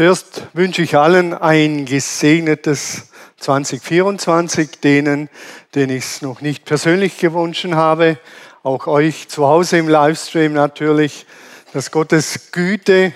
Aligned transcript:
Zuerst 0.00 0.46
wünsche 0.54 0.80
ich 0.80 0.96
allen 0.96 1.34
ein 1.34 1.84
gesegnetes 1.84 3.10
2024, 3.36 4.80
denen, 4.80 5.28
denen 5.74 5.94
ich 5.94 6.04
es 6.04 6.22
noch 6.22 6.40
nicht 6.40 6.64
persönlich 6.64 7.18
gewünscht 7.18 7.66
habe, 7.70 8.18
auch 8.62 8.86
euch 8.86 9.28
zu 9.28 9.46
Hause 9.46 9.76
im 9.76 9.88
Livestream 9.88 10.54
natürlich, 10.54 11.26
dass 11.74 11.90
Gottes 11.90 12.50
Güte 12.50 13.12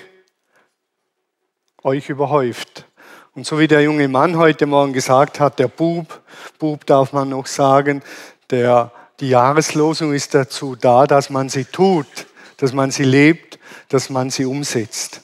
euch 1.83 2.11
überhäuft. 2.11 2.85
Und 3.35 3.47
so 3.47 3.59
wie 3.59 3.67
der 3.67 3.81
junge 3.81 4.09
Mann 4.09 4.37
heute 4.37 4.67
Morgen 4.67 4.93
gesagt 4.93 5.41
hat, 5.41 5.59
der 5.59 5.69
Bub, 5.69 6.21
Bub 6.59 6.85
darf 6.85 7.15
man 7.15 7.31
noch 7.31 7.47
sagen, 7.47 8.03
der, 8.51 8.93
die 9.21 9.31
Jahreslosung 9.31 10.13
ist 10.13 10.35
dazu 10.35 10.77
da, 10.77 11.07
dass 11.07 11.31
man 11.31 11.49
sie 11.49 11.65
tut, 11.65 12.27
dass 12.59 12.75
man 12.75 12.91
sie 12.91 13.05
lebt, 13.05 13.59
dass 13.89 14.11
man 14.11 14.29
sie 14.29 14.45
umsetzt. 14.45 15.23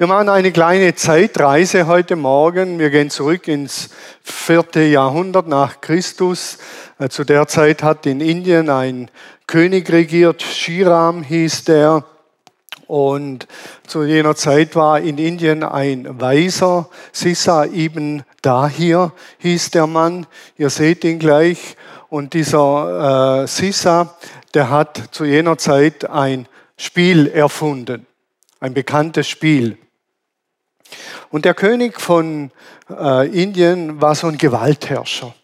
Wir 0.00 0.06
machen 0.06 0.30
eine 0.30 0.50
kleine 0.50 0.94
Zeitreise 0.94 1.86
heute 1.86 2.16
Morgen. 2.16 2.78
Wir 2.78 2.88
gehen 2.88 3.10
zurück 3.10 3.46
ins 3.48 3.90
vierte 4.22 4.80
Jahrhundert 4.80 5.46
nach 5.46 5.82
Christus. 5.82 6.56
Äh, 6.98 7.10
zu 7.10 7.22
der 7.22 7.46
Zeit 7.48 7.82
hat 7.82 8.06
in 8.06 8.22
Indien 8.22 8.70
ein 8.70 9.10
König 9.46 9.92
regiert, 9.92 10.40
Shiram 10.40 11.22
hieß 11.22 11.64
der. 11.64 12.06
Und 12.86 13.46
zu 13.86 14.04
jener 14.04 14.34
Zeit 14.36 14.74
war 14.74 15.00
in 15.00 15.18
Indien 15.18 15.62
ein 15.62 16.18
Weiser, 16.18 16.88
Sisa 17.12 17.66
ibn 17.66 18.22
Dahir 18.40 19.12
hieß 19.40 19.70
der 19.72 19.86
Mann. 19.86 20.26
Ihr 20.56 20.70
seht 20.70 21.04
ihn 21.04 21.18
gleich. 21.18 21.76
Und 22.08 22.32
dieser 22.32 23.42
äh, 23.42 23.46
Sisa, 23.46 24.16
der 24.54 24.70
hat 24.70 25.08
zu 25.10 25.26
jener 25.26 25.58
Zeit 25.58 26.08
ein 26.08 26.48
Spiel 26.78 27.26
erfunden, 27.26 28.06
ein 28.60 28.72
bekanntes 28.72 29.28
Spiel. 29.28 29.76
Und 31.30 31.44
der 31.44 31.54
König 31.54 32.00
von 32.00 32.50
äh, 32.90 33.28
Indien 33.28 34.00
war 34.00 34.14
so 34.14 34.26
ein 34.26 34.36
Gewaltherrscher. 34.36 35.34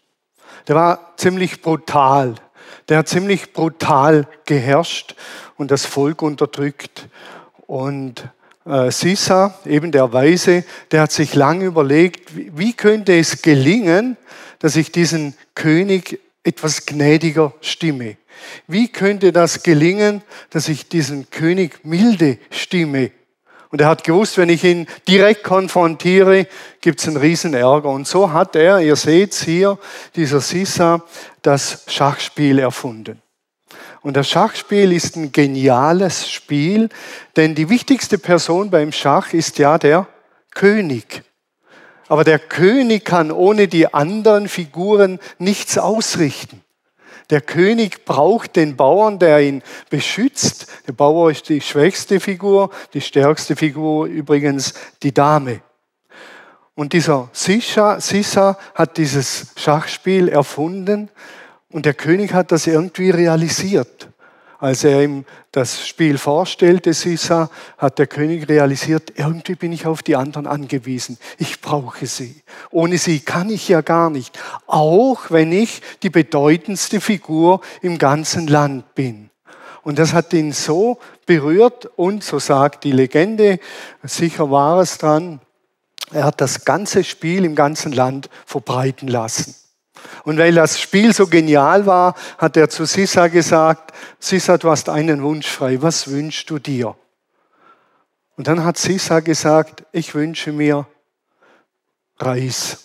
Der 0.67 0.75
war 0.75 1.13
ziemlich 1.15 1.61
brutal. 1.61 2.35
Der 2.89 2.99
hat 2.99 3.07
ziemlich 3.07 3.53
brutal 3.53 4.27
geherrscht 4.45 5.15
und 5.55 5.71
das 5.71 5.85
Volk 5.85 6.21
unterdrückt. 6.21 7.07
Und 7.67 8.29
äh, 8.65 8.91
Sisa, 8.91 9.57
eben 9.65 9.93
der 9.93 10.11
Weise, 10.11 10.65
der 10.91 11.01
hat 11.01 11.11
sich 11.13 11.35
lange 11.35 11.65
überlegt, 11.65 12.35
wie, 12.35 12.51
wie 12.55 12.73
könnte 12.73 13.17
es 13.17 13.41
gelingen, 13.41 14.17
dass 14.59 14.75
ich 14.75 14.91
diesen 14.91 15.35
König 15.55 16.19
etwas 16.43 16.85
gnädiger 16.85 17.53
stimme. 17.61 18.17
Wie 18.67 18.89
könnte 18.89 19.31
das 19.31 19.63
gelingen, 19.63 20.21
dass 20.49 20.67
ich 20.67 20.89
diesen 20.89 21.29
König 21.29 21.83
milde 21.83 22.37
stimme? 22.51 23.11
Und 23.69 23.81
er 23.81 23.87
hat 23.87 24.03
gewusst, 24.03 24.37
wenn 24.37 24.49
ich 24.49 24.63
ihn 24.63 24.87
direkt 25.07 25.43
konfrontiere, 25.43 26.47
gibt 26.79 26.99
es 26.99 27.07
einen 27.07 27.17
riesen 27.17 27.53
Ärger. 27.53 27.89
Und 27.89 28.07
so 28.07 28.31
hat 28.31 28.55
er, 28.55 28.79
ihr 28.79 28.95
seht 28.95 29.33
hier, 29.33 29.77
dieser 30.15 30.39
Sisa, 30.39 31.03
das 31.41 31.83
Schachspiel 31.87 32.59
erfunden. 32.59 33.21
Und 34.01 34.15
das 34.15 34.29
Schachspiel 34.29 34.93
ist 34.93 35.17
ein 35.17 35.33
geniales 35.33 36.29
Spiel, 36.29 36.87
denn 37.35 37.55
die 37.55 37.69
wichtigste 37.69 38.17
Person 38.17 38.69
beim 38.69 38.93
Schach 38.93 39.33
ist 39.33 39.57
ja 39.57 39.77
der 39.77 40.07
König. 40.51 41.23
Aber 42.07 42.23
der 42.23 42.39
König 42.39 43.03
kann 43.03 43.31
ohne 43.31 43.67
die 43.67 43.93
anderen 43.93 44.47
Figuren 44.47 45.19
nichts 45.39 45.77
ausrichten. 45.77 46.63
Der 47.29 47.41
König 47.41 48.05
braucht 48.05 48.55
den 48.55 48.77
Bauern, 48.77 49.19
der 49.19 49.41
ihn 49.41 49.61
beschützt. 49.89 50.67
Der 50.87 50.93
Bauer 50.93 51.29
ist 51.29 51.49
die 51.49 51.59
schwächste 51.59 52.19
Figur, 52.19 52.69
die 52.93 53.01
stärkste 53.01 53.55
Figur 53.55 54.05
übrigens 54.05 54.73
die 55.03 55.13
Dame. 55.13 55.61
Und 56.73 56.93
dieser 56.93 57.29
Sisa, 57.33 57.99
Sisa 57.99 58.57
hat 58.75 58.97
dieses 58.97 59.47
Schachspiel 59.57 60.29
erfunden 60.29 61.09
und 61.69 61.85
der 61.85 61.95
König 61.95 62.33
hat 62.33 62.51
das 62.51 62.67
irgendwie 62.67 63.09
realisiert. 63.09 64.06
Als 64.59 64.83
er 64.83 65.03
ihm 65.03 65.25
das 65.51 65.87
Spiel 65.87 66.17
vorstellte, 66.17 66.93
Sisa, 66.93 67.51
hat 67.77 67.99
der 67.99 68.07
König 68.07 68.49
realisiert, 68.49 69.13
irgendwie 69.15 69.55
bin 69.55 69.71
ich 69.71 69.85
auf 69.85 70.01
die 70.01 70.15
anderen 70.15 70.47
angewiesen. 70.47 71.19
Ich 71.37 71.61
brauche 71.61 72.07
sie. 72.07 72.41
Ohne 72.71 72.97
sie 72.97 73.19
kann 73.19 73.51
ich 73.51 73.67
ja 73.67 73.81
gar 73.81 74.09
nicht. 74.09 74.39
Auch 74.65 75.29
wenn 75.29 75.51
ich 75.51 75.81
die 76.01 76.09
bedeutendste 76.09 77.01
Figur 77.01 77.61
im 77.81 77.99
ganzen 77.99 78.47
Land 78.47 78.95
bin. 78.95 79.29
Und 79.83 79.99
das 79.99 80.13
hat 80.13 80.33
ihn 80.33 80.51
so 80.51 80.99
berührt 81.25 81.85
und, 81.95 82.23
so 82.23 82.39
sagt 82.39 82.83
die 82.83 82.91
Legende, 82.91 83.59
sicher 84.03 84.49
war 84.49 84.81
es 84.81 84.97
dran, 84.97 85.39
er 86.11 86.23
hat 86.23 86.41
das 86.41 86.65
ganze 86.65 87.03
Spiel 87.03 87.45
im 87.45 87.55
ganzen 87.55 87.91
Land 87.91 88.29
verbreiten 88.45 89.07
lassen. 89.07 89.55
Und 90.23 90.37
weil 90.37 90.55
das 90.55 90.79
Spiel 90.79 91.13
so 91.13 91.27
genial 91.27 91.85
war, 91.85 92.15
hat 92.37 92.57
er 92.57 92.69
zu 92.69 92.85
Sisa 92.85 93.27
gesagt, 93.27 93.93
Sisa, 94.19 94.57
du 94.57 94.69
hast 94.69 94.89
einen 94.89 95.23
Wunsch 95.23 95.47
frei, 95.47 95.81
was 95.81 96.09
wünschst 96.09 96.49
du 96.49 96.59
dir? 96.59 96.95
Und 98.35 98.47
dann 98.47 98.63
hat 98.63 98.77
Sisa 98.77 99.19
gesagt, 99.19 99.83
ich 99.91 100.13
wünsche 100.13 100.51
mir 100.51 100.87
Reis. 102.19 102.83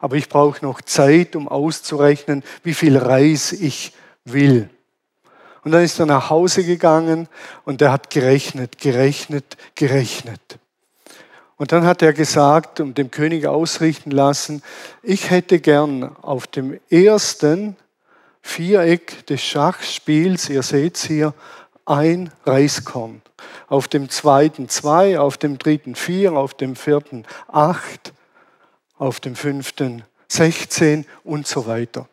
Aber 0.00 0.16
ich 0.16 0.28
brauche 0.28 0.64
noch 0.64 0.80
Zeit, 0.80 1.36
um 1.36 1.48
auszurechnen, 1.48 2.42
wie 2.62 2.74
viel 2.74 2.96
Reis 2.96 3.52
ich 3.52 3.92
will. 4.24 4.70
Und 5.62 5.72
dann 5.72 5.84
ist 5.84 5.98
er 5.98 6.06
nach 6.06 6.30
Hause 6.30 6.64
gegangen 6.64 7.28
und 7.64 7.82
er 7.82 7.92
hat 7.92 8.10
gerechnet, 8.10 8.78
gerechnet, 8.78 9.56
gerechnet. 9.74 10.58
Und 11.60 11.72
dann 11.72 11.84
hat 11.84 12.00
er 12.00 12.14
gesagt 12.14 12.80
und 12.80 12.96
dem 12.96 13.10
König 13.10 13.46
ausrichten 13.46 14.10
lassen, 14.10 14.62
ich 15.02 15.28
hätte 15.28 15.60
gern 15.60 16.16
auf 16.22 16.46
dem 16.46 16.80
ersten 16.88 17.76
Viereck 18.40 19.26
des 19.26 19.42
Schachspiels, 19.42 20.48
ihr 20.48 20.62
seht 20.62 20.96
es 20.96 21.04
hier, 21.04 21.34
ein 21.84 22.32
Reiskorn. 22.46 23.20
Auf 23.68 23.88
dem 23.88 24.08
zweiten 24.08 24.70
zwei, 24.70 25.18
auf 25.18 25.36
dem 25.36 25.58
dritten 25.58 25.96
vier, 25.96 26.32
auf 26.32 26.54
dem 26.54 26.76
vierten 26.76 27.26
acht, 27.48 28.14
auf 28.96 29.20
dem 29.20 29.36
fünften 29.36 30.02
sechzehn 30.28 31.04
und 31.24 31.46
so 31.46 31.66
weiter. 31.66 32.08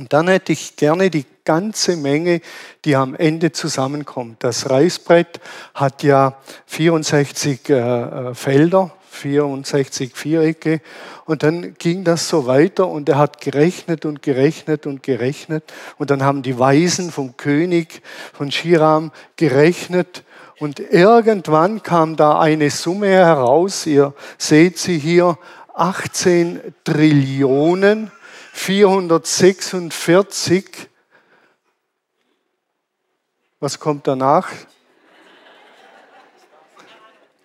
Und 0.00 0.14
dann 0.14 0.28
hätte 0.28 0.52
ich 0.52 0.76
gerne 0.76 1.10
die 1.10 1.26
ganze 1.44 1.94
Menge, 1.94 2.40
die 2.86 2.96
am 2.96 3.14
Ende 3.14 3.52
zusammenkommt. 3.52 4.42
Das 4.42 4.70
Reißbrett 4.70 5.40
hat 5.74 6.02
ja 6.02 6.38
64 6.64 7.68
äh, 7.68 7.74
äh, 7.74 8.34
Felder, 8.34 8.92
64 9.10 10.16
Vierecke. 10.16 10.80
Und 11.26 11.42
dann 11.42 11.74
ging 11.74 12.02
das 12.02 12.30
so 12.30 12.46
weiter 12.46 12.88
und 12.88 13.10
er 13.10 13.18
hat 13.18 13.42
gerechnet 13.42 14.06
und 14.06 14.22
gerechnet 14.22 14.86
und 14.86 15.02
gerechnet. 15.02 15.64
Und 15.98 16.10
dann 16.10 16.22
haben 16.22 16.40
die 16.40 16.58
Weisen 16.58 17.10
vom 17.10 17.36
König 17.36 18.00
von 18.32 18.50
Shiram 18.50 19.12
gerechnet. 19.36 20.24
Und 20.60 20.80
irgendwann 20.80 21.82
kam 21.82 22.16
da 22.16 22.40
eine 22.40 22.70
Summe 22.70 23.08
heraus. 23.08 23.84
Ihr 23.84 24.14
seht 24.38 24.78
sie 24.78 24.98
hier, 24.98 25.36
18 25.74 26.60
Trillionen 26.84 28.10
446 28.52 30.90
was 33.60 33.78
kommt 33.78 34.06
danach? 34.06 34.48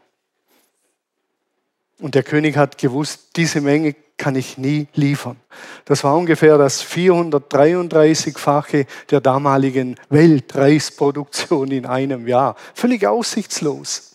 Und 1.99 2.15
der 2.15 2.23
König 2.23 2.57
hat 2.57 2.77
gewusst, 2.77 3.35
diese 3.35 3.59
Menge 3.61 3.95
kann 4.17 4.35
ich 4.35 4.57
nie 4.57 4.87
liefern. 4.93 5.37
Das 5.85 6.03
war 6.03 6.15
ungefähr 6.15 6.57
das 6.57 6.83
433-fache 6.85 8.85
der 9.09 9.21
damaligen 9.21 9.95
Weltreisproduktion 10.09 11.71
in 11.71 11.85
einem 11.85 12.27
Jahr. 12.27 12.55
Völlig 12.73 13.05
aussichtslos. 13.05 14.11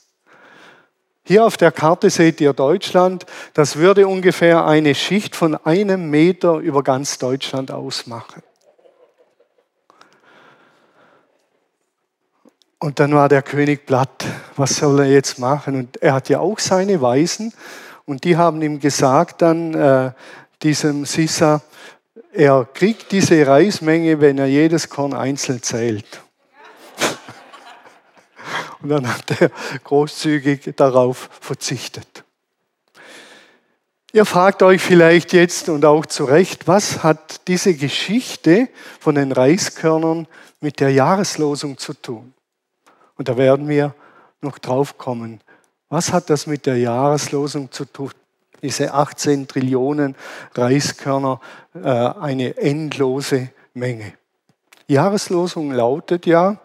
Hier 1.23 1.45
auf 1.45 1.57
der 1.57 1.71
Karte 1.71 2.11
seht 2.11 2.41
ihr 2.41 2.53
Deutschland. 2.53 3.27
Das 3.55 3.77
würde 3.77 4.09
ungefähr 4.09 4.67
eine 4.67 4.95
Schicht 4.95 5.37
von 5.37 5.55
einem 5.55 6.11
Meter 6.11 6.57
über 6.57 6.83
ganz 6.83 7.19
Deutschland 7.19 7.71
ausmachen. 7.71 8.43
Und 12.79 12.99
dann 12.99 13.15
war 13.15 13.29
der 13.29 13.43
König 13.43 13.85
platt. 13.85 14.25
Was 14.57 14.77
soll 14.77 15.01
er 15.01 15.11
jetzt 15.11 15.39
machen? 15.39 15.77
Und 15.77 16.03
er 16.03 16.15
hat 16.15 16.31
ja 16.31 16.41
auch 16.41 16.59
seine 16.59 17.03
Weisen. 17.03 17.53
Und 18.11 18.25
die 18.25 18.37
haben 18.37 18.61
ihm 18.61 18.81
gesagt 18.81 19.41
dann, 19.41 19.73
äh, 19.73 20.11
diesem 20.63 21.05
Sisa, 21.05 21.63
er 22.33 22.65
kriegt 22.75 23.13
diese 23.13 23.47
Reismenge, 23.47 24.21
wenn 24.21 24.37
er 24.37 24.47
jedes 24.47 24.89
Korn 24.89 25.15
einzeln 25.15 25.63
zählt. 25.63 26.21
Und 28.83 28.89
dann 28.89 29.07
hat 29.07 29.41
er 29.41 29.53
großzügig 29.85 30.73
darauf 30.75 31.31
verzichtet. 31.41 32.25
Ihr 34.13 34.25
fragt 34.25 34.65
euch 34.65 34.83
vielleicht 34.83 35.33
jetzt 35.33 35.69
und 35.69 35.85
auch 35.85 36.05
zu 36.05 36.25
Recht, 36.25 36.67
was 36.67 37.05
hat 37.05 37.47
diese 37.47 37.75
Geschichte 37.75 38.69
von 38.99 39.15
den 39.15 39.31
Reiskörnern 39.31 40.27
mit 40.61 40.81
der 40.81 40.91
Jahreslosung 40.91 41.79
zu 41.79 41.95
tun? 41.95 42.35
Und 43.15 43.29
da 43.29 43.37
werden 43.37 43.69
wir 43.69 43.95
noch 44.41 44.59
drauf 44.59 44.99
kommen. 44.99 45.41
Was 45.91 46.13
hat 46.13 46.31
das 46.31 46.47
mit 46.47 46.67
der 46.67 46.79
Jahreslosung 46.79 47.71
zu 47.71 47.85
tun? 47.85 48.13
Diese 48.63 48.95
18 48.95 49.49
Trillionen 49.49 50.15
Reiskörner, 50.55 51.41
äh, 51.75 51.89
eine 51.89 52.57
endlose 52.57 53.51
Menge. 53.75 54.15
Jahreslosung 54.87 55.73
lautet 55.73 56.27
ja, 56.27 56.59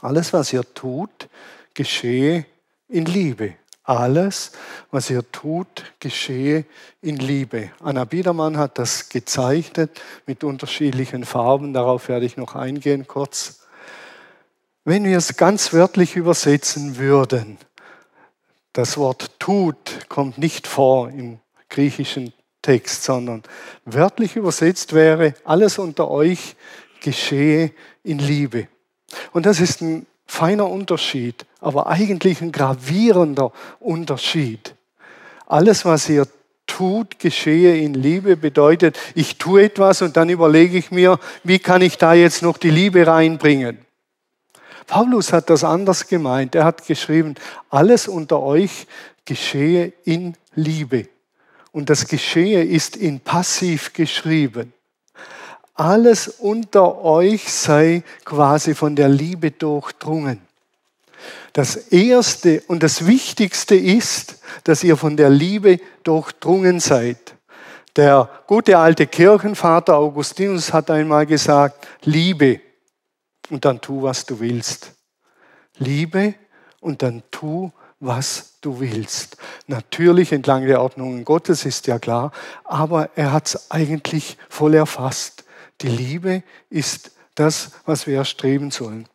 alles, 0.00 0.32
was 0.32 0.52
ihr 0.52 0.64
tut, 0.74 1.28
geschehe 1.74 2.44
in 2.88 3.04
Liebe. 3.04 3.54
Alles, 3.84 4.52
was 4.90 5.10
ihr 5.10 5.30
tut, 5.30 5.92
geschehe 6.00 6.64
in 7.00 7.16
Liebe. 7.16 7.70
Anna 7.80 8.04
Biedermann 8.04 8.56
hat 8.56 8.78
das 8.78 9.08
gezeichnet 9.08 10.00
mit 10.26 10.44
unterschiedlichen 10.44 11.24
Farben. 11.24 11.72
Darauf 11.72 12.08
werde 12.08 12.26
ich 12.26 12.36
noch 12.36 12.54
eingehen 12.56 13.06
kurz. 13.06 13.60
Wenn 14.84 15.04
wir 15.04 15.18
es 15.18 15.36
ganz 15.36 15.72
wörtlich 15.72 16.16
übersetzen 16.16 16.96
würden, 16.96 17.58
das 18.72 18.96
Wort 18.96 19.30
tut 19.38 20.08
kommt 20.08 20.38
nicht 20.38 20.66
vor 20.66 21.08
im 21.10 21.38
griechischen 21.68 22.32
Text, 22.62 23.04
sondern 23.04 23.42
wörtlich 23.84 24.36
übersetzt 24.36 24.92
wäre, 24.92 25.34
alles 25.44 25.78
unter 25.78 26.10
euch 26.10 26.56
geschehe 27.00 27.72
in 28.04 28.18
Liebe. 28.18 28.68
Und 29.32 29.46
das 29.46 29.60
ist 29.60 29.82
ein 29.82 30.06
feiner 30.26 30.68
Unterschied, 30.68 31.44
aber 31.60 31.88
eigentlich 31.88 32.40
ein 32.40 32.52
gravierender 32.52 33.52
Unterschied. 33.80 34.74
Alles, 35.46 35.84
was 35.84 36.08
ihr 36.08 36.26
tut, 36.66 37.18
geschehe 37.18 37.76
in 37.76 37.94
Liebe, 37.94 38.36
bedeutet, 38.36 38.98
ich 39.14 39.36
tue 39.36 39.64
etwas 39.64 40.00
und 40.00 40.16
dann 40.16 40.30
überlege 40.30 40.78
ich 40.78 40.90
mir, 40.90 41.18
wie 41.44 41.58
kann 41.58 41.82
ich 41.82 41.98
da 41.98 42.14
jetzt 42.14 42.42
noch 42.42 42.56
die 42.56 42.70
Liebe 42.70 43.06
reinbringen. 43.06 43.78
Paulus 44.92 45.32
hat 45.32 45.48
das 45.48 45.64
anders 45.64 46.06
gemeint. 46.06 46.54
Er 46.54 46.64
hat 46.64 46.86
geschrieben, 46.86 47.34
alles 47.70 48.08
unter 48.08 48.40
euch 48.40 48.86
geschehe 49.24 49.92
in 50.04 50.36
Liebe. 50.54 51.08
Und 51.72 51.88
das 51.88 52.06
Geschehe 52.06 52.62
ist 52.62 52.96
in 52.96 53.20
Passiv 53.20 53.94
geschrieben 53.94 54.74
alles 55.74 56.28
unter 56.28 57.02
euch 57.02 57.52
sei 57.52 58.02
quasi 58.24 58.74
von 58.74 58.94
der 58.94 59.08
Liebe 59.08 59.50
durchdrungen. 59.50 60.40
Das 61.52 61.76
Erste 61.76 62.62
und 62.66 62.82
das 62.82 63.06
Wichtigste 63.06 63.74
ist, 63.74 64.40
dass 64.64 64.84
ihr 64.84 64.96
von 64.96 65.16
der 65.16 65.30
Liebe 65.30 65.80
durchdrungen 66.02 66.80
seid. 66.80 67.34
Der 67.96 68.28
gute 68.46 68.78
alte 68.78 69.06
Kirchenvater 69.06 69.96
Augustinus 69.96 70.72
hat 70.72 70.90
einmal 70.90 71.26
gesagt, 71.26 71.86
Liebe 72.04 72.60
und 73.52 73.66
dann 73.66 73.82
tu, 73.82 74.02
was 74.02 74.24
du 74.24 74.40
willst. 74.40 74.92
Liebe 75.76 76.34
und 76.80 77.02
dann 77.02 77.22
tu, 77.30 77.70
was 78.00 78.54
du 78.62 78.80
willst. 78.80 79.36
Natürlich 79.66 80.32
entlang 80.32 80.66
der 80.66 80.80
Ordnungen 80.80 81.26
Gottes 81.26 81.66
ist 81.66 81.86
ja 81.86 81.98
klar, 81.98 82.32
aber 82.64 83.10
er 83.14 83.30
hat 83.32 83.48
es 83.48 83.70
eigentlich 83.70 84.38
voll 84.48 84.74
erfasst. 84.74 85.44
Die 85.82 85.88
Liebe 85.88 86.42
ist 86.70 87.12
das, 87.34 87.72
was 87.84 88.06
wir 88.06 88.16
erstreben 88.16 88.70
sollen. 88.70 89.06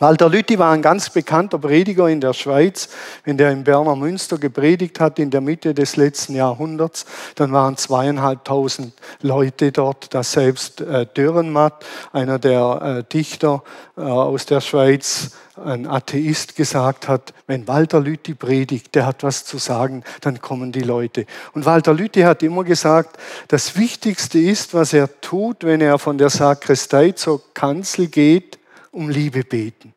Walter 0.00 0.30
Lütti 0.30 0.58
war 0.58 0.72
ein 0.72 0.80
ganz 0.80 1.10
bekannter 1.10 1.58
Prediger 1.58 2.08
in 2.08 2.22
der 2.22 2.32
Schweiz. 2.32 2.88
Wenn 3.24 3.36
der 3.36 3.50
in 3.50 3.64
Berner 3.64 3.96
Münster 3.96 4.38
gepredigt 4.38 4.98
hat 4.98 5.18
in 5.18 5.30
der 5.30 5.42
Mitte 5.42 5.74
des 5.74 5.96
letzten 5.96 6.34
Jahrhunderts, 6.34 7.04
dann 7.34 7.52
waren 7.52 7.76
zweieinhalbtausend 7.76 8.94
Leute 9.20 9.72
dort, 9.72 10.14
dass 10.14 10.32
selbst 10.32 10.80
äh, 10.80 11.04
Dürrenmatt, 11.04 11.84
einer 12.14 12.38
der 12.38 13.04
äh, 13.04 13.12
Dichter 13.12 13.62
äh, 13.98 14.00
aus 14.00 14.46
der 14.46 14.62
Schweiz, 14.62 15.32
ein 15.62 15.86
Atheist 15.86 16.56
gesagt 16.56 17.06
hat, 17.06 17.34
wenn 17.46 17.68
Walter 17.68 18.00
Lütti 18.00 18.32
predigt, 18.32 18.94
der 18.94 19.04
hat 19.04 19.22
was 19.22 19.44
zu 19.44 19.58
sagen, 19.58 20.02
dann 20.22 20.40
kommen 20.40 20.72
die 20.72 20.80
Leute. 20.80 21.26
Und 21.52 21.66
Walter 21.66 21.92
Lütti 21.92 22.22
hat 22.22 22.42
immer 22.42 22.64
gesagt, 22.64 23.18
das 23.48 23.76
Wichtigste 23.76 24.38
ist, 24.38 24.72
was 24.72 24.94
er 24.94 25.20
tut, 25.20 25.62
wenn 25.62 25.82
er 25.82 25.98
von 25.98 26.16
der 26.16 26.30
Sakristei 26.30 27.12
zur 27.12 27.42
Kanzel 27.52 28.06
geht, 28.06 28.59
um 28.90 29.08
Liebe 29.08 29.44
beten. 29.44 29.94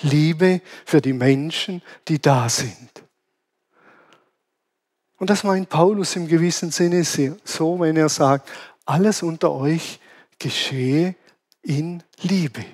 Liebe 0.00 0.60
für 0.84 1.00
die 1.00 1.12
Menschen, 1.12 1.82
die 2.08 2.20
da 2.20 2.48
sind. 2.48 2.90
Und 5.18 5.30
das 5.30 5.44
meint 5.44 5.68
Paulus 5.68 6.16
im 6.16 6.26
gewissen 6.26 6.70
Sinne 6.72 7.04
so, 7.04 7.78
wenn 7.78 7.96
er 7.96 8.08
sagt, 8.08 8.50
alles 8.84 9.22
unter 9.22 9.52
euch 9.52 10.00
geschehe 10.38 11.14
in 11.62 12.02
Liebe. 12.22 12.64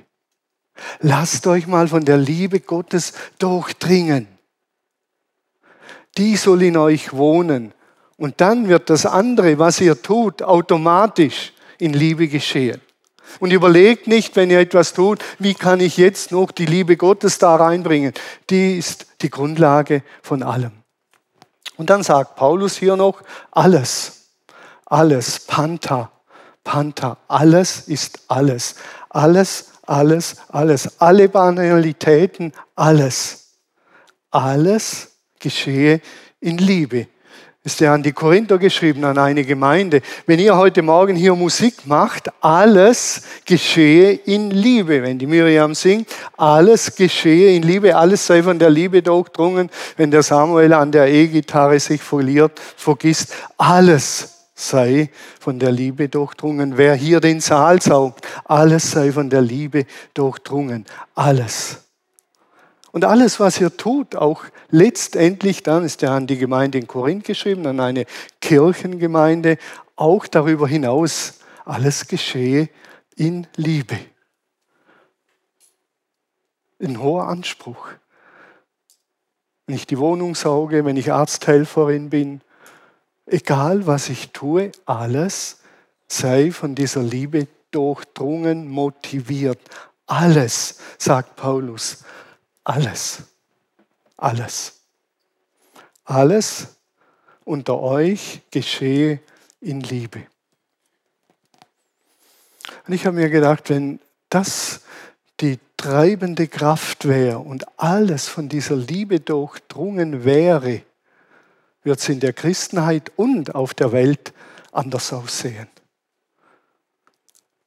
Lasst 1.01 1.47
euch 1.47 1.67
mal 1.67 1.89
von 1.89 2.05
der 2.05 2.17
Liebe 2.17 2.61
Gottes 2.61 3.13
durchdringen. 3.39 4.29
Die 6.17 6.37
soll 6.37 6.63
in 6.63 6.77
euch 6.77 7.13
wohnen. 7.13 7.75
Und 8.17 8.41
dann 8.41 8.69
wird 8.69 8.91
das 8.91 9.07
andere, 9.07 9.59
was 9.59 9.81
ihr 9.81 10.01
tut, 10.01 10.43
automatisch 10.43 11.53
in 11.79 11.93
Liebe 11.93 12.29
geschehen. 12.29 12.81
Und 13.41 13.53
überlegt 13.53 14.07
nicht, 14.07 14.37
wenn 14.37 14.51
ihr 14.51 14.61
etwas 14.61 14.93
tut, 14.93 15.25
wie 15.39 15.55
kann 15.55 15.81
ich 15.81 15.97
jetzt 15.97 16.33
noch 16.33 16.51
die 16.51 16.67
Liebe 16.67 16.97
Gottes 16.97 17.39
da 17.39 17.57
reinbringen. 17.57 18.13
Die 18.51 18.79
ist 18.79 19.07
die 19.21 19.31
Grundlage 19.31 20.03
von 20.23 20.43
allem. 20.43 20.73
Und 21.77 21.91
dann 21.91 22.03
sagt 22.03 22.37
Paulus 22.37 22.77
hier 22.77 22.97
noch, 22.97 23.23
alles, 23.51 24.31
alles, 24.87 25.41
Panta, 25.41 26.11
Panta, 26.65 27.17
alles 27.29 27.89
ist 27.89 28.21
alles. 28.29 28.75
Alles, 29.09 29.73
alles, 29.87 30.37
alles. 30.49 31.01
Alle 31.01 31.29
Banalitäten, 31.29 32.53
alles. 32.75 33.55
Alles 34.31 35.13
geschehe 35.39 36.01
in 36.41 36.59
Liebe 36.59 37.07
ist 37.65 37.81
ja 37.81 37.93
an 37.93 38.03
die 38.03 38.13
Korinther 38.13 38.57
geschrieben, 38.57 39.05
an 39.05 39.19
eine 39.19 39.45
Gemeinde. 39.45 40.01
Wenn 40.27 40.39
ihr 40.39 40.57
heute 40.57 40.81
Morgen 40.81 41.17
hier 41.17 41.35
Musik 41.35 41.87
macht, 41.87 42.31
alles 42.41 43.23
geschehe 43.45 44.13
in 44.13 44.51
Liebe. 44.51 45.03
Wenn 45.03 45.19
die 45.19 45.27
Miriam 45.27 45.75
singt, 45.75 46.09
alles 46.37 46.97
geschehe 46.97 47.55
in 47.55 47.63
Liebe, 47.63 47.95
alles 47.95 48.27
sei 48.27 48.43
von 48.43 48.59
der 48.59 48.71
Liebe 48.71 49.03
durchdrungen. 49.03 49.71
Wenn 49.97 50.11
der 50.11 50.23
Samuel 50.23 50.73
an 50.73 50.93
der 50.93 51.09
E-Gitarre 51.09 51.79
sich 51.79 52.01
verliert, 52.01 52.59
vergisst, 52.59 53.35
alles 53.59 54.47
sei 54.55 55.11
von 55.39 55.59
der 55.59 55.71
Liebe 55.71 56.09
durchdrungen. 56.09 56.79
Wer 56.79 56.95
hier 56.95 57.21
den 57.21 57.41
Saal 57.41 57.83
saugt, 57.83 58.27
alles 58.45 58.93
sei 58.93 59.13
von 59.13 59.29
der 59.29 59.43
Liebe 59.43 59.85
durchdrungen. 60.15 60.87
Alles. 61.15 61.88
Und 62.99 63.05
alles, 63.05 63.39
was 63.39 63.61
ihr 63.61 63.77
tut, 63.77 64.17
auch 64.17 64.43
letztendlich, 64.71 65.63
dann 65.63 65.85
ist 65.85 66.03
ja 66.03 66.17
an 66.17 66.27
die 66.27 66.37
Gemeinde 66.37 66.79
in 66.79 66.89
Korinth 66.89 67.23
geschrieben, 67.23 67.65
an 67.69 67.79
eine 67.79 68.07
Kirchengemeinde, 68.41 69.57
auch 69.95 70.27
darüber 70.27 70.67
hinaus, 70.67 71.39
alles 71.65 72.09
geschehe 72.09 72.69
in 73.15 73.47
Liebe. 73.55 74.01
Ein 76.83 77.01
hoher 77.01 77.29
Anspruch. 77.29 77.87
Wenn 79.69 79.77
ich 79.77 79.87
die 79.87 79.99
Wohnung 80.01 80.35
sauge, 80.35 80.85
wenn 80.85 80.97
ich 80.97 81.13
Arzthelferin 81.13 82.11
bin, 82.11 82.41
egal 83.27 83.87
was 83.87 84.09
ich 84.09 84.33
tue, 84.33 84.73
alles 84.87 85.61
sei 86.09 86.51
von 86.51 86.75
dieser 86.75 87.05
Liebe 87.05 87.47
durchdrungen, 87.71 88.67
motiviert. 88.67 89.61
Alles, 90.09 90.81
sagt 90.99 91.37
Paulus, 91.37 92.03
alles. 92.69 93.23
Alles. 94.17 94.81
Alles 96.05 96.77
unter 97.45 97.81
euch 97.81 98.43
geschehe 98.51 99.21
in 99.61 99.81
Liebe. 99.81 100.27
Und 102.87 102.93
ich 102.93 103.07
habe 103.07 103.17
mir 103.17 103.31
gedacht, 103.31 103.71
wenn 103.71 104.01
das 104.29 104.83
die 105.41 105.59
treibende 105.77 106.47
Kraft 106.49 107.07
wäre 107.09 107.39
und 107.39 107.65
alles 107.79 108.29
von 108.29 108.49
dieser 108.49 108.77
Liebe 108.77 109.21
durchdrungen 109.21 110.25
wäre, 110.25 110.83
wird 111.85 112.01
es 112.01 112.09
in 112.09 112.21
der 112.21 112.33
Christenheit 112.33 113.13
und 113.17 113.55
auf 113.55 113.73
der 113.73 113.93
Welt 113.93 114.35
anders 114.73 115.13
aussehen. 115.13 115.69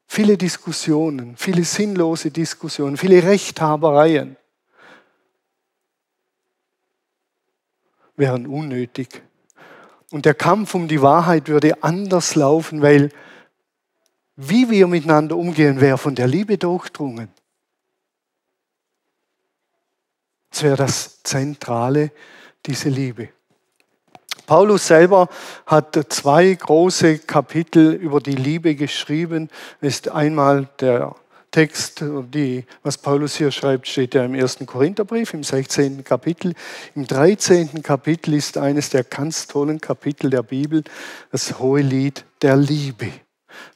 Viele 0.05 0.37
Diskussionen, 0.37 1.37
viele 1.37 1.63
sinnlose 1.63 2.29
Diskussionen, 2.29 2.97
viele 2.97 3.23
Rechthabereien, 3.23 4.35
wären 8.21 8.47
unnötig. 8.47 9.21
Und 10.11 10.25
der 10.25 10.35
Kampf 10.35 10.75
um 10.75 10.87
die 10.87 11.01
Wahrheit 11.01 11.49
würde 11.49 11.83
anders 11.83 12.35
laufen, 12.35 12.81
weil 12.81 13.09
wie 14.35 14.69
wir 14.69 14.87
miteinander 14.87 15.35
umgehen, 15.35 15.81
wäre 15.81 15.97
von 15.97 16.15
der 16.15 16.27
Liebe 16.27 16.57
durchdrungen. 16.57 17.29
Das 20.51 20.63
wäre 20.63 20.77
das 20.77 21.21
Zentrale, 21.23 22.11
diese 22.65 22.89
Liebe. 22.89 23.29
Paulus 24.45 24.87
selber 24.87 25.29
hat 25.65 25.99
zwei 26.09 26.53
große 26.53 27.19
Kapitel 27.19 27.93
über 27.93 28.19
die 28.19 28.35
Liebe 28.35 28.75
geschrieben. 28.75 29.49
Ist 29.79 30.09
einmal 30.09 30.69
der 30.79 31.15
Text, 31.51 32.03
die, 32.33 32.65
was 32.81 32.97
Paulus 32.97 33.35
hier 33.35 33.51
schreibt, 33.51 33.87
steht 33.87 34.13
ja 34.13 34.23
im 34.23 34.35
ersten 34.35 34.65
Korintherbrief, 34.65 35.33
im 35.33 35.43
16. 35.43 36.03
Kapitel. 36.05 36.53
Im 36.95 37.05
13. 37.05 37.83
Kapitel 37.83 38.33
ist 38.33 38.57
eines 38.57 38.89
der 38.89 39.03
ganz 39.03 39.47
tollen 39.47 39.81
Kapitel 39.81 40.29
der 40.29 40.43
Bibel, 40.43 40.83
das 41.29 41.59
hohe 41.59 41.81
Lied 41.81 42.23
der 42.41 42.55
Liebe. 42.55 43.11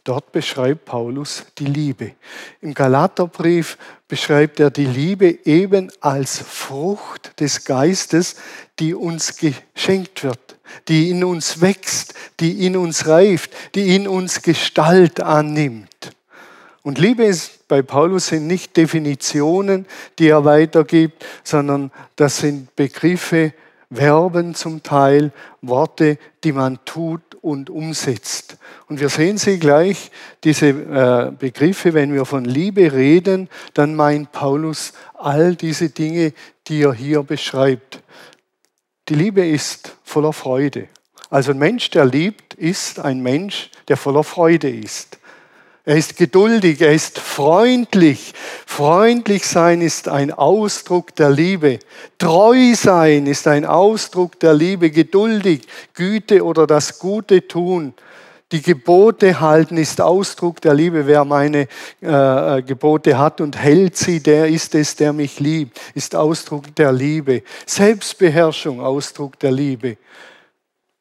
Dort 0.05 0.31
beschreibt 0.31 0.85
Paulus 0.85 1.45
die 1.57 1.65
Liebe. 1.65 2.13
Im 2.61 2.73
Galaterbrief 2.73 3.77
beschreibt 4.07 4.59
er 4.59 4.71
die 4.71 4.85
Liebe 4.85 5.45
eben 5.45 5.91
als 5.99 6.39
Frucht 6.39 7.39
des 7.39 7.65
Geistes, 7.65 8.35
die 8.79 8.93
uns 8.93 9.35
geschenkt 9.35 10.23
wird, 10.23 10.57
die 10.87 11.09
in 11.09 11.23
uns 11.23 11.59
wächst, 11.59 12.13
die 12.39 12.65
in 12.65 12.77
uns 12.77 13.07
reift, 13.07 13.51
die 13.75 13.95
in 13.95 14.07
uns 14.07 14.41
Gestalt 14.41 15.19
annimmt. 15.19 16.14
Und 16.85 16.99
Liebe 16.99 17.25
ist 17.25 17.67
bei 17.67 17.81
Paulus 17.81 18.27
sind 18.27 18.45
nicht 18.45 18.77
Definitionen, 18.77 19.87
die 20.19 20.27
er 20.27 20.45
weitergibt, 20.45 21.25
sondern 21.43 21.91
das 22.15 22.37
sind 22.37 22.75
Begriffe, 22.75 23.55
Verben 23.91 24.53
zum 24.53 24.83
Teil, 24.83 25.31
Worte, 25.63 26.19
die 26.43 26.51
man 26.51 26.77
tut 26.85 27.21
und 27.41 27.71
umsetzt. 27.71 28.57
Und 28.87 28.99
wir 28.99 29.09
sehen 29.09 29.39
sie 29.39 29.57
gleich, 29.57 30.11
diese 30.43 30.67
äh, 30.67 31.31
Begriffe, 31.31 31.95
wenn 31.95 32.13
wir 32.13 32.23
von 32.23 32.45
Liebe 32.45 32.93
reden, 32.93 33.49
dann 33.73 33.95
meint 33.95 34.31
Paulus 34.31 34.93
all 35.15 35.55
diese 35.55 35.89
Dinge, 35.89 36.33
die 36.67 36.83
er 36.83 36.93
hier 36.93 37.23
beschreibt. 37.23 38.03
Die 39.09 39.15
Liebe 39.15 39.43
ist 39.43 39.97
voller 40.03 40.33
Freude. 40.33 40.87
Also 41.31 41.49
ein 41.49 41.57
Mensch, 41.57 41.89
der 41.89 42.05
liebt, 42.05 42.53
ist 42.53 42.99
ein 42.99 43.23
Mensch, 43.23 43.71
der 43.87 43.97
voller 43.97 44.23
Freude 44.23 44.69
ist. 44.69 45.17
Er 45.87 45.97
ist 45.97 46.17
geduldig, 46.17 46.81
er 46.81 46.93
ist 46.93 47.19
freundlich. 47.19 48.33
Freundlich 48.65 49.45
sein 49.45 49.81
ist 49.81 50.07
ein 50.07 50.31
Ausdruck 50.31 51.13
der 51.15 51.29
Liebe. 51.29 51.77
Treu 52.17 52.73
sein 52.73 53.27
ist 53.27 53.47
ein 53.47 53.65
Ausdruck 53.65 54.39
der 54.39 54.55
Liebe. 54.55 54.89
Geduldig, 54.89 55.61
Güte 55.93 56.43
oder 56.43 56.65
das 56.65 56.97
Gute 56.97 57.47
tun. 57.47 57.93
Die 58.51 58.63
Gebote 58.63 59.39
halten 59.39 59.77
ist 59.77 60.01
Ausdruck 60.01 60.59
der 60.59 60.73
Liebe. 60.73 61.05
Wer 61.05 61.23
meine 61.23 61.67
äh, 62.01 62.63
Gebote 62.63 63.19
hat 63.19 63.39
und 63.39 63.55
hält 63.55 63.95
sie, 63.95 64.21
der 64.21 64.47
ist 64.47 64.73
es, 64.73 64.95
der 64.95 65.13
mich 65.13 65.39
liebt, 65.39 65.79
ist 65.93 66.15
Ausdruck 66.15 66.75
der 66.75 66.91
Liebe. 66.93 67.43
Selbstbeherrschung, 67.67 68.81
Ausdruck 68.81 69.37
der 69.37 69.51
Liebe. 69.51 69.97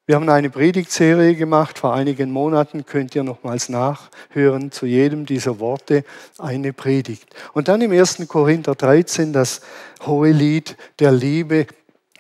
Wir 0.06 0.16
haben 0.16 0.28
eine 0.28 0.50
Predigtserie 0.50 1.34
gemacht 1.34 1.78
vor 1.78 1.94
einigen 1.94 2.30
Monaten, 2.30 2.84
könnt 2.84 3.14
ihr 3.14 3.22
nochmals 3.22 3.70
nachhören 3.70 4.70
zu 4.70 4.84
jedem 4.84 5.24
dieser 5.24 5.60
Worte 5.60 6.04
eine 6.38 6.74
Predigt. 6.74 7.34
Und 7.54 7.68
dann 7.68 7.80
im 7.80 7.90
1. 7.90 8.28
Korinther 8.28 8.74
13 8.74 9.32
das 9.32 9.62
hohe 10.04 10.30
Lied 10.30 10.76
der 10.98 11.10
Liebe. 11.10 11.66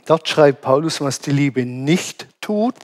Dort 0.06 0.26
schreibt 0.26 0.62
Paulus, 0.62 1.02
was 1.02 1.18
die 1.18 1.32
Liebe 1.32 1.66
nicht 1.66 2.26
tut 2.40 2.74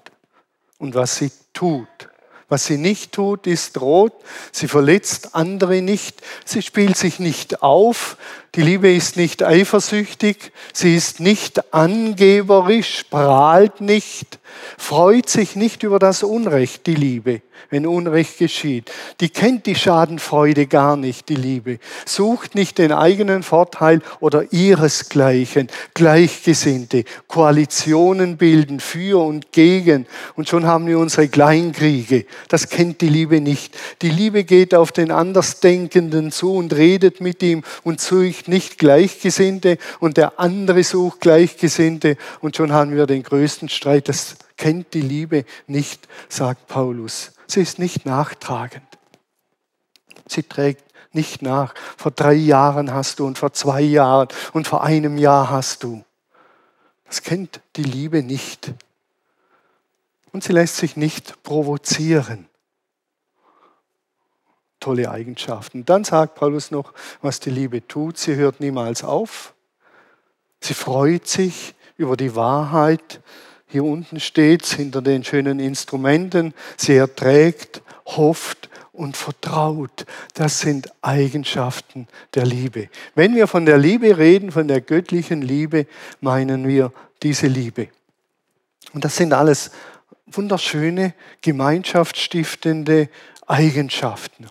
und 0.77 0.95
was 0.95 1.17
sie 1.17 1.33
tut. 1.55 2.10
Was 2.51 2.67
sie 2.67 2.79
nicht 2.79 3.13
tut, 3.13 3.47
ist 3.47 3.81
rot. 3.81 4.13
Sie 4.51 4.67
verletzt 4.67 5.35
andere 5.35 5.81
nicht. 5.83 6.21
Sie 6.45 6.63
spielt 6.63 6.97
sich 6.97 7.21
nicht 7.21 7.63
auf. 7.63 8.17
Die 8.57 8.63
Liebe 8.63 8.93
ist 8.93 9.17
nicht 9.17 9.45
eifersüchtig. 9.45 10.53
Sie 10.73 10.97
ist 10.97 11.21
nicht 11.21 11.73
angeberisch, 11.73 13.05
prahlt 13.09 13.81
nicht, 13.81 14.41
freut 14.77 15.31
sich 15.31 15.55
nicht 15.55 15.85
über 15.85 16.01
das 16.01 16.25
Unrecht, 16.25 16.87
die 16.87 16.97
Liebe 16.97 17.41
wenn 17.69 17.87
Unrecht 17.87 18.39
geschieht. 18.39 18.91
Die 19.21 19.29
kennt 19.29 19.67
die 19.67 19.75
Schadenfreude 19.75 20.67
gar 20.67 20.97
nicht, 20.97 21.29
die 21.29 21.35
Liebe. 21.35 21.79
Sucht 22.07 22.55
nicht 22.55 22.79
den 22.79 22.93
eigenen 22.93 23.43
Vorteil 23.43 24.01
oder 24.21 24.53
ihresgleichen, 24.53 25.69
Gleichgesinnte, 25.95 27.05
Koalitionen 27.29 28.37
bilden 28.37 28.81
für 28.81 29.23
und 29.25 29.53
gegen. 29.53 30.07
Und 30.37 30.49
schon 30.49 30.67
haben 30.67 30.87
wir 30.87 30.99
unsere 30.99 31.29
Kleinkriege. 31.29 32.25
Das 32.49 32.69
kennt 32.69 33.01
die 33.01 33.09
Liebe 33.09 33.41
nicht. 33.41 33.77
Die 34.03 34.11
Liebe 34.11 34.45
geht 34.45 34.75
auf 34.75 34.93
den 34.93 35.11
Andersdenkenden 35.11 36.33
zu 36.33 36.55
und 36.55 36.75
redet 36.75 37.21
mit 37.21 37.43
ihm 37.43 37.63
und 37.83 38.01
sucht 38.01 38.49
nicht 38.49 38.79
Gleichgesinnte 38.79 39.79
und 39.99 40.17
der 40.17 40.39
andere 40.39 40.83
sucht 40.85 41.21
Gleichgesinnte 41.21 42.17
und 42.41 42.57
schon 42.57 42.73
haben 42.73 42.95
wir 42.95 43.07
den 43.07 43.23
größten 43.23 43.69
Streit. 43.69 44.09
Das 44.09 44.37
kennt 44.61 44.93
die 44.93 45.01
Liebe 45.01 45.47
nicht, 45.67 46.07
sagt 46.29 46.69
Paulus. 46.69 47.33
Sie 47.47 47.63
ist 47.63 47.79
nicht 47.79 48.05
nachtragend. 48.05 48.87
Sie 50.29 50.43
trägt 50.43 50.85
nicht 51.13 51.41
nach. 51.41 51.75
Vor 51.97 52.13
drei 52.13 52.35
Jahren 52.35 52.93
hast 52.93 53.19
du 53.19 53.27
und 53.27 53.39
vor 53.39 53.55
zwei 53.55 53.81
Jahren 53.81 54.29
und 54.53 54.69
vor 54.69 54.85
einem 54.85 55.17
Jahr 55.17 55.49
hast 55.49 55.83
du. 55.83 56.05
Das 57.07 57.23
kennt 57.23 57.63
die 57.77 57.85
Liebe 57.85 58.23
nicht. 58.23 58.75
Und 60.31 60.45
sie 60.45 60.53
lässt 60.53 60.77
sich 60.77 60.95
nicht 60.95 61.43
provozieren. 61.43 62.47
Tolle 64.79 65.11
Eigenschaften. 65.11 65.87
Dann 65.87 66.05
sagt 66.05 66.35
Paulus 66.35 66.71
noch, 66.71 66.93
was 67.23 67.41
die 67.41 67.51
Liebe 67.51 67.89
tut. 67.89 68.19
Sie 68.19 68.37
hört 68.37 68.61
niemals 68.61 69.05
auf. 69.05 69.55
Sie 70.61 70.75
freut 70.75 71.27
sich 71.27 71.75
über 71.97 72.19
die 72.19 72.37
Wahrheit 72.37 73.23
hier 73.71 73.85
unten 73.85 74.19
steht 74.19 74.67
hinter 74.67 75.01
den 75.01 75.23
schönen 75.25 75.61
Instrumenten. 75.61 76.55
Sie 76.77 76.97
erträgt, 76.97 77.83
hofft 78.05 78.69
und 78.93 79.17
vertraut. 79.17 80.07
Das 80.35 80.61
sind 80.61 80.93
Eigenschaften 81.03 82.09
der 82.35 82.45
Liebe. 82.47 82.89
Wenn 83.15 83.35
wir 83.35 83.47
von 83.47 83.65
der 83.65 83.79
Liebe 83.79 84.19
reden, 84.19 84.51
von 84.51 84.69
der 84.69 84.81
göttlichen 84.81 85.41
Liebe, 85.41 85.87
meinen 86.21 86.67
wir 86.67 86.93
diese 87.23 87.47
Liebe. 87.47 87.89
Und 88.93 89.05
das 89.05 89.17
sind 89.17 89.33
alles 89.33 89.71
wunderschöne, 90.27 91.15
gemeinschaftsstiftende 91.41 93.09
Eigenschaften. 93.47 94.47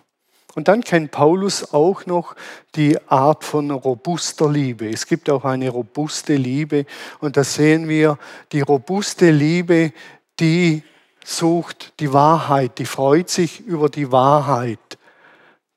Und 0.54 0.66
dann 0.68 0.82
kennt 0.82 1.12
Paulus 1.12 1.72
auch 1.72 2.06
noch 2.06 2.34
die 2.74 2.98
Art 3.08 3.44
von 3.44 3.70
robuster 3.70 4.50
Liebe. 4.50 4.88
Es 4.88 5.06
gibt 5.06 5.30
auch 5.30 5.44
eine 5.44 5.70
robuste 5.70 6.34
Liebe 6.34 6.86
und 7.20 7.36
da 7.36 7.44
sehen 7.44 7.88
wir 7.88 8.18
die 8.52 8.60
robuste 8.60 9.30
Liebe, 9.30 9.92
die 10.40 10.82
sucht 11.24 11.92
die 12.00 12.12
Wahrheit, 12.12 12.78
die 12.78 12.86
freut 12.86 13.30
sich 13.30 13.60
über 13.60 13.88
die 13.88 14.10
Wahrheit. 14.10 14.98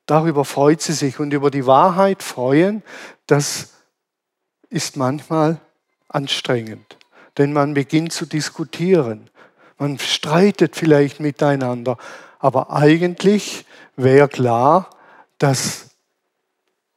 Darüber 0.06 0.44
freut 0.44 0.82
sie 0.82 0.92
sich 0.92 1.20
und 1.20 1.32
über 1.32 1.50
die 1.50 1.66
Wahrheit 1.66 2.22
freuen, 2.22 2.82
das 3.26 3.74
ist 4.70 4.96
manchmal 4.96 5.60
anstrengend, 6.08 6.98
denn 7.38 7.52
man 7.52 7.74
beginnt 7.74 8.12
zu 8.12 8.26
diskutieren. 8.26 9.30
Man 9.78 9.98
streitet 9.98 10.76
vielleicht 10.76 11.20
miteinander, 11.20 11.96
aber 12.38 12.70
eigentlich 12.72 13.64
wäre 13.96 14.28
klar, 14.28 14.90
dass 15.38 15.90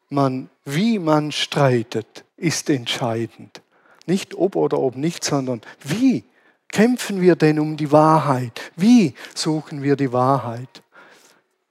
man, 0.09 0.49
wie 0.65 0.99
man 0.99 1.31
streitet, 1.31 2.23
ist 2.37 2.69
entscheidend. 2.69 3.61
Nicht 4.05 4.35
ob 4.35 4.55
oder 4.55 4.79
ob 4.79 4.95
nicht, 4.95 5.23
sondern 5.23 5.61
wie 5.83 6.23
kämpfen 6.69 7.21
wir 7.21 7.35
denn 7.35 7.59
um 7.59 7.77
die 7.77 7.91
Wahrheit? 7.91 8.71
Wie 8.75 9.13
suchen 9.35 9.83
wir 9.83 9.95
die 9.95 10.13
Wahrheit? 10.13 10.81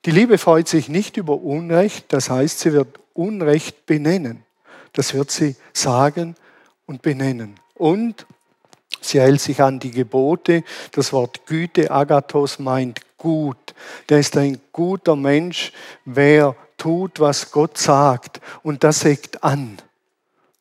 Die 0.05 0.11
Liebe 0.11 0.39
freut 0.39 0.69
sich 0.69 0.89
nicht 0.89 1.17
über 1.17 1.41
Unrecht, 1.41 2.13
das 2.13 2.31
heißt, 2.31 2.61
sie 2.61 2.73
wird 2.73 3.01
Unrecht 3.15 3.87
benennen. 3.87 4.45
Das 4.93 5.15
wird 5.15 5.31
sie 5.31 5.57
sagen 5.73 6.37
und 6.87 7.03
benennen. 7.03 7.59
Und 7.75 8.27
sie 9.01 9.21
hält 9.21 9.41
sich 9.41 9.63
an 9.63 9.79
die 9.79 9.91
Gebote. 9.91 10.65
Das 10.93 11.13
Wort 11.13 11.47
Güte, 11.47 11.91
Agathos, 11.91 12.59
meint 12.59 13.01
gut. 13.19 13.75
Der 14.09 14.21
ist 14.21 14.37
ein 14.37 14.61
guter 14.73 15.17
Mensch, 15.17 15.73
wer 16.05 16.55
tut, 16.77 17.21
was 17.21 17.51
Gott 17.51 17.79
sagt. 17.79 18.41
Und 18.63 18.85
das 18.85 19.05
eckt 19.05 19.43
an. 19.43 19.79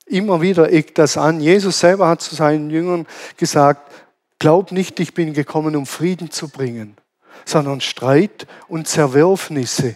Immer 0.05 0.41
wieder 0.41 0.71
eckt 0.71 0.97
das 0.97 1.17
an. 1.17 1.41
Jesus 1.41 1.79
selber 1.79 2.07
hat 2.07 2.21
zu 2.21 2.35
seinen 2.35 2.69
Jüngern 2.69 3.07
gesagt, 3.37 3.91
glaub 4.39 4.71
nicht, 4.71 4.99
ich 4.99 5.13
bin 5.13 5.33
gekommen, 5.33 5.75
um 5.75 5.85
Frieden 5.85 6.29
zu 6.29 6.47
bringen, 6.47 6.95
sondern 7.43 7.81
Streit 7.81 8.45
und 8.67 8.87
Zerwürfnisse. 8.87 9.95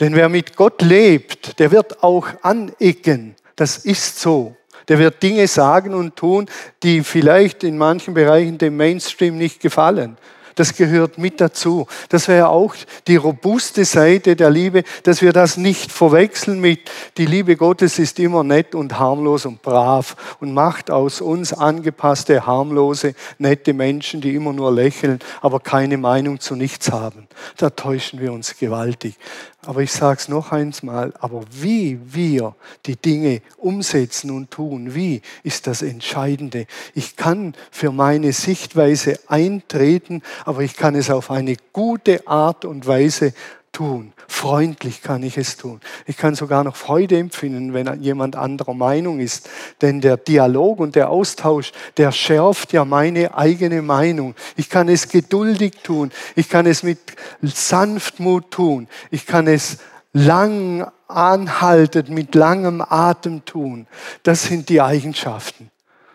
Denn 0.00 0.14
wer 0.14 0.28
mit 0.28 0.56
Gott 0.56 0.82
lebt, 0.82 1.58
der 1.58 1.70
wird 1.70 2.02
auch 2.02 2.26
anecken. 2.42 3.36
Das 3.56 3.78
ist 3.78 4.20
so. 4.20 4.56
Der 4.88 4.98
wird 4.98 5.22
Dinge 5.22 5.46
sagen 5.46 5.94
und 5.94 6.16
tun, 6.16 6.46
die 6.82 7.02
vielleicht 7.02 7.64
in 7.64 7.78
manchen 7.78 8.14
Bereichen 8.14 8.58
dem 8.58 8.76
Mainstream 8.76 9.38
nicht 9.38 9.60
gefallen. 9.60 10.16
das 10.54 10.74
gehört 10.74 11.18
mit 11.18 11.40
dazu. 11.40 11.86
Das 12.08 12.28
wäre 12.28 12.48
auch 12.48 12.74
die 13.06 13.16
robuste 13.16 13.84
Seite 13.84 14.36
der 14.36 14.50
Liebe, 14.50 14.84
dass 15.02 15.22
wir 15.22 15.32
das 15.32 15.56
nicht 15.56 15.90
verwechseln 15.90 16.60
mit, 16.60 16.90
die 17.16 17.26
Liebe 17.26 17.56
Gottes 17.56 17.98
ist 17.98 18.18
immer 18.18 18.44
nett 18.44 18.74
und 18.74 18.98
harmlos 18.98 19.46
und 19.46 19.62
brav 19.62 20.36
und 20.40 20.52
macht 20.52 20.90
aus 20.90 21.20
uns 21.20 21.52
angepasste, 21.52 22.46
harmlose, 22.46 23.14
nette 23.38 23.72
Menschen, 23.72 24.20
die 24.20 24.34
immer 24.34 24.52
nur 24.52 24.72
lächeln, 24.72 25.18
aber 25.40 25.60
keine 25.60 25.96
Meinung 25.96 26.40
zu 26.40 26.56
nichts 26.56 26.90
haben. 26.90 27.26
Da 27.56 27.70
täuschen 27.70 28.20
wir 28.20 28.32
uns 28.32 28.56
gewaltig. 28.56 29.16
Aber 29.64 29.80
ich 29.80 29.92
sage 29.92 30.18
es 30.18 30.28
noch 30.28 30.50
einmal, 30.50 31.14
aber 31.20 31.44
wie 31.52 32.00
wir 32.04 32.56
die 32.84 32.96
Dinge 32.96 33.42
umsetzen 33.58 34.32
und 34.32 34.50
tun, 34.50 34.96
wie 34.96 35.22
ist 35.44 35.68
das 35.68 35.82
Entscheidende. 35.82 36.66
Ich 36.94 37.14
kann 37.14 37.54
für 37.70 37.92
meine 37.92 38.32
Sichtweise 38.32 39.20
eintreten, 39.28 40.22
aber 40.44 40.62
ich 40.62 40.76
kann 40.76 40.96
es 40.96 41.10
auf 41.10 41.30
eine 41.30 41.54
gute 41.72 42.26
Art 42.26 42.64
und 42.64 42.88
Weise 42.88 43.34
tun. 43.70 44.12
Freundlich 44.32 45.02
kann 45.02 45.22
ich 45.22 45.36
es 45.36 45.58
tun. 45.58 45.78
Ich 46.06 46.16
kann 46.16 46.34
sogar 46.34 46.64
noch 46.64 46.74
Freude 46.74 47.18
empfinden, 47.18 47.74
wenn 47.74 48.02
jemand 48.02 48.34
anderer 48.34 48.72
Meinung 48.72 49.20
ist. 49.20 49.48
Denn 49.82 50.00
der 50.00 50.16
Dialog 50.16 50.80
und 50.80 50.96
der 50.96 51.10
Austausch, 51.10 51.72
der 51.98 52.12
schärft 52.12 52.72
ja 52.72 52.86
meine 52.86 53.36
eigene 53.36 53.82
Meinung. 53.82 54.34
Ich 54.56 54.70
kann 54.70 54.88
es 54.88 55.08
geduldig 55.08 55.74
tun. 55.84 56.10
Ich 56.34 56.48
kann 56.48 56.64
es 56.64 56.82
mit 56.82 56.98
Sanftmut 57.42 58.50
tun. 58.50 58.88
Ich 59.10 59.26
kann 59.26 59.46
es 59.46 59.78
lang 60.14 60.90
anhaltend, 61.08 62.08
mit 62.08 62.34
langem 62.34 62.80
Atem 62.80 63.44
tun. 63.44 63.86
Das 64.22 64.44
sind 64.44 64.70
die 64.70 64.80
Eigenschaften, 64.80 65.70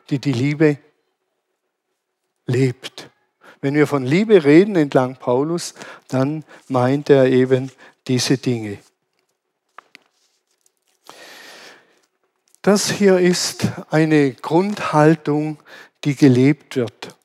die 0.09 0.17
die 0.17 0.33
Liebe 0.33 0.79
lebt. 2.47 3.12
Wenn 3.62 3.75
wir 3.75 3.88
von 3.88 4.03
Liebe 4.03 4.43
reden 4.43 4.75
entlang 4.75 5.15
Paulus, 5.17 5.75
dann 6.07 6.43
meint 6.67 7.09
er 7.09 7.27
eben 7.27 7.71
diese 8.08 8.38
Dinge. 8.38 8.78
Das 12.62 12.90
hier 12.90 13.20
ist 13.20 13.68
eine 13.90 14.34
Grundhaltung, 14.34 15.58
die 16.04 16.16
gelebt 16.16 16.76
wird. 16.76 17.16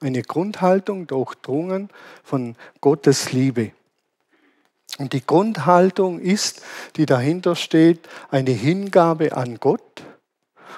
Eine 0.00 0.22
Grundhaltung 0.22 1.06
durchdrungen 1.06 1.90
von 2.22 2.54
Gottes 2.80 3.32
Liebe. 3.32 3.72
Und 4.98 5.12
die 5.12 5.24
Grundhaltung 5.24 6.20
ist, 6.20 6.62
die 6.96 7.06
dahinter 7.06 7.56
steht, 7.56 8.08
eine 8.30 8.50
Hingabe 8.50 9.36
an 9.36 9.58
Gott 9.58 10.04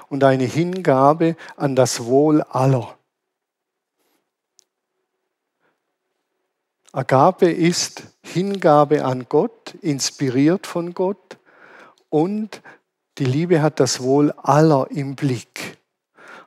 und 0.09 0.25
eine 0.25 0.45
Hingabe 0.45 1.37
an 1.57 1.76
das 1.76 2.04
Wohl 2.04 2.42
aller. 2.42 2.99
Agape 6.92 7.49
ist 7.49 8.02
Hingabe 8.23 9.04
an 9.04 9.26
Gott, 9.28 9.75
inspiriert 9.80 10.66
von 10.66 10.92
Gott 10.92 11.38
und 12.09 12.62
die 13.18 13.25
Liebe 13.25 13.62
hat 13.62 13.78
das 13.78 14.02
Wohl 14.02 14.32
aller 14.32 14.88
im 14.90 15.14
Blick. 15.14 15.78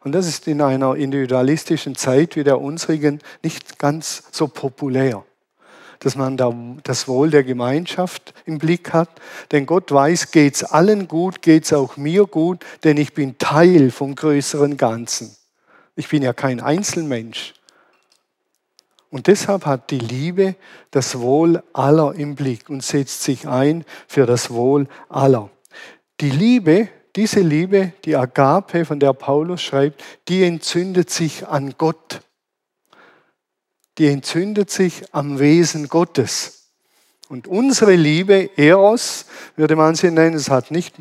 Und 0.02 0.12
das 0.12 0.28
ist 0.28 0.46
in 0.50 0.62
einer 0.62 0.96
individualistischen 0.96 1.96
Zeit 1.96 2.36
wie 2.36 2.44
der 2.44 2.60
unsrigen 2.60 3.20
nicht 3.42 3.80
ganz 3.80 4.24
so 4.32 4.50
populär, 4.50 5.24
dass 6.00 6.18
man 6.18 6.36
da 6.36 6.54
das 6.84 7.08
Wohl 7.08 7.30
der 7.30 7.46
Gemeinschaft 7.46 8.34
im 8.46 8.58
Blick 8.58 8.92
hat. 8.92 9.10
Denn 9.54 9.66
Gott 9.66 9.94
weiß, 9.94 10.32
geht 10.32 10.56
es 10.56 10.66
allen 10.66 11.08
gut, 11.08 11.42
geht 11.42 11.64
es 11.64 11.72
auch 11.72 11.96
mir 11.96 12.26
gut, 12.26 12.66
denn 12.84 12.98
ich 12.98 13.14
bin 13.14 13.38
Teil 13.38 13.92
vom 13.92 14.14
größeren 14.14 14.76
Ganzen. 14.76 15.34
Ich 15.96 16.10
bin 16.10 16.22
ja 16.22 16.34
kein 16.34 16.60
Einzelmensch. 16.60 17.54
Und 19.14 19.28
deshalb 19.28 19.68
hat 19.68 19.92
die 19.92 20.00
Liebe 20.00 20.56
das 20.90 21.20
Wohl 21.20 21.62
aller 21.72 22.16
im 22.16 22.34
Blick 22.34 22.68
und 22.68 22.82
setzt 22.82 23.22
sich 23.22 23.48
ein 23.48 23.86
für 24.08 24.26
das 24.26 24.50
Wohl 24.50 24.88
aller. 25.08 25.52
Die 26.20 26.32
Liebe, 26.32 26.90
diese 27.16 27.42
Liebe, 27.42 27.94
die 28.06 28.16
Agape, 28.16 28.86
von 28.86 29.00
der 29.00 29.14
Paulus 29.14 29.62
schreibt, 29.62 30.04
die 30.28 30.42
entzündet 30.42 31.12
sich 31.12 31.48
an 31.48 31.76
Gott. 31.78 32.22
Die 34.00 34.08
entzündet 34.08 34.72
sich 34.72 35.04
am 35.14 35.38
Wesen 35.38 35.90
Gottes. 35.90 36.72
Und 37.30 37.46
unsere 37.46 37.94
Liebe, 37.94 38.50
Eros, 38.58 39.28
würde 39.56 39.76
man 39.76 39.94
sie 39.94 40.10
nennen, 40.10 40.38
es 40.38 40.50
hat 40.50 40.72
nicht 40.72 40.96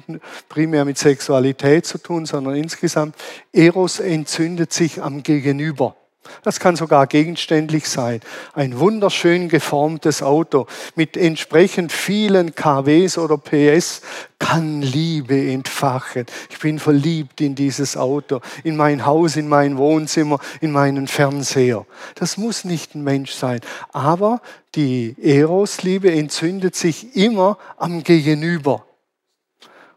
primär 0.50 0.84
mit 0.84 0.98
Sexualität 0.98 1.86
zu 1.86 1.96
tun, 1.96 2.26
sondern 2.26 2.56
insgesamt, 2.56 3.16
Eros 3.54 4.00
entzündet 4.00 4.70
sich 4.70 5.00
am 5.00 5.22
Gegenüber. 5.22 5.96
Das 6.42 6.60
kann 6.60 6.76
sogar 6.76 7.06
gegenständlich 7.06 7.88
sein. 7.88 8.20
Ein 8.54 8.78
wunderschön 8.78 9.48
geformtes 9.48 10.22
Auto 10.22 10.66
mit 10.94 11.16
entsprechend 11.16 11.92
vielen 11.92 12.54
KWs 12.54 13.18
oder 13.18 13.38
PS 13.38 14.02
kann 14.38 14.82
Liebe 14.82 15.50
entfachen. 15.50 16.26
Ich 16.50 16.58
bin 16.58 16.78
verliebt 16.78 17.40
in 17.40 17.54
dieses 17.54 17.96
Auto, 17.96 18.40
in 18.62 18.76
mein 18.76 19.04
Haus, 19.04 19.36
in 19.36 19.48
mein 19.48 19.78
Wohnzimmer, 19.78 20.38
in 20.60 20.72
meinen 20.72 21.08
Fernseher. 21.08 21.86
Das 22.14 22.36
muss 22.36 22.64
nicht 22.64 22.94
ein 22.94 23.02
Mensch 23.02 23.32
sein. 23.32 23.60
Aber 23.92 24.40
die 24.74 25.16
Eros-Liebe 25.20 26.10
entzündet 26.10 26.76
sich 26.76 27.16
immer 27.16 27.58
am 27.76 28.02
Gegenüber. 28.02 28.84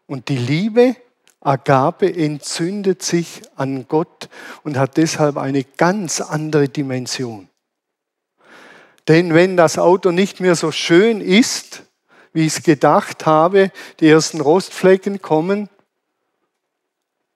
Und 0.07 0.29
die 0.29 0.37
Liebe 0.37 0.95
Agape 1.45 2.11
entzündet 2.11 3.03
sich 3.03 3.43
an 3.55 3.87
Gott 3.87 4.29
und 4.63 4.77
hat 4.77 4.97
deshalb 4.97 5.37
eine 5.37 5.63
ganz 5.63 6.19
andere 6.19 6.69
Dimension. 6.69 7.49
Denn 9.07 9.33
wenn 9.33 9.55
das 9.55 9.77
Auto 9.77 10.11
nicht 10.11 10.39
mehr 10.39 10.55
so 10.55 10.71
schön 10.71 11.21
ist, 11.21 11.83
wie 12.33 12.47
ich 12.47 12.57
es 12.57 12.63
gedacht 12.63 13.27
habe, 13.27 13.71
die 13.99 14.09
ersten 14.09 14.41
Rostflecken 14.41 15.21
kommen, 15.21 15.69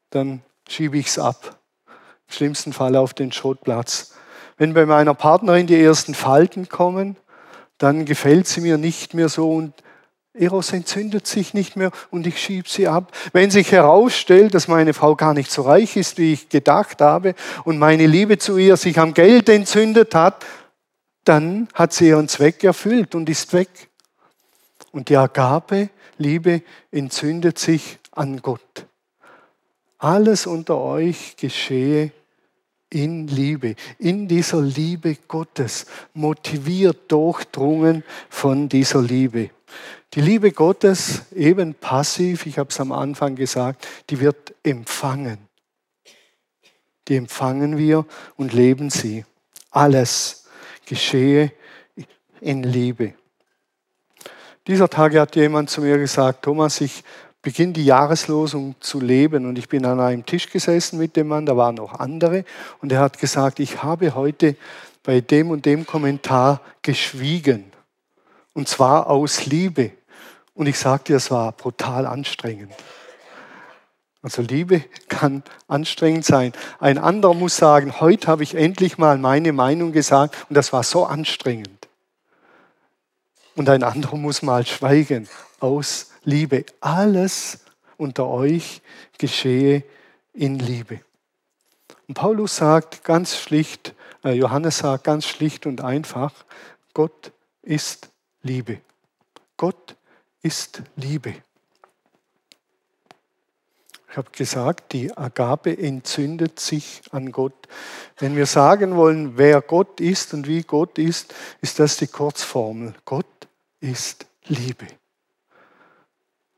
dann 0.09 0.41
schiebe 0.67 0.97
ich 0.97 1.07
es 1.07 1.19
ab. 1.19 1.59
Im 2.27 2.33
schlimmsten 2.33 2.73
Fall 2.73 2.95
auf 2.95 3.13
den 3.13 3.31
Schrottplatz. 3.31 4.15
Wenn 4.57 4.73
bei 4.73 4.87
meiner 4.87 5.13
Partnerin 5.13 5.67
die 5.67 5.81
ersten 5.81 6.15
Falten 6.15 6.67
kommen, 6.67 7.15
dann 7.77 8.05
gefällt 8.05 8.47
sie 8.47 8.61
mir 8.61 8.77
nicht 8.77 9.13
mehr 9.13 9.29
so 9.29 9.51
und 9.51 9.73
Eros 10.33 10.71
entzündet 10.73 11.25
sich 11.25 11.53
nicht 11.53 11.75
mehr 11.75 11.91
und 12.11 12.27
ich 12.27 12.39
schiebe 12.39 12.69
sie 12.69 12.87
ab. 12.87 13.11
Wenn 13.33 13.49
sich 13.49 13.71
herausstellt, 13.71 14.53
dass 14.53 14.67
meine 14.67 14.93
Frau 14.93 15.15
gar 15.15 15.33
nicht 15.33 15.51
so 15.51 15.63
reich 15.63 15.97
ist, 15.97 16.17
wie 16.17 16.33
ich 16.33 16.49
gedacht 16.49 17.01
habe, 17.01 17.33
und 17.63 17.79
meine 17.79 18.05
Liebe 18.05 18.37
zu 18.37 18.57
ihr 18.57 18.77
sich 18.77 18.99
am 18.99 19.13
Geld 19.13 19.49
entzündet 19.49 20.13
hat, 20.13 20.45
dann 21.25 21.67
hat 21.73 21.93
sie 21.93 22.09
ihren 22.09 22.27
Zweck 22.27 22.63
erfüllt 22.63 23.15
und 23.15 23.27
ist 23.29 23.53
weg. 23.53 23.89
Und 24.91 25.09
die 25.09 25.17
Agape, 25.17 25.89
Liebe, 26.17 26.61
entzündet 26.91 27.57
sich 27.57 27.99
an 28.11 28.41
Gott. 28.41 28.85
Alles 29.97 30.45
unter 30.45 30.77
euch 30.77 31.35
geschehe 31.37 32.11
in 32.89 33.27
Liebe, 33.27 33.75
in 33.99 34.27
dieser 34.27 34.61
Liebe 34.61 35.15
Gottes, 35.27 35.85
motiviert, 36.13 37.11
durchdrungen 37.11 38.03
von 38.29 38.69
dieser 38.69 39.01
Liebe. 39.01 39.51
Die 40.13 40.21
Liebe 40.21 40.51
Gottes, 40.51 41.23
eben 41.35 41.75
passiv, 41.75 42.47
ich 42.47 42.57
habe 42.57 42.69
es 42.69 42.79
am 42.79 42.91
Anfang 42.91 43.35
gesagt, 43.35 43.87
die 44.09 44.19
wird 44.19 44.55
empfangen. 44.63 45.37
Die 47.07 47.15
empfangen 47.15 47.77
wir 47.77 48.05
und 48.35 48.53
leben 48.53 48.89
sie. 48.89 49.25
Alles 49.69 50.47
geschehe 50.85 51.51
in 52.41 52.63
Liebe. 52.63 53.13
Dieser 54.65 54.89
Tage 54.89 55.19
hat 55.19 55.35
jemand 55.35 55.69
zu 55.69 55.81
mir 55.81 55.97
gesagt, 55.97 56.43
Thomas, 56.43 56.81
ich 56.81 57.03
beginne 57.41 57.73
die 57.73 57.85
Jahreslosung 57.85 58.75
zu 58.79 58.99
leben 58.99 59.45
und 59.45 59.57
ich 59.57 59.69
bin 59.69 59.85
an 59.85 59.99
einem 59.99 60.25
Tisch 60.25 60.49
gesessen 60.49 60.99
mit 60.99 61.15
dem 61.15 61.27
Mann, 61.27 61.45
da 61.45 61.55
waren 61.55 61.75
noch 61.75 61.99
andere 61.99 62.43
und 62.81 62.91
er 62.91 62.99
hat 62.99 63.19
gesagt, 63.19 63.59
ich 63.59 63.83
habe 63.83 64.15
heute 64.15 64.55
bei 65.03 65.21
dem 65.21 65.49
und 65.49 65.65
dem 65.65 65.85
Kommentar 65.85 66.61
geschwiegen 66.81 67.71
und 68.53 68.67
zwar 68.67 69.07
aus 69.07 69.45
Liebe. 69.45 69.91
Und 70.53 70.67
ich 70.67 70.77
sagte, 70.77 71.13
es 71.13 71.31
war 71.31 71.53
brutal 71.53 72.05
anstrengend. 72.05 72.73
Also 74.21 74.41
Liebe 74.41 74.83
kann 75.07 75.43
anstrengend 75.69 76.25
sein. 76.25 76.51
Ein 76.79 76.97
anderer 76.97 77.33
muss 77.33 77.55
sagen, 77.55 78.01
heute 78.01 78.27
habe 78.27 78.43
ich 78.43 78.55
endlich 78.55 78.97
mal 78.97 79.17
meine 79.17 79.53
Meinung 79.53 79.93
gesagt 79.93 80.35
und 80.49 80.55
das 80.55 80.73
war 80.73 80.83
so 80.83 81.05
anstrengend. 81.05 81.87
Und 83.55 83.69
ein 83.69 83.83
anderer 83.83 84.17
muss 84.17 84.41
mal 84.41 84.65
schweigen 84.65 85.29
aus 85.61 86.08
Liebe. 86.23 86.65
Alles 86.81 87.59
unter 87.97 88.27
euch 88.27 88.81
geschehe 89.17 89.83
in 90.33 90.59
Liebe. 90.59 91.01
Und 92.07 92.15
Paulus 92.15 92.55
sagt 92.55 93.03
ganz 93.03 93.37
schlicht, 93.37 93.93
äh, 94.23 94.31
Johannes 94.31 94.79
sagt 94.79 95.03
ganz 95.03 95.25
schlicht 95.25 95.65
und 95.65 95.81
einfach, 95.81 96.33
Gott 96.93 97.31
ist 97.61 98.09
Liebe. 98.41 98.79
Gott 99.57 99.95
ist 100.41 100.81
Liebe. 100.95 101.35
Ich 104.11 104.17
habe 104.17 104.31
gesagt, 104.31 104.93
die 104.93 105.15
Agape 105.15 105.77
entzündet 105.77 106.59
sich 106.59 107.01
an 107.11 107.31
Gott. 107.31 107.67
Wenn 108.17 108.35
wir 108.35 108.47
sagen 108.47 108.95
wollen, 108.95 109.37
wer 109.37 109.61
Gott 109.61 110.01
ist 110.01 110.33
und 110.33 110.47
wie 110.47 110.63
Gott 110.63 110.97
ist, 110.97 111.35
ist 111.61 111.77
das 111.79 111.97
die 111.97 112.07
Kurzformel. 112.07 112.95
Gott 113.05 113.25
ist 113.79 114.25
Liebe. 114.45 114.87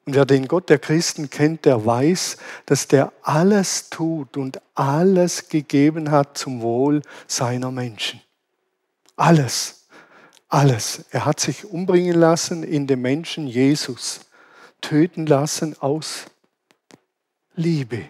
Und 0.06 0.16
wer 0.16 0.26
den 0.26 0.48
Gott 0.48 0.70
der 0.70 0.80
Christen 0.80 1.30
kennt, 1.30 1.66
der 1.66 1.86
weiß, 1.86 2.38
dass 2.66 2.88
der 2.88 3.14
alles 3.22 3.90
tut 3.90 4.36
und 4.36 4.60
alles 4.74 5.50
gegeben 5.50 6.10
hat 6.10 6.38
zum 6.38 6.62
Wohl 6.62 7.02
seiner 7.28 7.72
Menschen. 7.72 8.20
Alles, 9.16 9.88
alles. 10.50 11.06
Er 11.12 11.26
hat 11.26 11.40
sich 11.40 11.66
umbringen 11.66 12.20
lassen 12.20 12.64
in 12.64 12.88
dem 12.88 13.02
Menschen 13.02 13.46
Jesus, 13.46 14.22
töten 14.82 15.28
lassen 15.28 15.76
aus 15.80 16.26
Liebe. 17.56 18.06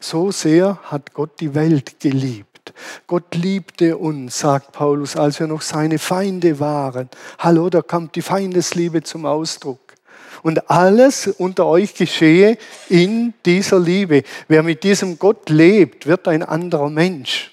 So 0.00 0.32
sehr 0.32 0.80
hat 0.82 1.14
Gott 1.14 1.38
die 1.40 1.54
Welt 1.54 2.00
geliebt. 2.00 2.72
Gott 3.06 3.36
liebte 3.36 3.96
uns, 3.96 4.40
sagt 4.40 4.72
Paulus, 4.72 5.14
als 5.14 5.38
wir 5.38 5.46
noch 5.46 5.62
seine 5.62 6.00
Feinde 6.00 6.58
waren. 6.58 7.08
Hallo, 7.38 7.70
da 7.70 7.82
kommt 7.82 8.16
die 8.16 8.22
Feindesliebe 8.22 9.04
zum 9.04 9.24
Ausdruck. 9.24 9.85
Und 10.42 10.70
alles 10.70 11.26
unter 11.26 11.66
euch 11.66 11.94
geschehe 11.94 12.58
in 12.88 13.34
dieser 13.44 13.78
Liebe. 13.78 14.22
Wer 14.48 14.62
mit 14.62 14.82
diesem 14.82 15.18
Gott 15.18 15.48
lebt, 15.50 16.06
wird 16.06 16.28
ein 16.28 16.42
anderer 16.42 16.90
Mensch. 16.90 17.52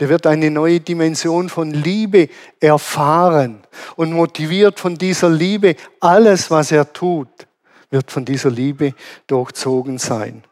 Der 0.00 0.08
wird 0.08 0.26
eine 0.26 0.50
neue 0.50 0.80
Dimension 0.80 1.48
von 1.48 1.70
Liebe 1.70 2.28
erfahren 2.58 3.62
und 3.96 4.12
motiviert 4.12 4.80
von 4.80 4.96
dieser 4.96 5.30
Liebe. 5.30 5.76
Alles, 6.00 6.50
was 6.50 6.72
er 6.72 6.92
tut, 6.92 7.28
wird 7.90 8.10
von 8.10 8.24
dieser 8.24 8.50
Liebe 8.50 8.94
durchzogen 9.26 9.98
sein. 9.98 10.42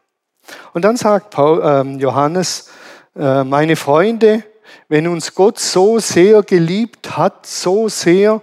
Und 0.73 0.83
dann 0.83 0.97
sagt 0.97 1.31
Paul, 1.31 1.61
äh, 1.61 1.97
Johannes, 1.99 2.69
äh, 3.15 3.43
meine 3.43 3.75
Freunde, 3.75 4.43
wenn 4.87 5.07
uns 5.07 5.35
Gott 5.35 5.59
so 5.59 5.99
sehr 5.99 6.41
geliebt 6.43 7.17
hat, 7.17 7.45
so 7.45 7.89
sehr, 7.89 8.41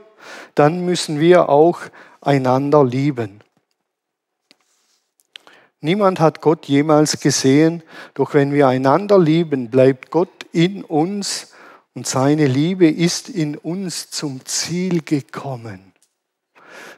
dann 0.55 0.85
müssen 0.85 1.19
wir 1.19 1.49
auch 1.49 1.81
einander 2.21 2.85
lieben. 2.85 3.41
Niemand 5.81 6.21
hat 6.21 6.43
Gott 6.43 6.67
jemals 6.67 7.21
gesehen, 7.21 7.83
doch 8.15 8.35
wenn 8.35 8.53
wir 8.53 8.69
einander 8.69 9.19
lieben, 9.19 9.71
bleibt 9.71 10.11
Gott 10.11 10.29
in 10.53 10.85
uns 10.85 11.53
und 11.95 12.07
seine 12.07 12.47
Liebe 12.47 12.89
ist 12.89 13.29
in 13.29 13.57
uns 13.57 14.11
zum 14.11 14.45
Ziel 14.45 15.03
gekommen. 15.03 15.93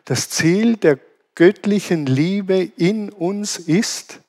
Das 0.05 0.31
Ziel 0.31 0.77
der 0.77 0.99
göttlichen 1.35 2.07
Liebe 2.07 2.57
in 2.77 3.11
uns 3.11 3.57
ist, 3.57 4.21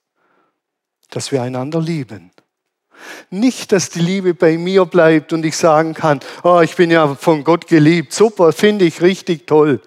dass 1.10 1.32
wir 1.32 1.42
einander 1.42 1.82
lieben. 1.82 2.32
Nicht, 3.30 3.72
dass 3.72 3.90
die 3.90 4.00
Liebe 4.00 4.34
bei 4.34 4.58
mir 4.58 4.86
bleibt 4.86 5.34
und 5.34 5.44
ich 5.46 5.58
sagen 5.58 5.94
kann, 5.94 6.20
oh, 6.44 6.62
ich 6.62 6.76
bin 6.76 6.92
ja 6.92 7.16
von 7.16 7.44
Gott 7.44 7.68
geliebt, 7.68 8.14
super, 8.14 8.54
finde 8.54 8.86
ich 8.86 9.02
richtig 9.02 9.48
toll. 9.48 9.82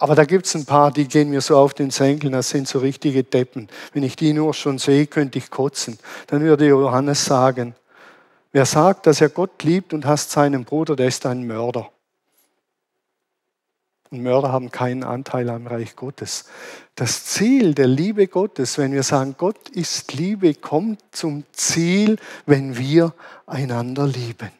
Aber 0.00 0.14
da 0.14 0.24
gibt 0.24 0.46
es 0.46 0.54
ein 0.54 0.64
paar, 0.64 0.90
die 0.90 1.06
gehen 1.06 1.28
mir 1.28 1.42
so 1.42 1.58
auf 1.58 1.74
den 1.74 1.90
Senkel, 1.90 2.30
das 2.30 2.48
sind 2.48 2.66
so 2.66 2.78
richtige 2.78 3.22
Deppen. 3.22 3.68
Wenn 3.92 4.02
ich 4.02 4.16
die 4.16 4.32
nur 4.32 4.54
schon 4.54 4.78
sehe, 4.78 5.06
könnte 5.06 5.36
ich 5.36 5.50
kotzen. 5.50 5.98
Dann 6.28 6.40
würde 6.40 6.66
Johannes 6.66 7.26
sagen, 7.26 7.74
wer 8.50 8.64
sagt, 8.64 9.06
dass 9.06 9.20
er 9.20 9.28
Gott 9.28 9.62
liebt 9.62 9.92
und 9.92 10.06
hasst 10.06 10.30
seinen 10.30 10.64
Bruder, 10.64 10.96
der 10.96 11.06
ist 11.06 11.26
ein 11.26 11.46
Mörder. 11.46 11.90
Und 14.10 14.22
Mörder 14.22 14.50
haben 14.50 14.70
keinen 14.70 15.04
Anteil 15.04 15.50
am 15.50 15.66
Reich 15.66 15.96
Gottes. 15.96 16.46
Das 16.94 17.26
Ziel 17.26 17.74
der 17.74 17.86
Liebe 17.86 18.26
Gottes, 18.26 18.78
wenn 18.78 18.92
wir 18.92 19.02
sagen, 19.02 19.34
Gott 19.36 19.68
ist 19.68 20.14
Liebe, 20.14 20.54
kommt 20.54 21.02
zum 21.12 21.44
Ziel, 21.52 22.16
wenn 22.46 22.78
wir 22.78 23.12
einander 23.46 24.06
lieben. 24.06 24.59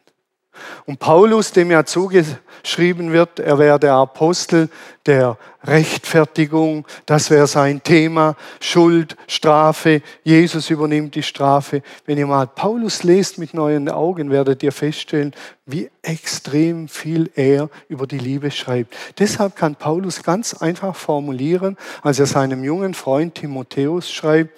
Und 0.85 0.99
Paulus, 0.99 1.51
dem 1.51 1.71
ja 1.71 1.85
zugeschrieben 1.85 3.11
wird, 3.11 3.39
er 3.39 3.57
wäre 3.57 3.79
der 3.79 3.93
Apostel 3.93 4.69
der 5.05 5.37
Rechtfertigung, 5.63 6.85
das 7.05 7.29
wäre 7.29 7.47
sein 7.47 7.81
Thema, 7.83 8.35
Schuld, 8.59 9.15
Strafe, 9.27 10.01
Jesus 10.23 10.69
übernimmt 10.69 11.15
die 11.15 11.23
Strafe. 11.23 11.81
Wenn 12.05 12.17
ihr 12.17 12.27
mal 12.27 12.47
Paulus 12.47 13.03
lest 13.03 13.37
mit 13.37 13.53
neuen 13.53 13.89
Augen, 13.89 14.31
werdet 14.31 14.63
ihr 14.63 14.71
feststellen, 14.71 15.33
wie 15.65 15.89
extrem 16.01 16.87
viel 16.87 17.31
er 17.35 17.69
über 17.89 18.07
die 18.07 18.17
Liebe 18.17 18.51
schreibt. 18.51 18.95
Deshalb 19.19 19.55
kann 19.55 19.75
Paulus 19.75 20.23
ganz 20.23 20.53
einfach 20.55 20.95
formulieren, 20.95 21.77
als 22.01 22.19
er 22.19 22.25
seinem 22.25 22.63
jungen 22.63 22.93
Freund 22.93 23.35
Timotheus 23.35 24.11
schreibt, 24.11 24.51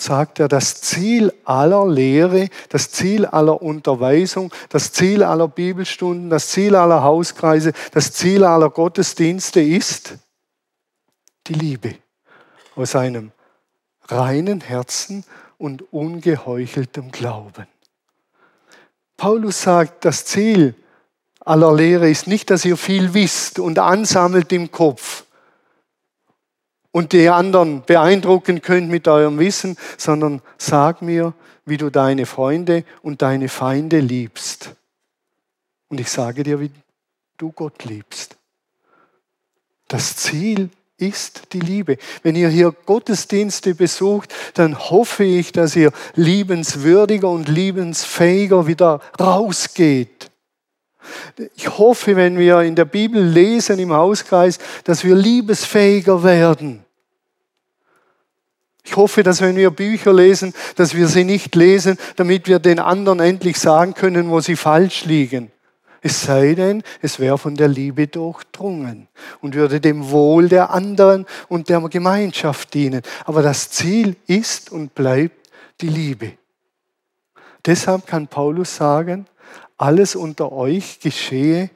sagt 0.00 0.40
er, 0.40 0.48
das 0.48 0.80
Ziel 0.80 1.32
aller 1.44 1.86
Lehre, 1.86 2.48
das 2.68 2.90
Ziel 2.90 3.26
aller 3.26 3.60
Unterweisung, 3.62 4.52
das 4.68 4.92
Ziel 4.92 5.22
aller 5.22 5.48
Bibelstunden, 5.48 6.30
das 6.30 6.48
Ziel 6.48 6.74
aller 6.74 7.02
Hauskreise, 7.02 7.72
das 7.92 8.12
Ziel 8.12 8.44
aller 8.44 8.70
Gottesdienste 8.70 9.60
ist 9.60 10.14
die 11.46 11.54
Liebe 11.54 11.94
aus 12.76 12.96
einem 12.96 13.32
reinen 14.08 14.60
Herzen 14.60 15.24
und 15.58 15.92
ungeheucheltem 15.92 17.10
Glauben. 17.10 17.66
Paulus 19.16 19.62
sagt, 19.62 20.04
das 20.04 20.24
Ziel 20.24 20.74
aller 21.40 21.74
Lehre 21.74 22.08
ist 22.08 22.26
nicht, 22.26 22.50
dass 22.50 22.64
ihr 22.64 22.76
viel 22.76 23.12
wisst 23.12 23.58
und 23.58 23.78
ansammelt 23.78 24.52
im 24.52 24.70
Kopf, 24.70 25.24
und 26.92 27.12
die 27.12 27.28
anderen 27.28 27.82
beeindrucken 27.84 28.62
könnt 28.62 28.88
mit 28.88 29.06
eurem 29.08 29.38
Wissen, 29.38 29.76
sondern 29.96 30.42
sag 30.58 31.02
mir, 31.02 31.34
wie 31.64 31.76
du 31.76 31.90
deine 31.90 32.26
Freunde 32.26 32.84
und 33.02 33.22
deine 33.22 33.48
Feinde 33.48 34.00
liebst. 34.00 34.74
Und 35.88 36.00
ich 36.00 36.10
sage 36.10 36.42
dir, 36.42 36.60
wie 36.60 36.70
du 37.36 37.52
Gott 37.52 37.84
liebst. 37.84 38.36
Das 39.88 40.16
Ziel 40.16 40.70
ist 40.98 41.52
die 41.52 41.60
Liebe. 41.60 41.96
Wenn 42.22 42.36
ihr 42.36 42.48
hier 42.48 42.72
Gottesdienste 42.72 43.74
besucht, 43.74 44.32
dann 44.54 44.78
hoffe 44.78 45.24
ich, 45.24 45.52
dass 45.52 45.74
ihr 45.74 45.92
liebenswürdiger 46.14 47.28
und 47.28 47.48
liebensfähiger 47.48 48.66
wieder 48.66 49.00
rausgeht. 49.18 50.29
Ich 51.54 51.78
hoffe, 51.78 52.16
wenn 52.16 52.38
wir 52.38 52.60
in 52.60 52.74
der 52.74 52.84
Bibel 52.84 53.22
lesen 53.22 53.78
im 53.78 53.92
Hauskreis, 53.92 54.58
dass 54.84 55.04
wir 55.04 55.14
liebesfähiger 55.14 56.22
werden. 56.22 56.84
Ich 58.84 58.96
hoffe, 58.96 59.22
dass 59.22 59.40
wenn 59.40 59.56
wir 59.56 59.70
Bücher 59.70 60.12
lesen, 60.12 60.54
dass 60.76 60.94
wir 60.94 61.06
sie 61.06 61.24
nicht 61.24 61.54
lesen, 61.54 61.96
damit 62.16 62.48
wir 62.48 62.58
den 62.58 62.78
anderen 62.78 63.20
endlich 63.20 63.58
sagen 63.58 63.94
können, 63.94 64.30
wo 64.30 64.40
sie 64.40 64.56
falsch 64.56 65.04
liegen. 65.04 65.52
Es 66.02 66.22
sei 66.22 66.54
denn, 66.54 66.82
es 67.02 67.20
wäre 67.20 67.36
von 67.36 67.56
der 67.56 67.68
Liebe 67.68 68.06
durchdrungen 68.06 69.06
und 69.42 69.54
würde 69.54 69.80
dem 69.80 70.10
Wohl 70.10 70.48
der 70.48 70.70
anderen 70.70 71.26
und 71.48 71.68
der 71.68 71.80
Gemeinschaft 71.88 72.72
dienen. 72.72 73.02
Aber 73.26 73.42
das 73.42 73.70
Ziel 73.70 74.16
ist 74.26 74.72
und 74.72 74.94
bleibt 74.94 75.50
die 75.82 75.88
Liebe. 75.88 76.32
Deshalb 77.66 78.06
kann 78.06 78.28
Paulus 78.28 78.74
sagen, 78.74 79.26
alles 79.80 80.14
unter 80.14 80.52
euch 80.52 81.00
geschehe 81.00 81.70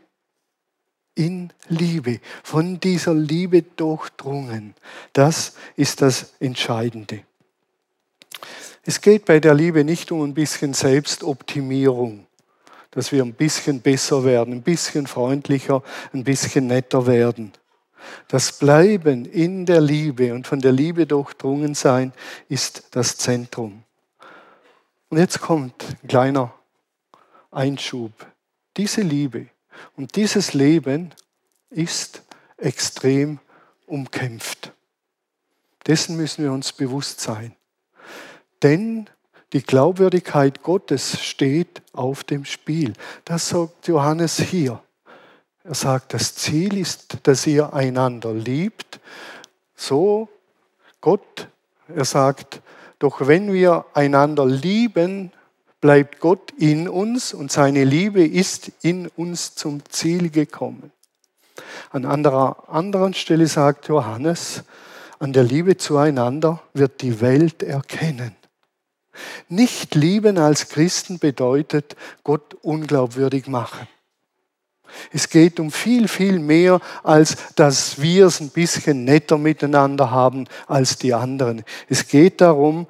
in 1.15 1.53
Liebe, 1.69 2.21
von 2.43 2.79
dieser 2.79 3.15
Liebe 3.15 3.63
durchdrungen. 3.63 4.75
Das 5.15 5.55
ist 5.77 6.03
das 6.03 6.35
Entscheidende. 6.39 7.21
Es 8.85 9.01
geht 9.01 9.25
bei 9.25 9.41
der 9.41 9.55
Liebe 9.55 9.85
nicht 9.85 10.13
um 10.13 10.23
ein 10.23 10.35
bisschen 10.35 10.75
Selbstoptimierung, 10.75 12.27
dass 12.91 13.11
wir 13.11 13.23
ein 13.23 13.33
bisschen 13.33 13.81
besser 13.81 14.25
werden, 14.25 14.55
ein 14.55 14.63
bisschen 14.63 15.07
freundlicher, 15.07 15.83
ein 16.13 16.25
bisschen 16.25 16.67
netter 16.67 17.07
werden. 17.07 17.53
Das 18.29 18.59
Bleiben 18.59 19.25
in 19.25 19.65
der 19.65 19.81
Liebe 19.81 20.35
und 20.35 20.47
von 20.47 20.61
der 20.61 20.73
Liebe 20.73 21.07
durchdrungen 21.07 21.75
sein 21.75 22.13
ist 22.51 22.89
das 22.91 23.17
Zentrum. 23.17 23.83
Und 25.09 25.19
jetzt 25.19 25.41
kommt 25.41 25.87
ein 26.03 26.09
kleiner 26.09 26.53
Einschub. 27.55 28.13
Diese 28.77 29.03
Liebe 29.03 29.47
und 29.97 30.17
dieses 30.17 30.55
Leben 30.55 31.15
ist 31.71 32.23
extrem 32.57 33.39
umkämpft. 33.87 34.73
Dessen 35.87 36.17
müssen 36.17 36.45
wir 36.45 36.53
uns 36.53 36.73
bewusst 36.73 37.21
sein. 37.21 37.55
Denn 38.63 39.09
die 39.53 39.63
Glaubwürdigkeit 39.63 40.63
Gottes 40.63 41.23
steht 41.23 41.83
auf 41.93 42.25
dem 42.25 42.45
Spiel. 42.45 42.95
Das 43.25 43.51
sagt 43.51 43.87
Johannes 43.87 44.41
hier. 44.41 44.83
Er 45.63 45.75
sagt, 45.75 46.13
das 46.13 46.35
Ziel 46.35 46.77
ist, 46.77 47.19
dass 47.23 47.47
ihr 47.47 47.73
einander 47.73 48.35
liebt. 48.35 49.01
So 49.77 50.29
Gott, 51.01 51.49
er 51.95 52.05
sagt, 52.05 52.61
doch 52.99 53.27
wenn 53.27 53.53
wir 53.53 53.85
einander 53.95 54.47
lieben, 54.47 55.33
bleibt 55.85 56.19
Gott 56.19 56.51
in 56.57 56.89
uns 56.89 57.35
und 57.35 57.53
seine 57.53 57.85
Liebe 57.85 58.25
ist 58.25 58.73
in 58.81 59.07
uns 59.07 59.55
zum 59.55 59.83
Ziel 59.91 60.31
gekommen. 60.31 60.93
An 61.91 62.07
anderer 62.07 62.71
anderen 62.71 63.13
Stelle 63.13 63.47
sagt 63.47 63.89
Johannes, 63.89 64.65
an 65.19 65.35
der 65.35 65.43
Liebe 65.43 65.77
zueinander 65.77 66.63
wird 66.73 67.03
die 67.03 67.21
Welt 67.21 67.63
erkennen. 67.63 68.35
Nicht 69.51 69.95
lieben 69.95 70.39
als 70.39 70.71
Christen 70.71 71.19
bedeutet 71.19 71.97
Gott 72.23 72.55
unglaubwürdig 72.63 73.47
machen. 73.47 73.87
Es 75.13 75.29
geht 75.29 75.61
um 75.61 75.71
viel, 75.71 76.09
viel 76.09 76.39
mehr, 76.39 76.81
als 77.03 77.37
dass 77.57 78.01
wir 78.01 78.27
es 78.27 78.41
ein 78.41 78.49
bisschen 78.49 79.05
netter 79.05 79.37
miteinander 79.37 80.11
haben 80.11 80.47
als 80.67 80.97
die 80.97 81.13
anderen. 81.13 81.63
Es 81.91 82.09
geht 82.09 82.41
darum, 82.41 82.87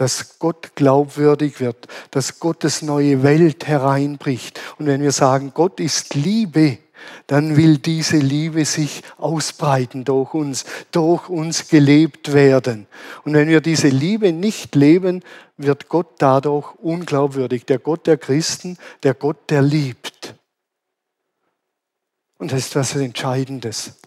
dass 0.00 0.38
Gott 0.38 0.76
glaubwürdig 0.76 1.60
wird, 1.60 1.86
dass 2.10 2.40
Gottes 2.40 2.80
neue 2.80 3.22
Welt 3.22 3.66
hereinbricht. 3.66 4.58
Und 4.78 4.86
wenn 4.86 5.02
wir 5.02 5.12
sagen, 5.12 5.52
Gott 5.52 5.78
ist 5.78 6.14
Liebe, 6.14 6.78
dann 7.26 7.58
will 7.58 7.76
diese 7.76 8.16
Liebe 8.16 8.64
sich 8.64 9.02
ausbreiten 9.18 10.04
durch 10.04 10.32
uns, 10.32 10.64
durch 10.90 11.28
uns 11.28 11.68
gelebt 11.68 12.32
werden. 12.32 12.86
Und 13.26 13.34
wenn 13.34 13.50
wir 13.50 13.60
diese 13.60 13.88
Liebe 13.88 14.32
nicht 14.32 14.74
leben, 14.74 15.22
wird 15.58 15.90
Gott 15.90 16.14
dadurch 16.16 16.74
unglaubwürdig. 16.76 17.66
Der 17.66 17.78
Gott 17.78 18.06
der 18.06 18.16
Christen, 18.16 18.78
der 19.02 19.12
Gott, 19.12 19.50
der 19.50 19.60
liebt. 19.60 20.34
Und 22.38 22.52
das 22.52 22.60
ist 22.60 22.74
was 22.74 22.96
Entscheidendes. 22.96 24.00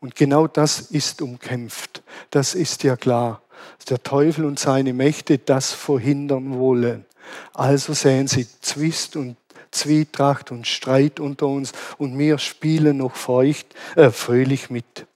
Und 0.00 0.16
genau 0.16 0.46
das 0.46 0.80
ist 0.80 1.22
umkämpft. 1.22 2.02
Das 2.28 2.54
ist 2.54 2.82
ja 2.82 2.96
klar, 2.96 3.40
dass 3.78 3.86
der 3.86 4.02
Teufel 4.02 4.44
und 4.44 4.58
seine 4.58 4.92
Mächte 4.92 5.38
das 5.38 5.72
verhindern 5.72 6.58
wollen. 6.58 7.04
Also 7.52 7.92
sehen 7.92 8.26
sie 8.26 8.46
Zwist 8.60 9.16
und 9.16 9.36
Zwietracht 9.70 10.50
und 10.50 10.66
Streit 10.66 11.20
unter 11.20 11.46
uns 11.46 11.72
und 11.98 12.18
wir 12.18 12.38
spielen 12.38 12.98
noch 12.98 13.14
feucht, 13.14 13.66
äh, 13.96 14.10
fröhlich 14.10 14.70
mit. 14.70 15.06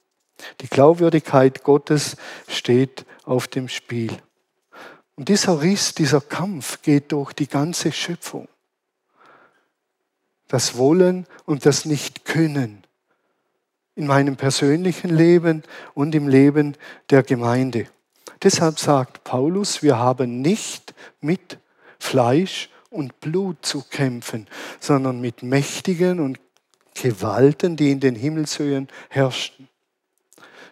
Die 0.61 0.69
Glaubwürdigkeit 0.69 1.65
Gottes 1.65 2.17
steht 2.49 3.05
auf 3.25 3.49
dem 3.49 3.69
Spiel. 3.69 4.17
Und 5.17 5.29
dieser 5.29 5.61
Riss, 5.61 5.95
dieser 5.95 6.21
Kampf 6.21 6.83
geht 6.83 7.13
durch 7.13 7.33
die 7.33 7.49
ganze 7.49 7.93
Schöpfung. 7.93 8.49
Das 10.49 10.77
Wollen 10.77 11.27
und 11.47 11.67
das 11.67 11.85
Nicht-Können 11.85 12.85
in 13.97 14.07
meinem 14.07 14.37
persönlichen 14.37 15.11
Leben 15.11 15.63
und 15.95 16.15
im 16.15 16.29
Leben 16.29 16.77
der 17.11 17.23
Gemeinde. 17.23 17.87
Deshalb 18.43 18.79
sagt 18.79 19.25
Paulus, 19.25 19.83
wir 19.83 19.99
haben 19.99 20.43
nicht 20.43 20.95
mit 21.21 21.59
Fleisch 21.99 22.69
und 22.91 23.21
Blut 23.21 23.65
zu 23.65 23.83
kämpfen, 23.83 24.47
sondern 24.81 25.21
mit 25.21 25.43
Mächtigen 25.43 26.21
und 26.21 26.39
Gewalten, 26.95 27.77
die 27.77 27.91
in 27.91 28.01
den 28.01 28.15
Himmelshöhen 28.15 28.89
herrschen. 29.09 29.69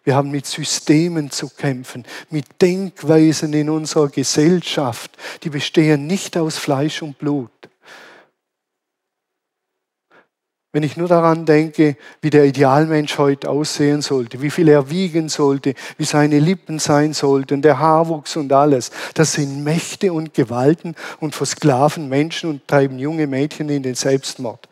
Wir 0.05 0.16
haben 0.16 0.31
mit 0.31 0.46
Systemen 0.46 1.31
zu 1.31 1.48
kämpfen, 1.48 2.05
mit 2.31 2.61
Denkweisen 2.61 3.53
in 3.53 3.70
unserer 3.70 4.09
Gesellschaft, 4.09 5.16
die 5.44 5.51
bestehen 5.51 6.07
nicht 6.07 6.37
aus 6.37 6.59
Fleisch 6.59 7.03
und 7.03 7.18
Blut, 7.18 7.51
Wenn 10.72 10.82
ich 10.82 10.96
nur 10.96 11.08
daran 11.08 11.44
denke, 11.44 11.96
wie 12.22 12.30
der 12.30 12.46
Idealmensch 12.46 13.18
heute 13.18 13.50
aussehen 13.50 14.00
sollte, 14.00 14.40
wie 14.40 14.48
viel 14.48 14.68
er 14.68 14.88
wiegen 14.88 15.28
sollte, 15.28 15.74
wie 15.98 16.04
seine 16.04 16.38
Lippen 16.38 16.78
sein 16.78 17.12
sollten, 17.12 17.61
der 17.61 17.78
Haarwuchs 17.78 18.37
und 18.37 18.50
alles, 18.54 18.90
das 19.12 19.35
sind 19.35 19.64
Mächte 19.64 20.14
und 20.14 20.32
Gewalten 20.32 20.94
und 21.20 21.35
versklaven 21.35 22.08
Menschen 22.08 22.48
und 22.48 22.66
treiben 22.66 22.98
junge 22.98 23.26
Mädchen 23.26 23.68
in 23.68 23.82
den 23.82 23.94
Selbstmord. 23.94 24.66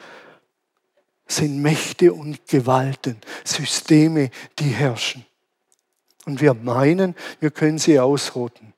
Das 1.27 1.37
sind 1.37 1.61
Mächte 1.61 2.15
und 2.15 2.47
Gewalten, 2.49 3.19
Systeme, 3.45 4.31
die 4.59 4.71
herrschen. 4.71 5.27
Und 6.25 6.41
wir 6.41 6.55
meinen, 6.55 7.15
wir 7.41 7.51
können 7.51 7.79
sie 7.79 8.01
ausrotten. 8.01 8.73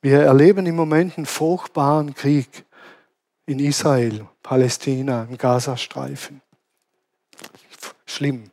Wir 0.00 0.20
erleben 0.20 0.64
im 0.64 0.76
Moment 0.76 1.18
einen 1.18 1.26
furchtbaren 1.26 2.14
Krieg 2.14 2.64
in 3.48 3.60
Israel, 3.60 4.26
Palästina, 4.42 5.26
im 5.28 5.38
Gazastreifen. 5.38 6.42
Schlimm. 8.04 8.50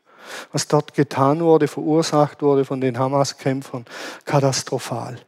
Was 0.54 0.68
dort 0.68 0.94
getan 0.94 1.42
wurde, 1.42 1.68
verursacht 1.68 2.42
wurde 2.42 2.64
von 2.64 2.80
den 2.80 2.98
Hamas-Kämpfern, 2.98 3.86
katastrophal. 4.24 5.20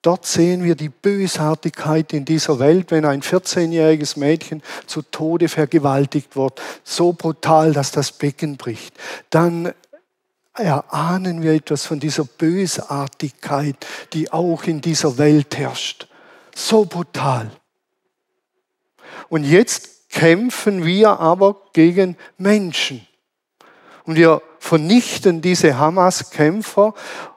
Dort 0.00 0.24
sehen 0.24 0.64
wir 0.64 0.76
die 0.76 0.88
Bösartigkeit 0.88 2.14
in 2.14 2.24
dieser 2.24 2.58
Welt, 2.58 2.90
wenn 2.90 3.04
ein 3.04 3.20
14-jähriges 3.20 4.18
Mädchen 4.18 4.62
zu 4.86 5.02
Tode 5.02 5.48
vergewaltigt 5.48 6.34
wird, 6.34 6.60
so 6.82 7.12
brutal, 7.12 7.74
dass 7.74 7.92
das 7.92 8.12
Becken 8.12 8.56
bricht. 8.56 8.94
Dann 9.28 9.74
erahnen 10.54 11.42
wir 11.42 11.52
etwas 11.52 11.84
von 11.84 12.00
dieser 12.00 12.24
Bösartigkeit, 12.24 13.76
die 14.14 14.32
auch 14.32 14.64
in 14.64 14.80
dieser 14.80 15.18
Welt 15.18 15.58
herrscht. 15.58 16.08
So 16.54 16.86
brutal. 16.86 17.50
Und 19.28 19.44
jetzt 19.44 20.10
kämpfen 20.10 20.84
wir 20.84 21.20
aber 21.20 21.62
gegen 21.72 22.16
Menschen. 22.36 23.06
Und 24.04 24.16
wir 24.16 24.42
vernichten 24.58 25.40
diese 25.40 25.78
Hamas-Kämpfer 25.78 26.94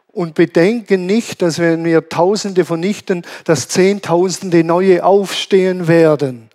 und 0.07 0.36
bedenken 0.36 1.05
nicht, 1.05 1.41
dass 1.41 1.59
wenn 1.59 1.83
wir 1.86 2.09
Tausende 2.09 2.65
vernichten, 2.65 3.25
dass 3.45 3.67
Zehntausende 3.67 4.63
neue 4.63 5.03
aufstehen 5.03 5.88
werden. 5.88 6.49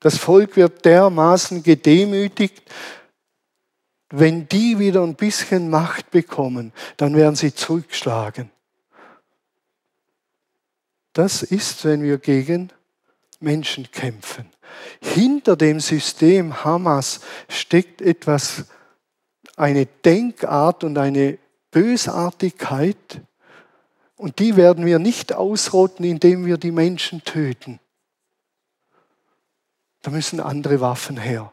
Das 0.00 0.16
Volk 0.16 0.56
wird 0.56 0.84
dermaßen 0.84 1.62
gedemütigt, 1.62 2.62
wenn 4.10 4.48
die 4.48 4.78
wieder 4.78 5.02
ein 5.02 5.14
bisschen 5.14 5.70
Macht 5.70 6.10
bekommen, 6.10 6.72
dann 6.96 7.14
werden 7.14 7.36
sie 7.36 7.54
zurückschlagen. 7.54 8.50
Das 11.12 11.42
ist, 11.42 11.84
wenn 11.84 12.02
wir 12.02 12.18
gegen 12.18 12.72
Menschen 13.40 13.90
kämpfen. 13.90 14.46
Hinter 15.00 15.56
dem 15.56 15.80
System 15.80 16.64
Hamas 16.64 17.20
steckt 17.48 18.00
etwas, 18.00 18.66
eine 19.56 19.86
Denkart 19.86 20.84
und 20.84 20.96
eine 20.96 21.38
Bösartigkeit. 21.70 23.20
Und 24.16 24.38
die 24.38 24.56
werden 24.56 24.86
wir 24.86 24.98
nicht 24.98 25.32
ausrotten, 25.32 26.04
indem 26.04 26.46
wir 26.46 26.58
die 26.58 26.72
Menschen 26.72 27.24
töten. 27.24 27.80
Da 30.02 30.10
müssen 30.10 30.40
andere 30.40 30.80
Waffen 30.80 31.18
her. 31.18 31.52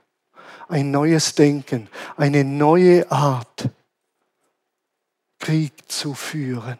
Ein 0.69 0.91
neues 0.91 1.35
Denken, 1.35 1.89
eine 2.17 2.43
neue 2.43 3.09
Art, 3.11 3.69
Krieg 5.39 5.89
zu 5.89 6.13
führen. 6.13 6.77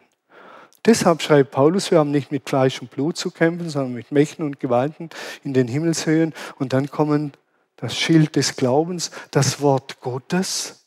Deshalb 0.88 1.20
schreibt 1.20 1.50
Paulus, 1.50 1.90
wir 1.90 1.98
haben 1.98 2.10
nicht 2.10 2.32
mit 2.32 2.48
Fleisch 2.48 2.80
und 2.80 2.90
Blut 2.90 3.18
zu 3.18 3.30
kämpfen, 3.30 3.68
sondern 3.68 3.92
mit 3.92 4.10
Mächten 4.10 4.42
und 4.42 4.58
Gewalten 4.58 5.10
in 5.44 5.52
den 5.52 5.68
Himmelshöhen. 5.68 6.32
Und 6.58 6.72
dann 6.72 6.90
kommen 6.90 7.32
das 7.76 7.94
Schild 7.94 8.36
des 8.36 8.56
Glaubens, 8.56 9.10
das 9.30 9.60
Wort 9.60 10.00
Gottes. 10.00 10.86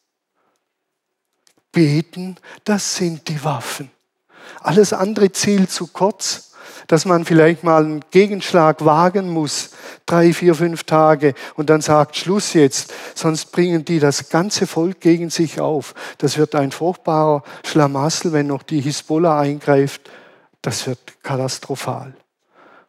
Beten, 1.72 2.38
das 2.64 2.96
sind 2.96 3.28
die 3.28 3.44
Waffen. 3.44 3.92
Alles 4.60 4.92
andere 4.92 5.34
zielt 5.34 5.70
zu 5.70 5.86
kurz 5.86 6.51
dass 6.88 7.06
man 7.06 7.26
vielleicht 7.26 7.63
mal 7.63 7.84
einen 7.84 8.02
Gegenschlag 8.12 8.84
wagen 8.86 9.30
muss, 9.30 9.72
drei, 10.06 10.34
vier, 10.34 10.56
fünf 10.56 10.84
Tage 10.84 11.34
und 11.56 11.70
dann 11.70 11.82
sagt, 11.82 12.17
Schluss 12.17 12.54
jetzt, 12.54 12.94
sonst 13.15 13.52
bringen 13.52 13.86
die 13.86 14.00
das 14.00 14.30
ganze 14.30 14.67
Volk 14.67 15.00
gegen 15.00 15.30
sich 15.30 15.60
auf. 15.60 15.94
Das 16.17 16.38
wird 16.38 16.56
ein 16.56 16.72
furchtbarer 16.72 17.44
Schlamassel, 17.65 18.34
wenn 18.34 18.48
noch 18.48 18.63
die 18.63 18.82
Hisbollah 18.82 19.39
eingreift. 19.39 20.10
Das 20.62 20.88
wird 20.88 21.00
katastrophal. 21.24 22.13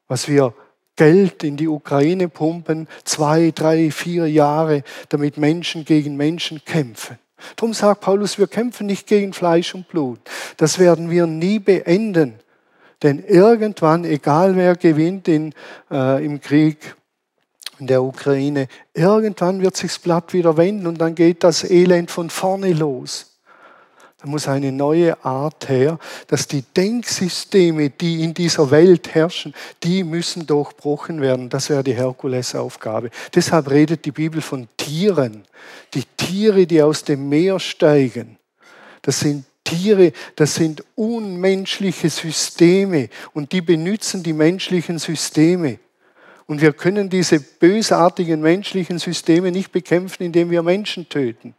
Was 0.09 0.29
wir 0.29 0.55
Geld 0.97 1.43
in 1.43 1.57
die 1.57 1.69
Ukraine 1.69 2.29
pumpen, 2.29 2.87
zwei, 3.05 3.51
drei, 3.51 3.91
vier 3.91 4.27
Jahre, 4.27 4.85
damit 5.09 5.39
Menschen 5.39 5.85
gegen 5.85 6.17
Menschen 6.17 6.63
kämpfen. 6.65 7.19
Darum 7.57 7.75
sagt 7.75 8.03
Paulus, 8.03 8.39
wir 8.39 8.47
kämpfen 8.47 8.87
nicht 8.87 9.07
gegen 9.07 9.33
Fleisch 9.33 9.75
und 9.75 9.89
Blut. 9.89 10.21
Das 10.59 10.79
werden 10.79 11.11
wir 11.11 11.27
nie 11.27 11.59
beenden. 11.59 12.35
Denn 13.03 13.25
irgendwann, 13.25 14.05
egal 14.05 14.57
wer 14.57 14.77
gewinnt 14.77 15.29
in, 15.29 15.53
äh, 15.91 16.25
im 16.25 16.41
Krieg 16.41 16.95
in 17.79 17.87
der 17.89 18.03
Ukraine, 18.03 18.69
irgendwann 18.95 19.61
wird 19.61 19.77
sich 19.77 19.93
das 19.93 19.99
Blatt 19.99 20.33
wieder 20.33 20.57
wenden 20.57 20.87
und 20.87 20.99
dann 21.01 21.15
geht 21.15 21.43
das 21.43 21.69
Elend 21.69 22.11
von 22.11 22.31
vorne 22.31 22.73
los. 22.73 23.33
Da 24.23 24.29
muss 24.29 24.47
eine 24.47 24.71
neue 24.71 25.25
Art 25.25 25.69
her, 25.69 25.99
dass 26.29 26.47
die 26.47 26.63
Denksysteme, 26.63 27.91
die 27.91 28.23
in 28.23 28.35
dieser 28.35 28.71
Welt 28.71 29.17
herrschen, 29.17 29.53
die 29.83 30.05
müssen 30.05 30.47
durchbrochen 30.47 31.21
werden. 31.21 31.49
Das 31.49 31.69
wäre 31.71 31.83
die 31.83 31.95
Herkulesaufgabe. 31.95 33.11
Deshalb 33.35 33.69
redet 33.69 34.05
die 34.05 34.13
Bibel 34.13 34.41
von 34.41 34.69
Tieren. 34.77 35.43
Die 35.95 36.05
Tiere, 36.17 36.69
die 36.69 36.81
aus 36.83 37.03
dem 37.03 37.29
Meer 37.29 37.59
steigen. 37.59 38.39
Das 39.03 39.19
sind 39.19 39.45
Tiere, 39.73 40.13
das 40.37 40.55
sind 40.55 40.85
unmenschliche 40.95 42.11
Systeme 42.11 43.09
und 43.33 43.53
die 43.53 43.63
benutzen 43.63 44.23
die 44.23 44.33
menschlichen 44.33 44.99
Systeme. 44.99 45.79
Und 46.47 46.61
wir 46.61 46.73
können 46.73 47.09
diese 47.09 47.41
bösartigen 47.41 48.43
menschlichen 48.43 48.99
Systeme 48.99 49.51
nicht 49.51 49.73
bekämpfen, 49.73 50.25
indem 50.25 50.51
wir 50.51 50.63
Menschen 50.63 51.09
töten. 51.09 51.55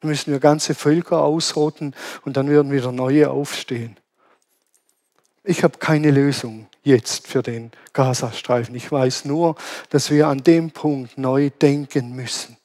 Dann 0.00 0.10
müssen 0.10 0.32
wir 0.32 0.40
ganze 0.40 0.74
Völker 0.74 1.22
ausrotten 1.22 1.94
und 2.24 2.36
dann 2.36 2.48
werden 2.48 2.72
wieder 2.72 2.92
neue 2.92 3.30
aufstehen. 3.30 3.96
Ich 5.42 5.62
habe 5.62 5.78
keine 5.78 6.10
Lösung 6.10 6.68
jetzt 6.82 7.26
für 7.26 7.42
den 7.42 7.70
Gazastreifen. 7.92 8.74
Ich 8.74 8.90
weiß 8.90 9.26
nur, 9.26 9.56
dass 9.90 10.10
wir 10.10 10.28
an 10.28 10.38
dem 10.38 10.70
Punkt 10.70 11.18
neu 11.18 11.50
denken 11.50 12.16
müssen 12.16 12.56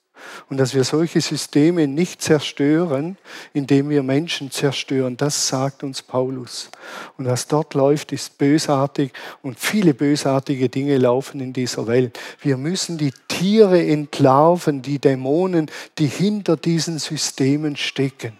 und 0.49 0.57
dass 0.57 0.73
wir 0.73 0.83
solche 0.83 1.21
Systeme 1.21 1.87
nicht 1.87 2.21
zerstören, 2.21 3.17
indem 3.53 3.89
wir 3.89 4.03
Menschen 4.03 4.51
zerstören. 4.51 5.17
Das 5.17 5.47
sagt 5.47 5.83
uns 5.83 6.01
Paulus. 6.01 6.69
Und 7.17 7.25
was 7.25 7.47
dort 7.47 7.73
läuft, 7.73 8.11
ist 8.11 8.37
bösartig 8.37 9.11
und 9.41 9.59
viele 9.59 9.93
bösartige 9.93 10.69
Dinge 10.69 10.97
laufen 10.97 11.39
in 11.39 11.53
dieser 11.53 11.87
Welt. 11.87 12.19
Wir 12.41 12.57
müssen 12.57 12.97
die 12.97 13.13
Tiere 13.27 13.85
entlarven, 13.85 14.81
die 14.81 14.99
Dämonen, 14.99 15.69
die 15.97 16.07
hinter 16.07 16.57
diesen 16.57 16.99
Systemen 16.99 17.75
stecken. 17.75 18.37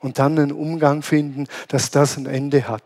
Und 0.00 0.18
dann 0.18 0.38
einen 0.38 0.52
Umgang 0.52 1.02
finden, 1.02 1.46
dass 1.68 1.90
das 1.90 2.18
ein 2.18 2.26
Ende 2.26 2.68
hat. 2.68 2.82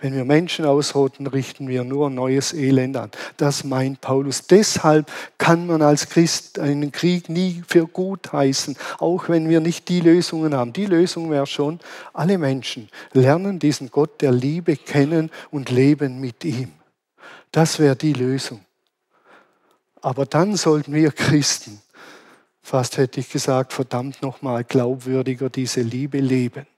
Wenn 0.00 0.14
wir 0.14 0.24
Menschen 0.24 0.64
ausrotten, 0.64 1.26
richten 1.26 1.66
wir 1.66 1.82
nur 1.82 2.08
neues 2.08 2.52
Elend 2.52 2.96
an. 2.96 3.10
Das 3.36 3.64
meint 3.64 4.00
Paulus. 4.00 4.46
Deshalb 4.46 5.10
kann 5.38 5.66
man 5.66 5.82
als 5.82 6.08
Christ 6.08 6.60
einen 6.60 6.92
Krieg 6.92 7.28
nie 7.28 7.64
für 7.66 7.88
gut 7.88 8.32
heißen, 8.32 8.76
auch 8.98 9.28
wenn 9.28 9.48
wir 9.48 9.58
nicht 9.58 9.88
die 9.88 9.98
Lösungen 9.98 10.54
haben. 10.54 10.72
Die 10.72 10.86
Lösung 10.86 11.32
wäre 11.32 11.48
schon, 11.48 11.80
alle 12.12 12.38
Menschen 12.38 12.88
lernen 13.12 13.58
diesen 13.58 13.90
Gott 13.90 14.20
der 14.20 14.30
Liebe 14.30 14.76
kennen 14.76 15.32
und 15.50 15.68
leben 15.70 16.20
mit 16.20 16.44
ihm. 16.44 16.70
Das 17.50 17.80
wäre 17.80 17.96
die 17.96 18.12
Lösung. 18.12 18.60
Aber 20.00 20.26
dann 20.26 20.54
sollten 20.54 20.94
wir 20.94 21.10
Christen, 21.10 21.80
fast 22.62 22.98
hätte 22.98 23.18
ich 23.18 23.30
gesagt, 23.30 23.72
verdammt 23.72 24.22
nochmal 24.22 24.62
glaubwürdiger 24.62 25.50
diese 25.50 25.80
Liebe 25.80 26.20
leben. 26.20 26.68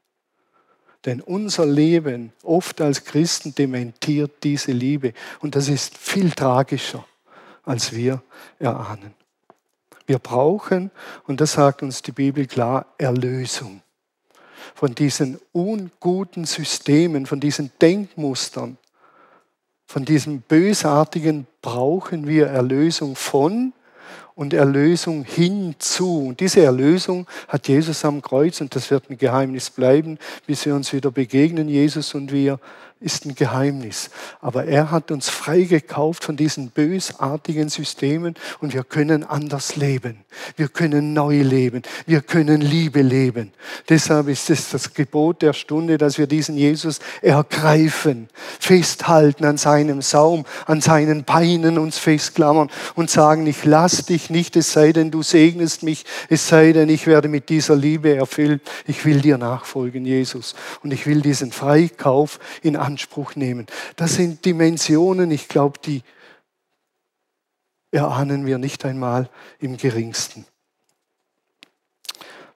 Denn 1.06 1.20
unser 1.20 1.64
Leben 1.64 2.32
oft 2.42 2.80
als 2.80 3.04
Christen 3.04 3.54
dementiert 3.54 4.42
diese 4.42 4.72
Liebe. 4.72 5.14
Und 5.40 5.56
das 5.56 5.68
ist 5.68 5.96
viel 5.96 6.30
tragischer, 6.32 7.06
als 7.64 7.92
wir 7.94 8.22
erahnen. 8.58 9.14
Wir 10.06 10.18
brauchen, 10.18 10.90
und 11.26 11.40
das 11.40 11.52
sagt 11.52 11.82
uns 11.82 12.02
die 12.02 12.12
Bibel 12.12 12.46
klar, 12.46 12.86
Erlösung 12.98 13.82
von 14.74 14.94
diesen 14.94 15.38
unguten 15.52 16.44
Systemen, 16.44 17.26
von 17.26 17.40
diesen 17.40 17.70
Denkmustern, 17.80 18.78
von 19.86 20.04
diesem 20.04 20.40
Bösartigen 20.40 21.46
brauchen 21.62 22.26
wir 22.26 22.46
Erlösung 22.46 23.16
von 23.16 23.72
und 24.40 24.54
Erlösung 24.54 25.22
hinzu. 25.22 26.28
Und 26.28 26.40
diese 26.40 26.62
Erlösung 26.62 27.26
hat 27.46 27.68
Jesus 27.68 28.06
am 28.06 28.22
Kreuz 28.22 28.62
und 28.62 28.74
das 28.74 28.90
wird 28.90 29.10
ein 29.10 29.18
Geheimnis 29.18 29.68
bleiben, 29.68 30.18
bis 30.46 30.64
wir 30.64 30.74
uns 30.74 30.94
wieder 30.94 31.10
begegnen, 31.10 31.68
Jesus 31.68 32.14
und 32.14 32.32
wir 32.32 32.58
ist 33.00 33.24
ein 33.24 33.34
Geheimnis. 33.34 34.10
Aber 34.40 34.66
er 34.66 34.90
hat 34.90 35.10
uns 35.10 35.30
freigekauft 35.30 36.22
von 36.22 36.36
diesen 36.36 36.68
bösartigen 36.70 37.70
Systemen 37.70 38.34
und 38.60 38.74
wir 38.74 38.84
können 38.84 39.24
anders 39.24 39.76
leben. 39.76 40.18
Wir 40.56 40.68
können 40.68 41.14
neu 41.14 41.40
leben. 41.40 41.82
Wir 42.06 42.20
können 42.20 42.60
Liebe 42.60 43.00
leben. 43.00 43.52
Deshalb 43.88 44.28
ist 44.28 44.50
es 44.50 44.70
das 44.70 44.92
Gebot 44.92 45.40
der 45.40 45.54
Stunde, 45.54 45.96
dass 45.96 46.18
wir 46.18 46.26
diesen 46.26 46.56
Jesus 46.56 47.00
ergreifen, 47.22 48.28
festhalten 48.58 49.46
an 49.46 49.56
seinem 49.56 50.02
Saum, 50.02 50.44
an 50.66 50.82
seinen 50.82 51.24
Beinen 51.24 51.78
uns 51.78 51.98
festklammern 51.98 52.70
und 52.96 53.10
sagen, 53.10 53.46
ich 53.46 53.64
lass 53.64 54.04
dich 54.04 54.28
nicht, 54.28 54.56
es 54.56 54.72
sei 54.72 54.92
denn, 54.92 55.10
du 55.10 55.22
segnest 55.22 55.82
mich, 55.82 56.04
es 56.28 56.48
sei 56.48 56.72
denn, 56.72 56.90
ich 56.90 57.06
werde 57.06 57.28
mit 57.28 57.48
dieser 57.48 57.76
Liebe 57.76 58.14
erfüllt. 58.14 58.60
Ich 58.86 59.04
will 59.06 59.20
dir 59.20 59.38
nachfolgen, 59.38 60.04
Jesus. 60.04 60.54
Und 60.82 60.92
ich 60.92 61.06
will 61.06 61.22
diesen 61.22 61.50
Freikauf 61.50 62.38
in 62.62 62.76
Anspruch 62.90 63.36
nehmen. 63.36 63.66
Das 63.96 64.14
sind 64.14 64.44
Dimensionen, 64.44 65.30
ich 65.30 65.48
glaube, 65.48 65.78
die 65.84 66.02
erahnen 67.92 68.46
wir 68.46 68.58
nicht 68.58 68.84
einmal 68.84 69.28
im 69.58 69.76
geringsten. 69.76 70.44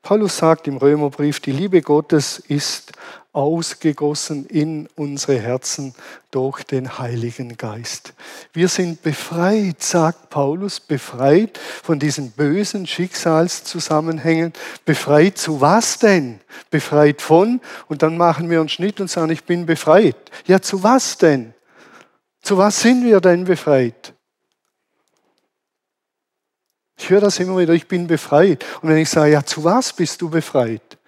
Paulus 0.05 0.37
sagt 0.37 0.69
im 0.69 0.77
Römerbrief, 0.77 1.41
die 1.41 1.51
Liebe 1.51 1.81
Gottes 1.81 2.39
ist 2.39 2.93
ausgegossen 3.33 4.45
in 4.45 4.87
unsere 4.97 5.41
Herzen 5.41 5.95
durch 6.31 6.63
den 6.63 6.99
Heiligen 6.99 7.57
Geist. 7.57 8.13
Wir 8.53 8.69
sind 8.69 9.01
befreit, 9.01 9.83
sagt 9.83 10.29
Paulus, 10.29 10.79
befreit 10.79 11.57
von 11.57 11.99
diesen 11.99 12.33
bösen 12.33 12.87
Schicksalszusammenhängen. 12.87 14.53
Befreit 14.85 15.39
zu 15.39 15.63
was 15.63 15.99
denn? 15.99 16.39
Befreit 16.69 17.23
von, 17.23 17.63
und 17.89 18.03
dann 18.03 18.19
machen 18.19 18.51
wir 18.51 18.61
einen 18.61 18.69
Schnitt 18.69 19.01
und 19.01 19.11
sagen, 19.11 19.33
ich 19.33 19.45
bin 19.45 19.65
befreit. 19.65 20.17
Ja, 20.47 20.61
zu 20.61 20.83
was 20.83 21.17
denn? 21.17 21.55
Zu 22.43 22.59
was 22.59 22.79
sind 22.79 23.07
wir 23.07 23.23
denn 23.23 23.45
befreit? 23.45 24.13
Ich 26.97 27.11
höre 27.11 27.21
das 27.21 27.39
immer 27.39 27.59
wieder, 27.59 27.73
ich 27.75 27.89
bin 27.89 28.07
befreit. 28.07 28.65
Und 28.81 28.89
wenn 28.89 28.99
ich 28.99 29.11
sage, 29.11 29.33
ja, 29.33 29.45
zu 29.45 29.65
was 29.65 29.93
bist 29.93 30.23
du 30.23 30.31
befreit? 30.31 30.99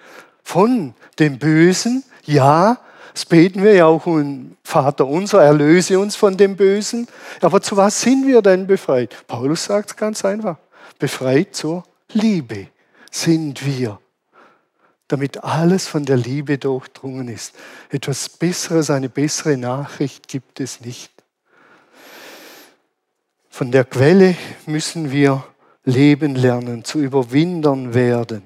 Von 0.42 0.94
dem 1.18 1.38
Bösen, 1.38 2.04
ja, 2.24 2.78
das 3.16 3.24
beten 3.24 3.62
wir 3.62 3.72
ja 3.72 3.86
auch 3.86 4.04
um 4.04 4.56
Vater 4.62 5.06
unser, 5.06 5.42
erlöse 5.42 5.98
uns 5.98 6.16
von 6.16 6.36
dem 6.36 6.54
Bösen. 6.56 7.08
Aber 7.40 7.62
zu 7.62 7.76
was 7.76 8.00
sind 8.02 8.26
wir 8.26 8.42
denn 8.42 8.66
befreit? 8.66 9.26
Paulus 9.26 9.64
sagt 9.64 9.90
es 9.90 9.96
ganz 9.96 10.24
einfach. 10.24 10.58
Befreit 10.98 11.54
zur 11.54 11.84
Liebe 12.12 12.68
sind 13.10 13.64
wir. 13.64 13.98
Damit 15.08 15.42
alles 15.42 15.86
von 15.86 16.04
der 16.04 16.18
Liebe 16.18 16.58
durchdrungen 16.58 17.28
ist. 17.28 17.54
Etwas 17.90 18.28
Besseres, 18.28 18.90
eine 18.90 19.08
bessere 19.08 19.56
Nachricht 19.56 20.28
gibt 20.28 20.60
es 20.60 20.80
nicht. 20.80 21.12
Von 23.48 23.70
der 23.70 23.84
Quelle 23.84 24.36
müssen 24.66 25.10
wir 25.10 25.42
leben 25.86 26.34
lernen, 26.34 26.84
zu 26.84 26.98
Überwindern 26.98 27.94
werden. 27.94 28.42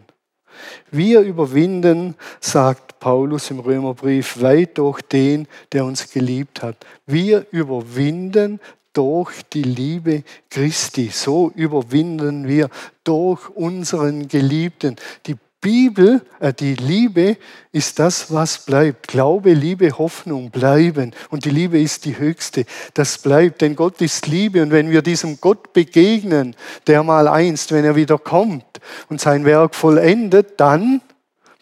Wir 0.91 1.23
überwinden, 1.23 2.15
sagt 2.41 3.01
Paulus 3.01 3.51
im 3.51 3.61
Römerbrief, 3.61 4.41
weit 4.41 4.79
durch 4.79 5.01
den, 5.03 5.49
der 5.73 5.85
uns 5.85 6.13
geliebt 6.13 6.63
hat. 6.63 6.77
Wir 7.07 7.47
überwinden 7.51 8.61
durch 8.93 9.43
die 9.53 9.63
Liebe 9.63 10.23
Christi. 10.51 11.09
So 11.13 11.51
überwinden 11.55 12.47
wir 12.47 12.69
durch 13.05 13.49
unseren 13.51 14.29
Geliebten. 14.29 14.97
Die 15.27 15.37
Bibel, 15.61 16.23
äh, 16.39 16.53
die 16.53 16.75
Liebe 16.75 17.37
ist 17.71 17.99
das, 17.99 18.33
was 18.33 18.65
bleibt. 18.65 19.09
Glaube, 19.09 19.53
Liebe, 19.53 19.99
Hoffnung 19.99 20.51
bleiben. 20.51 21.13
Und 21.29 21.45
die 21.45 21.51
Liebe 21.51 21.81
ist 21.81 22.07
die 22.07 22.19
höchste. 22.19 22.65
Das 22.95 23.19
bleibt, 23.19 23.61
denn 23.61 23.77
Gott 23.77 24.01
ist 24.01 24.27
Liebe. 24.27 24.63
Und 24.63 24.71
wenn 24.71 24.91
wir 24.91 25.03
diesem 25.03 25.41
Gott 25.41 25.73
begegnen, 25.73 26.57
der 26.87 27.03
mal 27.03 27.29
einst, 27.29 27.73
wenn 27.73 27.85
er 27.85 27.97
wieder 27.97 28.19
kommt 28.19 28.65
und 29.09 29.21
sein 29.21 29.45
Werk 29.45 29.75
vollendet, 29.75 30.59
dann 30.59 31.03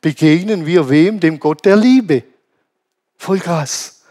begegnen 0.01 0.65
wir 0.65 0.89
wem? 0.89 1.19
Dem 1.19 1.41
Gott 1.41 1.65
der 1.65 1.77
Liebe. 1.77 2.23
Voll 3.17 3.41
krass. 3.41 4.03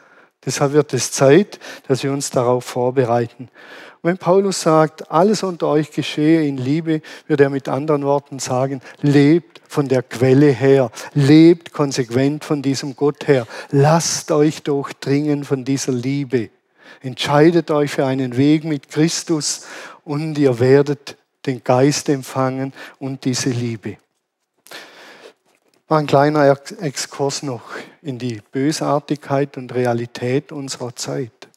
Deshalb 0.45 0.73
wird 0.73 0.93
es 0.93 1.11
Zeit, 1.11 1.59
dass 1.87 2.03
wir 2.03 2.11
uns 2.11 2.29
darauf 2.29 2.65
vorbereiten. 2.65 3.49
Wenn 4.03 4.17
Paulus 4.17 4.61
sagt, 4.61 5.11
alles 5.11 5.43
unter 5.43 5.67
euch 5.67 5.91
geschehe 5.91 6.47
in 6.47 6.57
Liebe, 6.57 7.01
wird 7.27 7.41
er 7.41 7.49
mit 7.49 7.67
anderen 7.67 8.03
Worten 8.03 8.39
sagen, 8.39 8.81
lebt 9.01 9.56
von 9.67 9.87
der 9.87 10.03
Quelle 10.03 10.51
her, 10.51 10.91
lebt 11.13 11.71
konsequent 11.73 12.43
von 12.43 12.61
diesem 12.61 12.95
Gott 12.95 13.27
her, 13.27 13.47
lasst 13.71 14.31
euch 14.31 14.63
durchdringen 14.63 15.43
von 15.43 15.65
dieser 15.65 15.91
Liebe, 15.91 16.49
entscheidet 17.01 17.71
euch 17.71 17.91
für 17.91 18.05
einen 18.05 18.37
Weg 18.37 18.63
mit 18.63 18.89
Christus 18.89 19.65
und 20.03 20.37
ihr 20.37 20.59
werdet 20.59 21.17
den 21.45 21.63
Geist 21.63 22.09
empfangen 22.09 22.73
und 22.99 23.25
diese 23.25 23.49
Liebe. 23.49 23.97
ein 25.87 26.07
kleiner 26.07 26.57
Exkurs 26.81 27.43
noch 27.43 27.63
in 28.01 28.17
die 28.17 28.41
Bösartigkeit 28.51 29.57
und 29.57 29.73
Realität 29.73 30.51
unserer 30.51 30.95
Zeit 30.95 31.47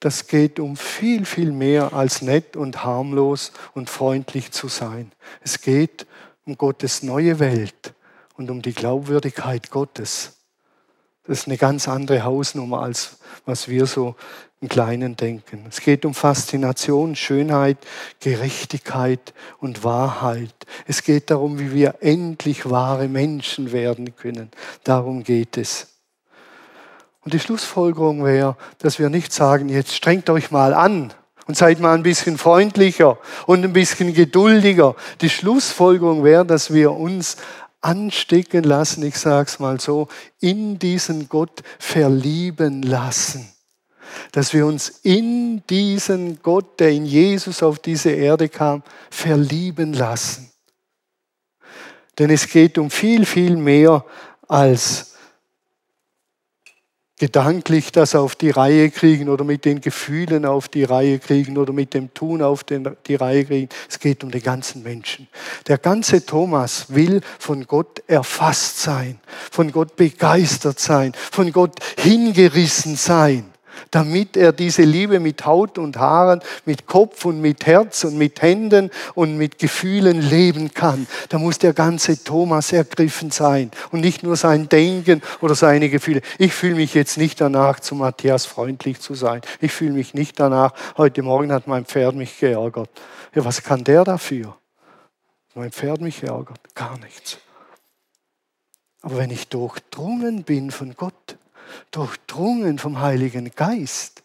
das 0.00 0.26
geht 0.26 0.60
um 0.60 0.76
viel, 0.76 1.24
viel 1.24 1.52
mehr 1.52 1.92
als 1.92 2.22
nett 2.22 2.56
und 2.56 2.84
harmlos 2.84 3.52
und 3.74 3.88
freundlich 3.88 4.52
zu 4.52 4.68
sein. 4.68 5.10
Es 5.40 5.62
geht 5.62 6.06
um 6.46 6.56
Gottes 6.56 7.02
neue 7.02 7.38
Welt 7.40 7.92
und 8.36 8.50
um 8.50 8.62
die 8.62 8.72
Glaubwürdigkeit 8.72 9.70
Gottes. 9.70 10.36
Das 11.26 11.40
ist 11.40 11.46
eine 11.48 11.56
ganz 11.56 11.88
andere 11.88 12.22
Hausnummer, 12.22 12.82
als 12.82 13.18
was 13.44 13.68
wir 13.68 13.86
so 13.86 14.14
im 14.60 14.68
Kleinen 14.68 15.16
denken. 15.16 15.66
Es 15.68 15.80
geht 15.80 16.04
um 16.04 16.14
Faszination, 16.14 17.16
Schönheit, 17.16 17.78
Gerechtigkeit 18.20 19.34
und 19.58 19.82
Wahrheit. 19.82 20.54
Es 20.86 21.02
geht 21.02 21.30
darum, 21.30 21.58
wie 21.58 21.74
wir 21.74 21.96
endlich 22.00 22.70
wahre 22.70 23.08
Menschen 23.08 23.72
werden 23.72 24.14
können. 24.14 24.50
Darum 24.84 25.24
geht 25.24 25.56
es. 25.56 25.88
Und 27.22 27.34
die 27.34 27.40
Schlussfolgerung 27.40 28.24
wäre, 28.24 28.56
dass 28.78 29.00
wir 29.00 29.10
nicht 29.10 29.32
sagen, 29.32 29.68
jetzt 29.68 29.94
strengt 29.94 30.30
euch 30.30 30.52
mal 30.52 30.74
an 30.74 31.12
Und 31.46 31.56
seid 31.56 31.78
mal 31.78 31.94
ein 31.94 32.02
bisschen 32.02 32.38
freundlicher 32.38 33.18
und 33.46 33.64
ein 33.64 33.72
bisschen 33.72 34.12
geduldiger. 34.12 34.96
Die 35.20 35.30
Schlussfolgerung 35.30 36.24
wäre, 36.24 36.44
dass 36.44 36.72
wir 36.72 36.92
uns 36.92 37.36
anstecken 37.80 38.64
lassen, 38.64 39.04
ich 39.04 39.16
sage 39.16 39.48
es 39.48 39.60
mal 39.60 39.78
so, 39.80 40.08
in 40.40 40.78
diesen 40.78 41.28
Gott 41.28 41.62
verlieben 41.78 42.82
lassen. 42.82 43.48
Dass 44.32 44.52
wir 44.52 44.66
uns 44.66 44.88
in 45.02 45.62
diesen 45.68 46.42
Gott, 46.42 46.80
der 46.80 46.90
in 46.90 47.06
Jesus 47.06 47.62
auf 47.62 47.78
diese 47.78 48.10
Erde 48.10 48.48
kam, 48.48 48.82
verlieben 49.10 49.92
lassen. 49.92 50.50
Denn 52.18 52.30
es 52.30 52.48
geht 52.48 52.78
um 52.78 52.90
viel, 52.90 53.26
viel 53.26 53.56
mehr 53.56 54.04
als 54.48 55.15
gedanklich 57.18 57.92
das 57.92 58.14
auf 58.14 58.36
die 58.36 58.50
Reihe 58.50 58.90
kriegen 58.90 59.28
oder 59.28 59.44
mit 59.44 59.64
den 59.64 59.80
Gefühlen 59.80 60.44
auf 60.44 60.68
die 60.68 60.84
Reihe 60.84 61.18
kriegen 61.18 61.56
oder 61.56 61.72
mit 61.72 61.94
dem 61.94 62.12
Tun 62.12 62.42
auf 62.42 62.62
die 62.64 63.14
Reihe 63.14 63.44
kriegen. 63.44 63.68
Es 63.88 63.98
geht 63.98 64.22
um 64.22 64.30
den 64.30 64.42
ganzen 64.42 64.82
Menschen. 64.82 65.26
Der 65.66 65.78
ganze 65.78 66.24
Thomas 66.26 66.86
will 66.88 67.22
von 67.38 67.66
Gott 67.66 68.02
erfasst 68.06 68.80
sein, 68.80 69.18
von 69.50 69.72
Gott 69.72 69.96
begeistert 69.96 70.78
sein, 70.78 71.12
von 71.32 71.52
Gott 71.52 71.78
hingerissen 71.98 72.96
sein 72.96 73.50
damit 73.90 74.36
er 74.36 74.52
diese 74.52 74.82
Liebe 74.82 75.20
mit 75.20 75.44
Haut 75.46 75.78
und 75.78 75.96
Haaren, 75.98 76.40
mit 76.64 76.86
Kopf 76.86 77.24
und 77.24 77.40
mit 77.40 77.66
Herz 77.66 78.04
und 78.04 78.18
mit 78.18 78.42
Händen 78.42 78.90
und 79.14 79.36
mit 79.36 79.58
Gefühlen 79.58 80.20
leben 80.20 80.72
kann. 80.74 81.06
Da 81.28 81.38
muss 81.38 81.58
der 81.58 81.72
ganze 81.72 82.22
Thomas 82.22 82.72
ergriffen 82.72 83.30
sein 83.30 83.70
und 83.90 84.00
nicht 84.00 84.22
nur 84.22 84.36
sein 84.36 84.68
Denken 84.68 85.22
oder 85.40 85.54
seine 85.54 85.88
Gefühle. 85.88 86.22
Ich 86.38 86.52
fühle 86.52 86.76
mich 86.76 86.94
jetzt 86.94 87.18
nicht 87.18 87.40
danach, 87.40 87.80
zu 87.80 87.94
Matthias 87.94 88.46
freundlich 88.46 89.00
zu 89.00 89.14
sein. 89.14 89.40
Ich 89.60 89.72
fühle 89.72 89.92
mich 89.92 90.14
nicht 90.14 90.38
danach, 90.40 90.72
heute 90.96 91.22
Morgen 91.22 91.52
hat 91.52 91.66
mein 91.66 91.84
Pferd 91.84 92.14
mich 92.14 92.38
geärgert. 92.38 92.90
Ja, 93.34 93.44
was 93.44 93.62
kann 93.62 93.84
der 93.84 94.04
dafür? 94.04 94.56
Mein 95.54 95.72
Pferd 95.72 96.02
mich 96.02 96.22
ärgert, 96.22 96.60
gar 96.74 96.98
nichts. 96.98 97.38
Aber 99.00 99.18
wenn 99.18 99.30
ich 99.30 99.48
durchdrungen 99.48 100.42
bin 100.42 100.70
von 100.70 100.94
Gott, 100.96 101.36
durchdrungen 101.90 102.78
vom 102.78 103.00
Heiligen 103.00 103.50
Geist, 103.54 104.22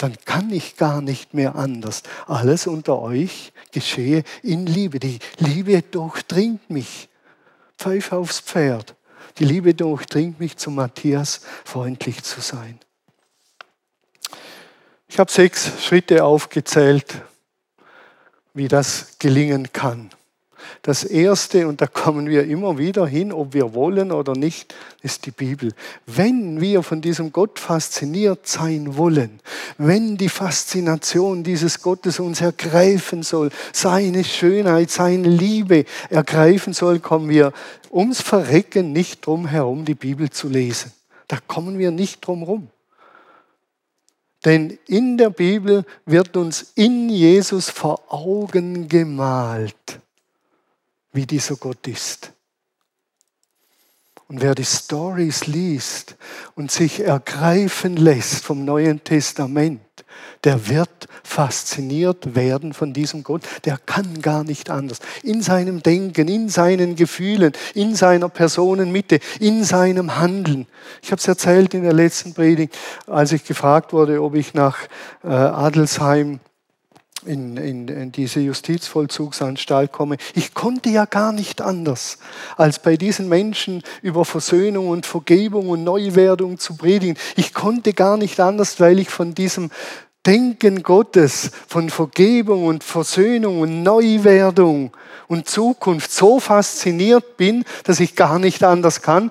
dann 0.00 0.16
kann 0.24 0.50
ich 0.50 0.76
gar 0.76 1.02
nicht 1.02 1.34
mehr 1.34 1.56
anders. 1.56 2.02
Alles 2.26 2.66
unter 2.66 3.00
euch 3.00 3.52
geschehe 3.70 4.24
in 4.42 4.64
Liebe. 4.64 4.98
Die 4.98 5.18
Liebe 5.36 5.82
durchdringt 5.82 6.70
mich. 6.70 7.10
Pfeif 7.76 8.12
aufs 8.12 8.40
Pferd. 8.40 8.94
Die 9.38 9.44
Liebe 9.44 9.74
durchdringt 9.74 10.40
mich, 10.40 10.56
zu 10.56 10.70
Matthias 10.70 11.42
freundlich 11.64 12.22
zu 12.22 12.40
sein. 12.40 12.78
Ich 15.06 15.18
habe 15.18 15.30
sechs 15.30 15.70
Schritte 15.84 16.24
aufgezählt, 16.24 17.22
wie 18.54 18.68
das 18.68 19.18
gelingen 19.18 19.72
kann. 19.72 20.10
Das 20.82 21.04
Erste, 21.04 21.68
und 21.68 21.80
da 21.80 21.86
kommen 21.86 22.28
wir 22.28 22.44
immer 22.44 22.78
wieder 22.78 23.06
hin, 23.06 23.32
ob 23.32 23.54
wir 23.54 23.74
wollen 23.74 24.12
oder 24.12 24.34
nicht, 24.34 24.74
ist 25.02 25.26
die 25.26 25.30
Bibel. 25.30 25.72
Wenn 26.06 26.60
wir 26.60 26.82
von 26.82 27.00
diesem 27.00 27.32
Gott 27.32 27.58
fasziniert 27.58 28.46
sein 28.46 28.96
wollen, 28.96 29.40
wenn 29.78 30.16
die 30.16 30.28
Faszination 30.28 31.42
dieses 31.42 31.82
Gottes 31.82 32.20
uns 32.20 32.40
ergreifen 32.40 33.22
soll, 33.22 33.50
seine 33.72 34.24
Schönheit, 34.24 34.90
seine 34.90 35.28
Liebe 35.28 35.84
ergreifen 36.08 36.72
soll, 36.72 36.98
kommen 36.98 37.28
wir 37.28 37.52
ums 37.90 38.20
Verrecken 38.20 38.92
nicht 38.92 39.26
drum 39.26 39.46
herum, 39.46 39.84
die 39.84 39.94
Bibel 39.94 40.30
zu 40.30 40.48
lesen. 40.48 40.92
Da 41.28 41.38
kommen 41.46 41.78
wir 41.78 41.90
nicht 41.90 42.26
drum 42.26 42.40
herum. 42.40 42.68
Denn 44.44 44.78
in 44.86 45.18
der 45.18 45.30
Bibel 45.30 45.84
wird 46.06 46.36
uns 46.36 46.72
in 46.74 47.08
Jesus 47.08 47.68
vor 47.68 48.00
Augen 48.08 48.88
gemalt, 48.88 50.00
wie 51.12 51.26
dieser 51.26 51.56
Gott 51.56 51.86
ist. 51.86 52.32
Und 54.28 54.42
wer 54.42 54.54
die 54.54 54.64
Stories 54.64 55.48
liest 55.48 56.16
und 56.54 56.70
sich 56.70 57.00
ergreifen 57.00 57.96
lässt 57.96 58.44
vom 58.44 58.64
Neuen 58.64 59.02
Testament, 59.02 59.80
der 60.44 60.68
wird 60.68 61.08
fasziniert 61.24 62.36
werden 62.36 62.72
von 62.72 62.92
diesem 62.92 63.24
Gott. 63.24 63.42
Der 63.64 63.76
kann 63.76 64.22
gar 64.22 64.44
nicht 64.44 64.70
anders. 64.70 65.00
In 65.24 65.42
seinem 65.42 65.82
Denken, 65.82 66.28
in 66.28 66.48
seinen 66.48 66.94
Gefühlen, 66.94 67.52
in 67.74 67.96
seiner 67.96 68.28
Personenmitte, 68.28 69.18
in 69.40 69.64
seinem 69.64 70.16
Handeln. 70.16 70.66
Ich 71.02 71.10
habe 71.10 71.18
es 71.18 71.26
erzählt 71.26 71.74
in 71.74 71.82
der 71.82 71.92
letzten 71.92 72.32
Predigt, 72.32 72.78
als 73.08 73.32
ich 73.32 73.44
gefragt 73.44 73.92
wurde, 73.92 74.22
ob 74.22 74.36
ich 74.36 74.54
nach 74.54 74.78
äh, 75.24 75.28
Adelsheim 75.28 76.38
in, 77.26 77.56
in, 77.56 77.88
in, 77.88 78.12
diese 78.12 78.40
Justizvollzugsanstalt 78.40 79.92
komme. 79.92 80.16
Ich 80.34 80.54
konnte 80.54 80.88
ja 80.90 81.04
gar 81.04 81.32
nicht 81.32 81.60
anders, 81.60 82.18
als 82.56 82.80
bei 82.80 82.96
diesen 82.96 83.28
Menschen 83.28 83.82
über 84.02 84.24
Versöhnung 84.24 84.88
und 84.88 85.06
Vergebung 85.06 85.68
und 85.68 85.84
Neuwerdung 85.84 86.58
zu 86.58 86.76
predigen. 86.76 87.16
Ich 87.36 87.54
konnte 87.54 87.92
gar 87.92 88.16
nicht 88.16 88.40
anders, 88.40 88.80
weil 88.80 88.98
ich 88.98 89.10
von 89.10 89.34
diesem 89.34 89.70
Denken 90.26 90.82
Gottes, 90.82 91.50
von 91.66 91.88
Vergebung 91.88 92.66
und 92.66 92.84
Versöhnung 92.84 93.60
und 93.60 93.82
Neuwerdung 93.82 94.92
und 95.28 95.48
Zukunft 95.48 96.12
so 96.12 96.40
fasziniert 96.40 97.36
bin, 97.36 97.64
dass 97.84 98.00
ich 98.00 98.16
gar 98.16 98.38
nicht 98.38 98.62
anders 98.62 99.00
kann, 99.00 99.30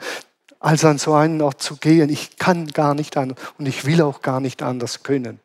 als 0.59 0.83
an 0.85 0.97
so 0.97 1.13
einen 1.13 1.41
Ort 1.41 1.61
zu 1.61 1.77
gehen. 1.77 2.09
Ich 2.09 2.37
kann 2.37 2.67
gar 2.67 2.95
nicht 2.95 3.17
anders 3.17 3.37
und 3.57 3.67
ich 3.67 3.85
will 3.85 4.01
auch 4.01 4.21
gar 4.21 4.39
nicht 4.39 4.63
anders 4.63 5.03
können. 5.03 5.39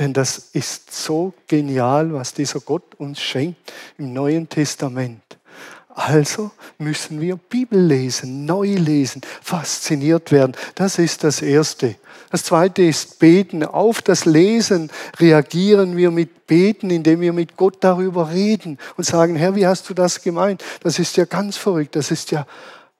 Denn 0.00 0.14
das 0.14 0.38
ist 0.54 0.94
so 0.94 1.34
genial, 1.46 2.14
was 2.14 2.32
dieser 2.32 2.60
Gott 2.60 2.94
uns 2.96 3.20
schenkt 3.20 3.70
im 3.98 4.14
Neuen 4.14 4.48
Testament. 4.48 5.20
Also 5.90 6.52
müssen 6.78 7.20
wir 7.20 7.36
Bibel 7.36 7.78
lesen, 7.78 8.46
neu 8.46 8.76
lesen, 8.76 9.20
fasziniert 9.42 10.32
werden. 10.32 10.56
Das 10.74 10.98
ist 10.98 11.22
das 11.22 11.42
Erste. 11.42 11.96
Das 12.30 12.44
Zweite 12.44 12.80
ist 12.80 13.18
Beten. 13.18 13.62
Auf 13.62 14.00
das 14.00 14.24
Lesen 14.24 14.90
reagieren 15.18 15.98
wir 15.98 16.10
mit 16.10 16.46
Beten, 16.46 16.88
indem 16.88 17.20
wir 17.20 17.34
mit 17.34 17.58
Gott 17.58 17.76
darüber 17.80 18.30
reden 18.30 18.78
und 18.96 19.04
sagen, 19.04 19.36
Herr, 19.36 19.54
wie 19.54 19.66
hast 19.66 19.90
du 19.90 19.92
das 19.94 20.22
gemeint? 20.22 20.64
Das 20.82 20.98
ist 20.98 21.18
ja 21.18 21.26
ganz 21.26 21.58
verrückt. 21.58 21.94
Das 21.94 22.10
ist 22.10 22.30
ja, 22.30 22.46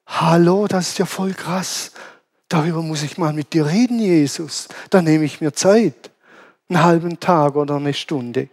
hallo, 0.07 0.67
das 0.67 0.89
ist 0.89 0.99
ja 0.99 1.07
voll 1.07 1.33
krass. 1.33 1.93
Darüber 2.51 2.83
muss 2.83 3.03
ich 3.03 3.17
mal 3.17 3.33
mit 3.33 3.55
dir 3.55 3.65
reden, 3.65 3.99
Jesus. 4.01 4.69
Da 4.91 5.01
nehme 5.01 5.25
ich 5.25 5.41
mir 5.41 5.55
Zeit 5.55 6.10
einen 6.71 6.83
halben 6.85 7.21
Tag 7.21 7.57
oder 7.57 7.77
eine 7.77 7.93
Stunde. 7.93 8.49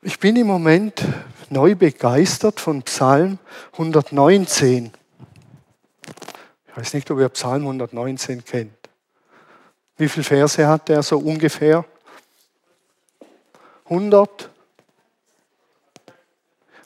Ich 0.00 0.18
bin 0.18 0.36
im 0.36 0.46
Moment 0.46 1.04
neu 1.50 1.74
begeistert 1.74 2.58
von 2.58 2.82
Psalm 2.82 3.38
119. 3.72 4.90
Ich 6.68 6.76
weiß 6.76 6.94
nicht, 6.94 7.10
ob 7.10 7.18
ihr 7.18 7.28
Psalm 7.28 7.62
119 7.62 8.44
kennt. 8.44 8.72
Wie 9.98 10.08
viele 10.08 10.24
Verse 10.24 10.66
hat 10.66 10.88
der 10.88 11.02
so 11.02 11.18
ungefähr? 11.18 11.84
100? 13.84 14.50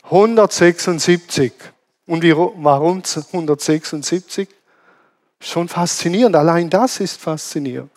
176. 0.05 1.53
Und 2.07 2.25
warum 2.25 3.03
176? 3.05 4.49
Schon 5.41 5.69
faszinierend. 5.69 6.35
Allein 6.35 6.69
das 6.69 7.01
ist 7.01 7.21
faszinierend. 7.21 7.91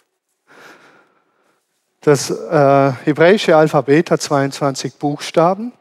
Das 2.06 2.30
äh, 2.30 2.92
hebräische 3.04 3.58
Alphabet 3.58 4.12
hat 4.12 4.22
22 4.22 4.94
Buchstaben 4.94 5.74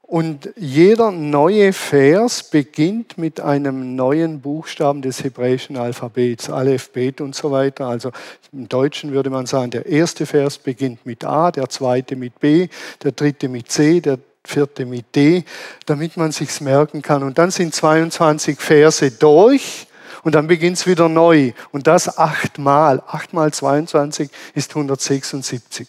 und 0.00 0.48
jeder 0.56 1.10
neue 1.10 1.74
Vers 1.74 2.42
beginnt 2.44 3.18
mit 3.18 3.38
einem 3.38 3.94
neuen 3.94 4.40
Buchstaben 4.40 5.02
des 5.02 5.22
hebräischen 5.22 5.76
Alphabets, 5.76 6.48
Aleph, 6.48 6.92
Bet 6.92 7.20
und 7.20 7.34
so 7.34 7.50
weiter. 7.50 7.88
Also 7.88 8.10
im 8.54 8.70
Deutschen 8.70 9.12
würde 9.12 9.28
man 9.28 9.44
sagen, 9.44 9.70
der 9.70 9.84
erste 9.84 10.24
Vers 10.24 10.56
beginnt 10.56 11.04
mit 11.04 11.26
A, 11.26 11.50
der 11.50 11.68
zweite 11.68 12.16
mit 12.16 12.40
B, 12.40 12.68
der 13.04 13.12
dritte 13.12 13.50
mit 13.50 13.70
C, 13.70 14.00
der 14.00 14.18
vierte 14.42 14.86
mit 14.86 15.14
D, 15.14 15.44
damit 15.84 16.16
man 16.16 16.32
sich's 16.32 16.62
merken 16.62 17.02
kann. 17.02 17.22
Und 17.22 17.36
dann 17.36 17.50
sind 17.50 17.74
22 17.74 18.58
Verse 18.58 19.10
durch 19.10 19.88
und 20.22 20.34
dann 20.34 20.46
beginnt 20.46 20.78
es 20.78 20.86
wieder 20.86 21.08
neu. 21.08 21.52
Und 21.72 21.86
das 21.86 22.18
achtmal. 22.18 23.02
Acht 23.06 23.32
mal 23.32 23.50
22 23.52 24.30
ist 24.54 24.70
176. 24.70 25.88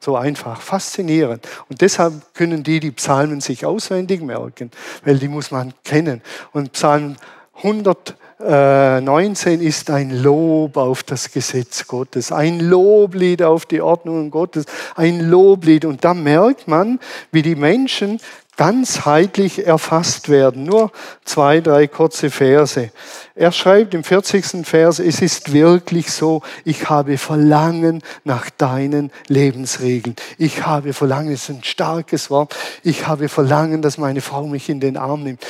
So 0.00 0.16
einfach, 0.16 0.60
faszinierend. 0.60 1.48
Und 1.68 1.80
deshalb 1.80 2.34
können 2.34 2.62
die 2.62 2.80
die 2.80 2.92
Psalmen 2.92 3.40
sich 3.40 3.66
auswendig 3.66 4.22
merken, 4.22 4.70
weil 5.04 5.18
die 5.18 5.28
muss 5.28 5.50
man 5.50 5.74
kennen. 5.82 6.22
Und 6.52 6.72
Psalm 6.72 7.16
119 7.54 9.62
ist 9.62 9.90
ein 9.90 10.22
Lob 10.22 10.76
auf 10.76 11.02
das 11.02 11.32
Gesetz 11.32 11.86
Gottes, 11.86 12.30
ein 12.30 12.60
Loblied 12.60 13.42
auf 13.42 13.66
die 13.66 13.80
Ordnungen 13.80 14.30
Gottes, 14.30 14.66
ein 14.94 15.28
Loblied. 15.28 15.86
Und 15.86 16.04
da 16.04 16.14
merkt 16.14 16.68
man, 16.68 17.00
wie 17.32 17.42
die 17.42 17.56
Menschen 17.56 18.20
ganzheitlich 18.56 19.66
erfasst 19.66 20.28
werden. 20.28 20.64
Nur 20.64 20.90
zwei, 21.24 21.60
drei 21.60 21.86
kurze 21.86 22.30
Verse. 22.30 22.90
Er 23.34 23.52
schreibt 23.52 23.94
im 23.94 24.02
40. 24.02 24.66
Vers, 24.66 24.98
es 24.98 25.20
ist 25.20 25.52
wirklich 25.52 26.10
so, 26.10 26.42
ich 26.64 26.88
habe 26.88 27.18
Verlangen 27.18 28.02
nach 28.24 28.50
deinen 28.50 29.12
Lebensregeln. 29.28 30.16
Ich 30.38 30.64
habe 30.64 30.92
Verlangen, 30.92 31.30
das 31.30 31.42
ist 31.42 31.50
ein 31.50 31.64
starkes 31.64 32.30
Wort, 32.30 32.56
ich 32.82 33.06
habe 33.06 33.28
Verlangen, 33.28 33.82
dass 33.82 33.98
meine 33.98 34.20
Frau 34.20 34.46
mich 34.46 34.68
in 34.68 34.80
den 34.80 34.96
Arm 34.96 35.22
nimmt. 35.22 35.44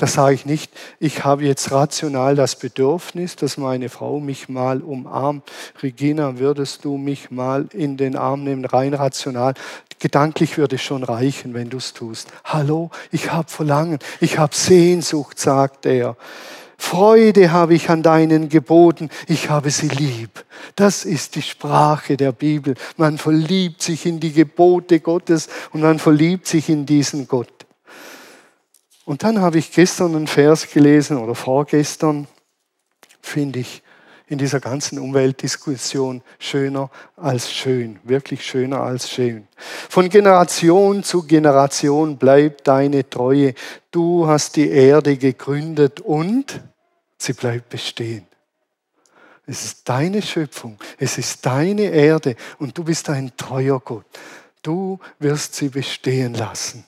Das 0.00 0.14
sage 0.14 0.34
ich 0.34 0.46
nicht, 0.46 0.72
ich 0.98 1.24
habe 1.24 1.44
jetzt 1.44 1.72
rational 1.72 2.34
das 2.34 2.56
Bedürfnis, 2.56 3.36
dass 3.36 3.58
meine 3.58 3.90
Frau 3.90 4.18
mich 4.18 4.48
mal 4.48 4.80
umarmt. 4.80 5.42
Regina, 5.82 6.38
würdest 6.38 6.86
du 6.86 6.96
mich 6.96 7.30
mal 7.30 7.66
in 7.74 7.98
den 7.98 8.16
Arm 8.16 8.42
nehmen, 8.42 8.64
rein 8.64 8.94
rational? 8.94 9.52
Gedanklich 10.00 10.56
würde 10.56 10.76
es 10.76 10.82
schon 10.82 11.04
reichen, 11.04 11.52
wenn 11.52 11.68
du 11.68 11.76
es 11.76 11.92
tust. 11.92 12.28
Hallo, 12.44 12.90
ich 13.12 13.30
habe 13.32 13.50
Verlangen, 13.50 13.98
ich 14.20 14.38
habe 14.38 14.54
Sehnsucht, 14.54 15.38
sagt 15.38 15.84
er. 15.84 16.16
Freude 16.78 17.52
habe 17.52 17.74
ich 17.74 17.90
an 17.90 18.02
deinen 18.02 18.48
Geboten, 18.48 19.10
ich 19.28 19.50
habe 19.50 19.70
sie 19.70 19.88
lieb. 19.88 20.46
Das 20.74 21.04
ist 21.04 21.34
die 21.34 21.42
Sprache 21.42 22.16
der 22.16 22.32
Bibel. 22.32 22.74
Man 22.96 23.18
verliebt 23.18 23.82
sich 23.82 24.06
in 24.06 24.20
die 24.20 24.32
Gebote 24.32 25.00
Gottes 25.00 25.48
und 25.72 25.82
man 25.82 25.98
verliebt 25.98 26.46
sich 26.46 26.70
in 26.70 26.86
diesen 26.86 27.28
Gott. 27.28 27.66
Und 29.04 29.22
dann 29.22 29.42
habe 29.42 29.58
ich 29.58 29.70
gestern 29.70 30.16
einen 30.16 30.26
Vers 30.26 30.70
gelesen 30.70 31.18
oder 31.18 31.34
vorgestern, 31.34 32.26
finde 33.20 33.58
ich 33.58 33.82
in 34.30 34.38
dieser 34.38 34.60
ganzen 34.60 35.00
Umweltdiskussion 35.00 36.22
schöner 36.38 36.88
als 37.16 37.52
schön, 37.52 37.98
wirklich 38.04 38.46
schöner 38.46 38.80
als 38.80 39.10
schön. 39.10 39.48
Von 39.88 40.08
Generation 40.08 41.02
zu 41.02 41.24
Generation 41.24 42.16
bleibt 42.16 42.68
deine 42.68 43.10
Treue. 43.10 43.54
Du 43.90 44.28
hast 44.28 44.54
die 44.54 44.70
Erde 44.70 45.16
gegründet 45.16 46.00
und 46.00 46.60
sie 47.18 47.32
bleibt 47.32 47.70
bestehen. 47.70 48.24
Es 49.46 49.64
ist 49.64 49.88
deine 49.88 50.22
Schöpfung, 50.22 50.78
es 50.96 51.18
ist 51.18 51.44
deine 51.44 51.86
Erde 51.86 52.36
und 52.60 52.78
du 52.78 52.84
bist 52.84 53.10
ein 53.10 53.32
treuer 53.36 53.80
Gott. 53.80 54.06
Du 54.62 55.00
wirst 55.18 55.56
sie 55.56 55.70
bestehen 55.70 56.34
lassen. 56.34 56.84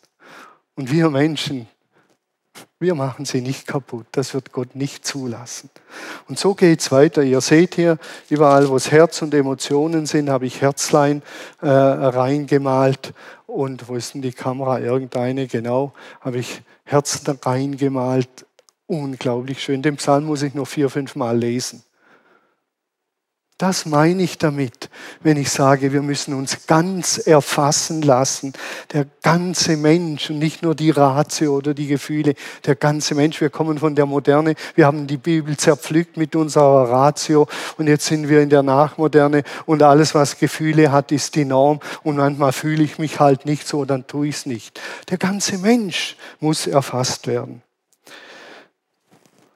Und 0.77 0.93
wir 0.93 1.11
Menschen, 1.11 1.69
wir 2.83 2.95
machen 2.95 3.25
sie 3.25 3.41
nicht 3.41 3.67
kaputt. 3.67 4.07
Das 4.13 4.35
wird 4.35 4.53
Gott 4.53 4.77
nicht 4.77 5.07
zulassen. 5.07 5.71
Und 6.29 6.39
so 6.39 6.55
geht 6.55 6.81
es 6.81 6.93
weiter. 6.93 7.23
Ihr 7.23 7.41
seht 7.41 7.77
hier, 7.77 7.97
überall, 8.29 8.69
wo 8.69 8.77
es 8.77 8.91
Herz 8.91 9.23
und 9.23 9.33
Emotionen 9.33 10.05
sind, 10.05 10.29
habe 10.29 10.45
ich 10.45 10.61
Herzlein 10.61 11.23
äh, 11.63 11.69
reingemalt. 11.69 13.15
Und 13.47 13.89
wo 13.89 13.95
ist 13.95 14.15
denn 14.15 14.23
die 14.23 14.33
Kamera? 14.33 14.81
Irgendeine, 14.81 15.47
genau, 15.47 15.93
habe 16.21 16.39
ich 16.39 16.63
Herzen 16.85 17.39
reingemalt. 17.43 18.47
Unglaublich 18.87 19.63
schön. 19.63 19.81
Den 19.81 19.97
Psalm 19.97 20.25
muss 20.25 20.43
ich 20.43 20.55
noch 20.55 20.67
vier, 20.67 20.91
fünf 20.91 21.15
Mal 21.15 21.39
lesen. 21.39 21.83
Das 23.63 23.87
meine 23.87 24.25
ich 24.25 24.39
damit, 24.39 24.91
wenn 25.21 25.37
ich 25.37 25.49
sage, 25.49 25.93
wir 25.93 26.03
müssen 26.03 26.35
uns 26.35 26.67
ganz 26.67 27.17
erfassen 27.17 28.03
lassen. 28.03 28.55
Der 28.93 29.07
ganze 29.23 29.77
Mensch 29.77 30.31
und 30.31 30.41
nicht 30.41 30.65
nur 30.65 30.75
die 30.75 30.91
Ratio 30.91 31.59
oder 31.59 31.73
die 31.73 31.87
Gefühle, 31.87 32.35
der 32.67 32.75
ganze 32.75 33.15
Mensch. 33.15 33.41
Wir 33.41 33.51
kommen 33.51 33.79
von 33.79 33.95
der 33.95 34.05
Moderne, 34.05 34.57
wir 34.75 34.85
haben 34.85 35.07
die 35.07 35.17
Bibel 35.17 35.57
zerpflückt 35.57 36.17
mit 36.17 36.35
unserer 36.35 36.91
Ratio 36.91 37.47
und 37.79 37.87
jetzt 37.87 38.07
sind 38.07 38.29
wir 38.29 38.43
in 38.43 38.51
der 38.51 38.65
Nachmoderne 38.65 39.45
und 39.65 39.81
alles, 39.85 40.13
was 40.13 40.41
Gefühle 40.41 40.91
hat, 40.91 41.13
ist 41.13 41.37
die 41.37 41.45
Norm 41.45 41.79
und 42.03 42.17
manchmal 42.17 42.51
fühle 42.51 42.83
ich 42.83 42.99
mich 42.99 43.21
halt 43.21 43.47
nicht 43.47 43.69
so, 43.69 43.85
dann 43.85 44.09
tue 44.09 44.27
ich 44.27 44.39
es 44.39 44.47
nicht. 44.47 44.81
Der 45.09 45.19
ganze 45.19 45.59
Mensch 45.59 46.17
muss 46.41 46.67
erfasst 46.67 47.29
werden. 47.29 47.63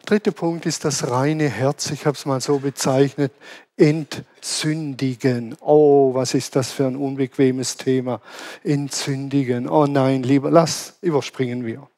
Dritter 0.05 0.31
Punkt 0.31 0.65
ist 0.67 0.85
das 0.85 1.11
reine 1.11 1.49
Herz. 1.49 1.91
Ich 1.91 2.07
habe 2.07 2.17
es 2.17 2.25
mal 2.25 2.41
so 2.41 2.61
bezeichnet 2.61 3.33
entzündigen. 3.77 5.57
Oh, 5.61 6.15
was 6.15 6.35
ist 6.35 6.57
das 6.57 6.73
für 6.73 6.87
ein 6.87 6.97
unbequemes 6.97 7.77
Thema? 7.77 8.21
Entzündigen. 8.65 9.69
Oh 9.69 9.87
nein, 9.87 10.23
lieber, 10.23 10.51
lass, 10.51 10.95
überspringen 11.03 11.65
wir. 11.67 11.89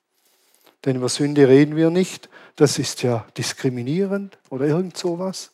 Denn 0.85 0.97
über 0.97 1.09
Sünde 1.09 1.49
reden 1.49 1.77
wir 1.77 1.91
nicht. 1.91 2.29
Das 2.57 2.79
ist 2.79 3.03
ja 3.03 3.27
diskriminierend 3.37 4.39
oder 4.51 4.67
irgend 4.67 4.97
sowas. 4.97 5.51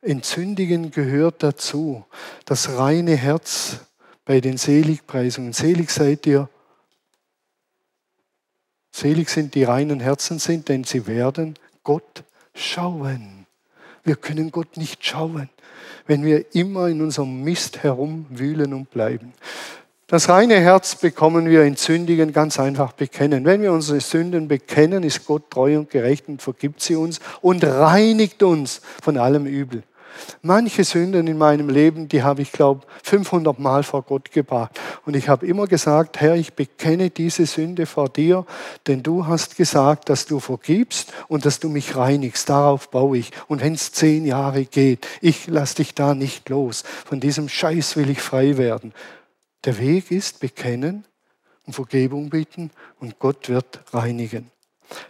Entzündigen 0.00 0.90
gehört 0.90 1.42
dazu. 1.42 2.04
Das 2.44 2.76
reine 2.76 3.16
Herz 3.16 3.80
bei 4.24 4.40
den 4.40 4.56
Seligpreisungen. 4.56 5.52
Selig 5.52 5.90
seid 5.90 6.26
ihr. 6.26 6.48
Selig 8.92 9.28
sind 9.28 9.54
die 9.54 9.64
reinen 9.64 10.00
Herzen 10.00 10.38
sind, 10.38 10.68
denn 10.68 10.84
sie 10.84 11.06
werden 11.06 11.58
Gott 11.82 12.22
schauen. 12.54 13.43
Wir 14.04 14.16
können 14.16 14.50
Gott 14.50 14.76
nicht 14.76 15.04
schauen, 15.04 15.48
wenn 16.06 16.24
wir 16.24 16.54
immer 16.54 16.88
in 16.88 17.00
unserem 17.00 17.42
Mist 17.42 17.82
herumwühlen 17.82 18.74
und 18.74 18.90
bleiben. 18.90 19.32
Das 20.06 20.28
reine 20.28 20.60
Herz 20.60 20.96
bekommen 20.96 21.46
wir 21.46 21.64
in 21.64 21.76
Sündigen 21.76 22.32
ganz 22.32 22.60
einfach 22.60 22.92
bekennen. 22.92 23.46
Wenn 23.46 23.62
wir 23.62 23.72
unsere 23.72 24.00
Sünden 24.00 24.48
bekennen, 24.48 25.02
ist 25.02 25.24
Gott 25.24 25.50
treu 25.50 25.78
und 25.78 25.88
gerecht 25.88 26.28
und 26.28 26.42
vergibt 26.42 26.82
sie 26.82 26.96
uns 26.96 27.20
und 27.40 27.64
reinigt 27.64 28.42
uns 28.42 28.82
von 29.02 29.16
allem 29.16 29.46
Übel. 29.46 29.82
Manche 30.42 30.84
Sünden 30.84 31.26
in 31.26 31.38
meinem 31.38 31.68
Leben, 31.68 32.08
die 32.08 32.22
habe 32.22 32.42
ich, 32.42 32.52
glaube 32.52 32.86
500 33.02 33.58
Mal 33.58 33.82
vor 33.82 34.02
Gott 34.02 34.30
gebracht. 34.30 34.80
Und 35.04 35.16
ich 35.16 35.28
habe 35.28 35.46
immer 35.46 35.66
gesagt, 35.66 36.20
Herr, 36.20 36.34
ich 36.34 36.54
bekenne 36.54 37.10
diese 37.10 37.46
Sünde 37.46 37.86
vor 37.86 38.08
dir, 38.08 38.46
denn 38.86 39.02
du 39.02 39.26
hast 39.26 39.56
gesagt, 39.56 40.08
dass 40.08 40.26
du 40.26 40.40
vergibst 40.40 41.12
und 41.28 41.46
dass 41.46 41.60
du 41.60 41.68
mich 41.68 41.96
reinigst. 41.96 42.48
Darauf 42.48 42.90
baue 42.90 43.18
ich. 43.18 43.30
Und 43.48 43.60
wenn 43.60 43.74
es 43.74 43.92
zehn 43.92 44.26
Jahre 44.26 44.64
geht, 44.64 45.06
ich 45.20 45.46
lasse 45.46 45.76
dich 45.76 45.94
da 45.94 46.14
nicht 46.14 46.48
los. 46.48 46.84
Von 47.04 47.20
diesem 47.20 47.48
Scheiß 47.48 47.96
will 47.96 48.10
ich 48.10 48.20
frei 48.20 48.56
werden. 48.56 48.92
Der 49.64 49.78
Weg 49.78 50.10
ist 50.10 50.40
bekennen 50.40 51.04
und 51.66 51.72
Vergebung 51.72 52.30
bitten 52.30 52.70
und 53.00 53.18
Gott 53.18 53.48
wird 53.48 53.80
reinigen. 53.92 54.50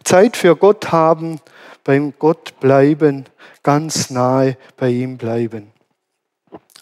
Zeit 0.04 0.36
für 0.36 0.56
Gott 0.56 0.92
haben, 0.92 1.40
beim 1.84 2.14
Gott 2.18 2.58
bleiben, 2.60 3.26
ganz 3.62 4.10
nahe 4.10 4.56
bei 4.76 4.90
ihm 4.90 5.16
bleiben. 5.16 5.70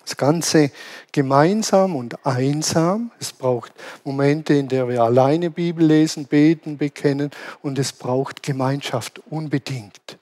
Das 0.04 0.16
Ganze 0.16 0.70
gemeinsam 1.12 1.94
und 1.94 2.26
einsam. 2.26 3.12
Es 3.20 3.32
braucht 3.32 3.72
Momente, 4.04 4.54
in 4.54 4.68
denen 4.68 4.88
wir 4.88 5.02
alleine 5.02 5.50
Bibel 5.50 5.86
lesen, 5.86 6.26
beten, 6.26 6.76
bekennen 6.76 7.30
und 7.62 7.78
es 7.78 7.92
braucht 7.92 8.42
Gemeinschaft 8.42 9.20
unbedingt. 9.30 10.18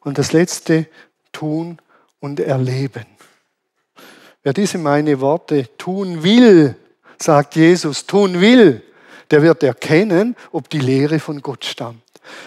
Und 0.00 0.18
das 0.18 0.32
Letzte, 0.32 0.86
tun 1.32 1.78
und 2.20 2.40
erleben. 2.40 3.06
Wer 4.42 4.52
diese 4.52 4.78
meine 4.78 5.20
Worte 5.20 5.68
tun 5.78 6.22
will, 6.22 6.76
sagt 7.18 7.56
Jesus, 7.56 8.06
tun 8.06 8.40
will, 8.40 8.82
der 9.30 9.42
wird 9.42 9.62
erkennen, 9.62 10.36
ob 10.50 10.68
die 10.68 10.80
Lehre 10.80 11.20
von 11.20 11.40
Gott 11.40 11.64
stammt. 11.64 12.01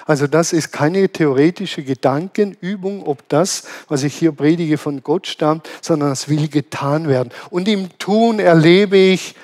Also 0.05 0.27
das 0.27 0.53
ist 0.53 0.71
keine 0.71 1.09
theoretische 1.09 1.83
Gedankenübung, 1.83 3.05
ob 3.05 3.27
das, 3.29 3.63
was 3.87 4.03
ich 4.03 4.15
hier 4.15 4.31
predige, 4.31 4.77
von 4.77 5.03
Gott 5.03 5.27
stammt, 5.27 5.67
sondern 5.81 6.11
es 6.11 6.29
will 6.29 6.47
getan 6.47 7.07
werden. 7.07 7.31
Und 7.49 7.67
im 7.67 7.97
Tun 7.97 8.39
erlebe 8.39 8.97
ich, 8.97 9.35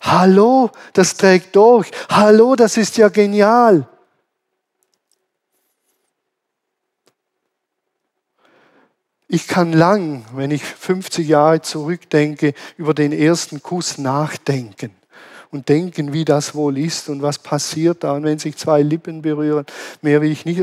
hallo, 0.00 0.70
das 0.92 1.16
trägt 1.16 1.54
durch. 1.56 1.90
Hallo, 2.08 2.56
das 2.56 2.76
ist 2.76 2.96
ja 2.96 3.08
genial. 3.08 3.86
Ich 9.30 9.46
kann 9.46 9.74
lang, 9.74 10.24
wenn 10.34 10.50
ich 10.50 10.64
50 10.64 11.28
Jahre 11.28 11.60
zurückdenke, 11.60 12.54
über 12.78 12.94
den 12.94 13.12
ersten 13.12 13.62
Kuss 13.62 13.98
nachdenken 13.98 14.90
und 15.50 15.68
denken, 15.68 16.12
wie 16.12 16.24
das 16.24 16.54
wohl 16.54 16.76
ist 16.78 17.08
und 17.08 17.22
was 17.22 17.38
passiert 17.38 18.04
da. 18.04 18.12
Und 18.12 18.24
wenn 18.24 18.38
sich 18.38 18.56
zwei 18.56 18.82
Lippen 18.82 19.22
berühren, 19.22 19.64
mehr 20.02 20.20
will 20.20 20.30
ich 20.30 20.44
nicht. 20.44 20.60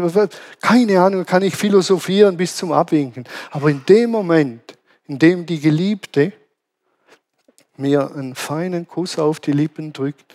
Keine 0.62 1.02
Ahnung, 1.02 1.26
kann 1.26 1.42
ich 1.42 1.56
philosophieren 1.56 2.38
bis 2.38 2.56
zum 2.56 2.72
Abwinken. 2.72 3.26
Aber 3.52 3.70
in 3.70 3.84
dem 3.88 4.12
Moment, 4.12 4.78
in 5.08 5.18
dem 5.20 5.46
die 5.46 5.60
Geliebte 5.60 6.34
mir 7.78 8.12
einen 8.16 8.36
feinen 8.36 8.88
Kuss 8.88 9.18
auf 9.18 9.40
die 9.40 9.52
Lippen 9.52 9.92
drückt, 9.92 10.34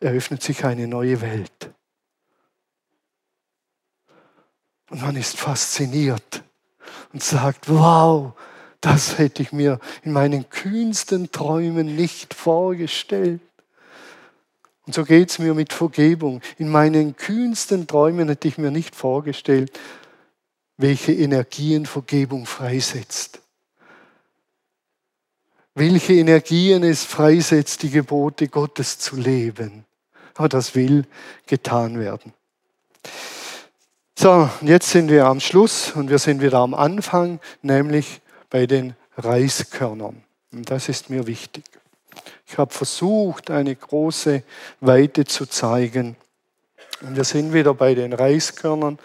eröffnet 0.00 0.42
sich 0.42 0.64
eine 0.64 0.88
neue 0.88 1.20
Welt. 1.20 1.70
Und 4.90 5.02
man 5.02 5.16
ist 5.16 5.36
fasziniert 5.36 6.42
und 7.12 7.22
sagt, 7.22 7.68
wow, 7.68 8.32
das 8.80 9.18
hätte 9.18 9.42
ich 9.42 9.52
mir 9.52 9.78
in 10.02 10.12
meinen 10.12 10.48
kühnsten 10.50 11.32
Träumen 11.32 11.96
nicht 11.96 12.34
vorgestellt. 12.34 13.40
Und 14.86 14.94
so 14.94 15.04
geht 15.04 15.30
es 15.30 15.38
mir 15.38 15.54
mit 15.54 15.72
Vergebung. 15.72 16.40
In 16.58 16.68
meinen 16.68 17.16
kühnsten 17.16 17.86
Träumen 17.86 18.28
hätte 18.28 18.48
ich 18.48 18.58
mir 18.58 18.70
nicht 18.70 18.94
vorgestellt, 18.94 19.72
welche 20.76 21.12
Energien 21.12 21.86
Vergebung 21.86 22.46
freisetzt. 22.46 23.40
welche 25.74 26.12
Energien 26.12 26.84
es 26.84 27.04
freisetzt, 27.04 27.82
die 27.82 27.90
Gebote 27.90 28.48
Gottes 28.48 28.98
zu 28.98 29.16
leben. 29.16 29.84
Aber 30.34 30.48
das 30.48 30.74
will 30.74 31.04
getan 31.46 31.98
werden. 31.98 32.32
So, 34.16 34.48
jetzt 34.60 34.90
sind 34.90 35.10
wir 35.10 35.26
am 35.26 35.40
Schluss 35.40 35.92
und 35.92 36.10
wir 36.10 36.18
sind 36.18 36.40
wieder 36.40 36.58
am 36.58 36.74
Anfang, 36.74 37.40
nämlich 37.62 38.20
bei 38.50 38.66
den 38.66 38.94
Reiskörnern. 39.16 40.22
Und 40.52 40.70
das 40.70 40.88
ist 40.88 41.10
mir 41.10 41.26
wichtig. 41.26 41.64
Ich 42.54 42.58
habe 42.58 42.72
versucht, 42.72 43.50
eine 43.50 43.74
große 43.74 44.44
Weite 44.78 45.24
zu 45.24 45.44
zeigen. 45.46 46.14
Und 47.00 47.16
wir 47.16 47.24
sind 47.24 47.52
wieder 47.52 47.74
bei 47.74 47.96
den 47.96 48.12
Reiskörnern. 48.12 49.00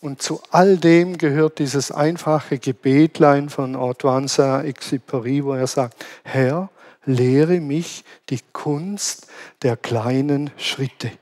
Und 0.00 0.20
zu 0.20 0.42
all 0.50 0.76
dem 0.76 1.16
gehört 1.16 1.60
dieses 1.60 1.92
einfache 1.92 2.58
Gebetlein 2.58 3.48
von 3.48 3.76
Antoine 3.76 4.26
Saint-Exupéry, 4.26 5.44
wo 5.44 5.52
er 5.52 5.68
sagt, 5.68 6.04
Herr, 6.24 6.68
lehre 7.04 7.60
mich 7.60 8.02
die 8.28 8.40
Kunst 8.52 9.28
der 9.62 9.76
kleinen 9.76 10.50
Schritte. 10.56 11.12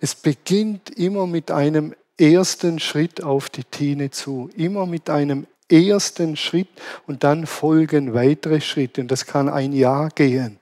Es 0.00 0.14
beginnt 0.14 0.90
immer 0.90 1.26
mit 1.26 1.50
einem 1.50 1.96
ersten 2.16 2.78
Schritt 2.78 3.24
auf 3.24 3.50
die 3.50 3.64
Tine 3.64 4.12
zu, 4.12 4.50
immer 4.56 4.86
mit 4.86 5.10
einem 5.10 5.48
ersten 5.70 6.36
Schritt 6.36 6.68
und 7.06 7.24
dann 7.24 7.46
folgen 7.46 8.14
weitere 8.14 8.60
Schritte. 8.60 9.00
Und 9.00 9.10
das 9.10 9.26
kann 9.26 9.48
ein 9.48 9.72
Jahr 9.72 10.10
gehen, 10.10 10.58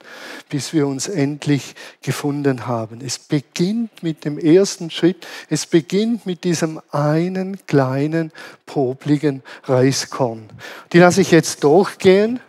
bis 0.49 0.73
wir 0.73 0.87
uns 0.87 1.07
endlich 1.07 1.75
gefunden 2.01 2.67
haben. 2.67 3.01
Es 3.05 3.19
beginnt 3.19 4.01
mit 4.01 4.25
dem 4.25 4.37
ersten 4.37 4.89
Schritt. 4.89 5.25
Es 5.49 5.65
beginnt 5.65 6.25
mit 6.25 6.43
diesem 6.43 6.81
einen 6.91 7.65
kleinen, 7.67 8.31
popligen 8.65 9.43
Reiskorn. 9.63 10.49
Die 10.91 10.99
lasse 10.99 11.21
ich 11.21 11.31
jetzt 11.31 11.63
durchgehen. 11.63 12.39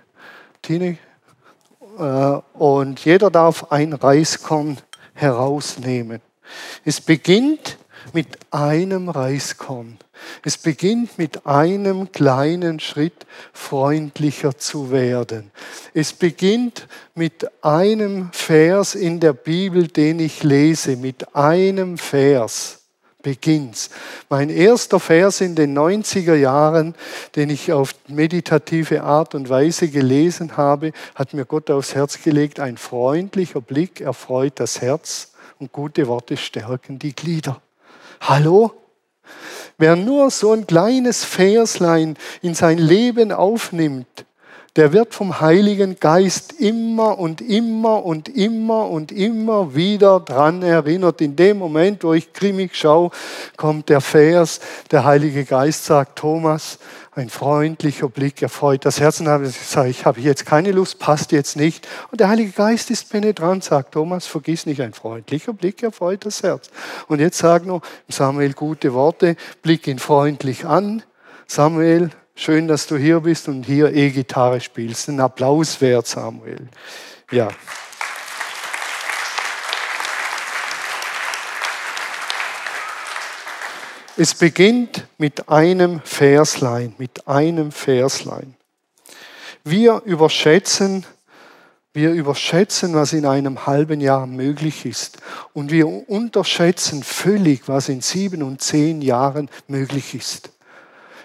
Tine, 0.63 0.99
äh, 1.99 2.41
und 2.59 3.05
jeder 3.05 3.31
darf 3.31 3.71
ein 3.71 3.93
Reiskorn 3.93 4.79
herausnehmen. 5.15 6.21
Es 6.85 7.01
beginnt 7.01 7.79
mit 8.13 8.39
einem 8.51 9.09
Reiskorn. 9.09 9.99
Es 10.43 10.57
beginnt 10.57 11.19
mit 11.19 11.47
einem 11.47 12.11
kleinen 12.13 12.81
Schritt, 12.81 13.27
freundlicher 13.53 14.57
zu 14.57 14.91
werden. 14.91 15.51
Es 15.95 16.13
beginnt 16.13 16.89
mit 17.15 17.47
einem 17.63 18.31
Vers 18.33 18.95
in 18.95 19.21
der 19.21 19.33
Bibel, 19.33 19.89
den 19.89 20.21
ich 20.21 20.43
lese, 20.43 20.97
mit 20.97 21.35
einem 21.35 21.99
Vers 21.99 22.83
beginnt's. 23.27 23.91
Mein 24.29 24.51
erster 24.51 25.01
Vers 25.01 25.41
in 25.41 25.57
den 25.57 25.77
90er 25.77 26.37
Jahren, 26.37 26.95
den 27.35 27.51
ich 27.51 27.73
auf 27.73 27.97
meditative 28.07 29.03
Art 29.03 29.35
und 29.35 29.49
Weise 29.49 29.89
gelesen 29.89 30.57
habe, 30.57 30.93
hat 31.17 31.35
mir 31.35 31.45
Gott 31.45 31.69
aufs 31.73 31.97
Herz 31.97 32.23
gelegt, 32.23 32.61
ein 32.61 32.77
freundlicher 32.77 33.61
Blick 33.61 34.01
erfreut 34.01 34.61
das 34.61 34.81
Herz 34.81 35.33
und 35.59 35.73
gute 35.73 36.07
Worte 36.07 36.37
stärken 36.37 37.01
die 37.01 37.17
Glieder. 37.17 37.61
Hallo? 38.21 38.73
Wer 39.79 39.97
nur 39.97 40.31
so 40.31 40.53
ein 40.53 40.67
kleines 40.67 41.25
Verslein 41.25 42.17
in 42.41 42.55
sein 42.55 42.79
Leben 42.79 43.31
aufnimmt, 43.31 44.25
der 44.77 44.93
wird 44.93 45.15
vom 45.15 45.41
Heiligen 45.41 45.99
Geist 45.99 46.53
immer 46.61 47.19
und 47.19 47.41
immer 47.41 48.05
und 48.05 48.29
immer 48.29 48.89
und 48.91 49.11
immer 49.11 49.75
wieder 49.75 50.21
dran 50.21 50.63
erinnert. 50.63 51.23
In 51.23 51.35
dem 51.35 51.59
Moment, 51.59 52.05
wo 52.05 52.13
ich 52.13 52.33
grimmig 52.35 52.77
schaue, 52.77 53.11
kommt 53.57 53.89
der 53.89 54.03
Vers, 54.03 54.61
der 54.91 55.05
Heilige 55.05 55.45
Geist 55.45 55.87
sagt, 55.87 56.19
Thomas, 56.19 56.79
ein 57.17 57.31
freundlicher 57.31 58.09
Blick 58.09 58.43
erfreut 58.43 58.85
das 58.85 59.01
Herz. 59.01 59.21
Und 59.21 59.29
habe 59.29 59.47
ich 59.47 59.59
gesagt, 59.59 59.89
ich 59.89 60.05
habe 60.05 60.21
jetzt 60.21 60.45
keine 60.45 60.71
Lust, 60.71 60.99
passt 60.99 61.33
jetzt 61.33 61.57
nicht. 61.57 61.89
Und 62.11 62.21
der 62.21 62.29
Heilige 62.29 62.51
Geist 62.51 62.91
ist 62.91 63.11
penetrant, 63.11 63.65
sagt 63.65 63.93
Thomas, 63.93 64.27
vergiss 64.27 64.67
nicht, 64.67 64.83
ein 64.83 64.93
freundlicher 64.93 65.55
Blick 65.55 65.83
erfreut 65.83 66.27
das 66.27 66.43
Herz. 66.43 66.71
Und 67.09 67.21
jetzt 67.21 67.39
sag 67.39 67.65
noch 67.65 67.81
Samuel 68.09 68.53
gute 68.53 68.93
Worte, 68.93 69.37
blick 69.63 69.87
ihn 69.87 69.99
freundlich 69.99 70.67
an. 70.67 71.03
Samuel, 71.47 72.11
schön, 72.35 72.69
dass 72.69 72.87
du 72.87 72.97
hier 72.97 73.21
bist 73.21 73.49
und 73.49 73.65
hier 73.65 73.95
E-Gitarre 73.95 74.61
spielst. 74.61 75.09
Ein 75.09 75.21
Applaus 75.21 75.81
wert, 75.81 76.07
Samuel. 76.07 76.69
Ja. 77.31 77.49
Es 84.19 84.35
beginnt 84.35 85.07
mit 85.19 85.51
einem 85.51 86.01
Verslein, 86.01 86.95
mit 86.97 87.29
einem 87.29 87.71
Verslein. 87.71 88.55
Wir 89.63 90.01
überschätzen, 90.07 91.05
wir 91.93 92.13
überschätzen, 92.13 92.95
was 92.95 93.13
in 93.13 93.27
einem 93.27 93.67
halben 93.67 94.01
Jahr 94.01 94.27
möglich 94.27 94.87
ist. 94.87 95.19
Und 95.53 95.71
wir 95.71 95.87
unterschätzen 96.09 97.03
völlig, 97.03 97.69
was 97.69 97.91
in 97.91 98.01
sieben 98.01 98.43
und 98.43 98.63
zehn 98.63 99.03
Jahren 99.03 99.51
möglich 99.69 100.15
ist. 100.15 100.51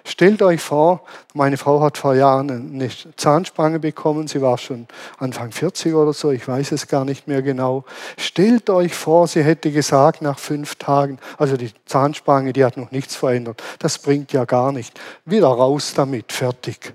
Stellt 0.04 0.42
euch 0.42 0.62
vor, 0.62 1.04
meine 1.34 1.58
Frau 1.58 1.82
hat 1.82 1.98
vor 1.98 2.16
Jahren 2.16 2.50
eine 2.50 2.90
Zahnspange 3.18 3.80
bekommen, 3.80 4.28
sie 4.28 4.42
war 4.42 4.58
schon 4.58 4.88
Anfang 5.20 5.52
40 5.52 5.94
oder 5.94 6.14
so, 6.14 6.32
ich 6.32 6.48
weiß 6.48 6.72
es 6.72 6.88
gar 6.88 7.06
nicht 7.06 7.28
mehr 7.28 7.42
genau. 7.42 7.86
Stellt 8.18 8.70
euch 8.70 8.96
vor, 8.96 9.28
sie 9.28 9.44
hätte 9.44 9.72
gesagt 9.72 10.22
nach 10.22 10.40
fünf 10.40 10.76
Tagen, 10.76 11.20
also 11.38 11.56
die 11.56 11.72
Zahnspange, 11.86 12.54
die 12.54 12.66
hat 12.66 12.78
noch 12.78 12.92
nichts 12.92 13.16
verändert, 13.16 13.62
das 13.80 14.00
bringt 14.00 14.34
ja 14.34 14.46
gar 14.46 14.72
nicht. 14.72 15.00
Wieder 15.26 15.48
raus 15.48 15.94
damit, 15.96 16.32
fertig. 16.32 16.94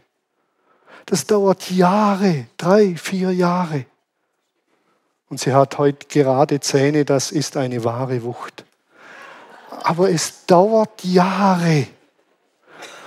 Das 1.07 1.27
dauert 1.27 1.71
Jahre, 1.71 2.47
drei, 2.57 2.97
vier 2.97 3.31
Jahre. 3.31 3.87
Und 5.29 5.41
sie 5.41 5.53
hat 5.53 5.79
heute 5.79 6.07
gerade 6.09 6.61
Zähne, 6.61 7.05
das 7.05 7.31
ist 7.31 7.57
eine 7.57 7.85
wahre 7.85 8.23
Wucht. 8.23 8.65
Aber 9.83 10.11
es 10.11 10.47
dauert 10.47 11.05
Jahre. 11.05 11.87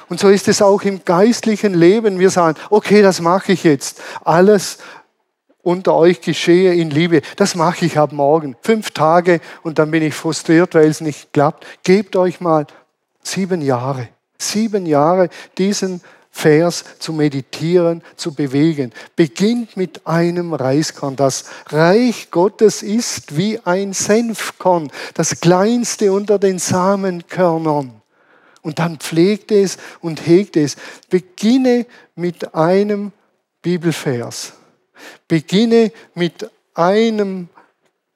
Und 0.09 0.19
so 0.19 0.29
ist 0.29 0.47
es 0.47 0.61
auch 0.61 0.81
im 0.81 1.05
geistlichen 1.05 1.73
Leben. 1.73 2.19
Wir 2.19 2.31
sagen, 2.31 2.57
okay, 2.69 3.01
das 3.01 3.21
mache 3.21 3.51
ich 3.51 3.63
jetzt. 3.63 4.01
Alles 4.23 4.79
unter 5.61 5.95
euch 5.95 6.21
geschehe 6.21 6.73
in 6.73 6.89
Liebe. 6.89 7.21
Das 7.35 7.55
mache 7.55 7.85
ich 7.85 7.97
ab 7.97 8.11
morgen. 8.11 8.55
Fünf 8.61 8.91
Tage 8.91 9.39
und 9.61 9.77
dann 9.77 9.91
bin 9.91 10.03
ich 10.03 10.15
frustriert, 10.15 10.73
weil 10.73 10.87
es 10.87 10.99
nicht 10.99 11.31
klappt. 11.31 11.65
Gebt 11.83 12.15
euch 12.15 12.41
mal 12.41 12.65
sieben 13.21 13.61
Jahre. 13.61 14.09
Sieben 14.37 14.85
Jahre 14.85 15.29
diesen 15.57 16.01
Vers 16.31 16.85
zu 16.99 17.11
meditieren, 17.11 18.01
zu 18.15 18.33
bewegen. 18.33 18.93
Beginnt 19.15 19.75
mit 19.75 20.07
einem 20.07 20.53
Reiskorn. 20.53 21.15
Das 21.15 21.45
Reich 21.67 22.31
Gottes 22.31 22.81
ist 22.81 23.35
wie 23.35 23.59
ein 23.65 23.93
Senfkorn, 23.93 24.91
das 25.15 25.41
kleinste 25.41 26.13
unter 26.13 26.39
den 26.39 26.59
Samenkörnern. 26.59 27.98
Und 28.61 28.79
dann 28.79 28.97
pflegt 28.97 29.51
es 29.51 29.77
und 30.01 30.25
hegt 30.25 30.57
es. 30.57 30.75
Beginne 31.09 31.85
mit 32.15 32.53
einem 32.53 33.11
Bibelvers. 33.61 34.53
Beginne 35.27 35.91
mit 36.13 36.49
einem 36.73 37.49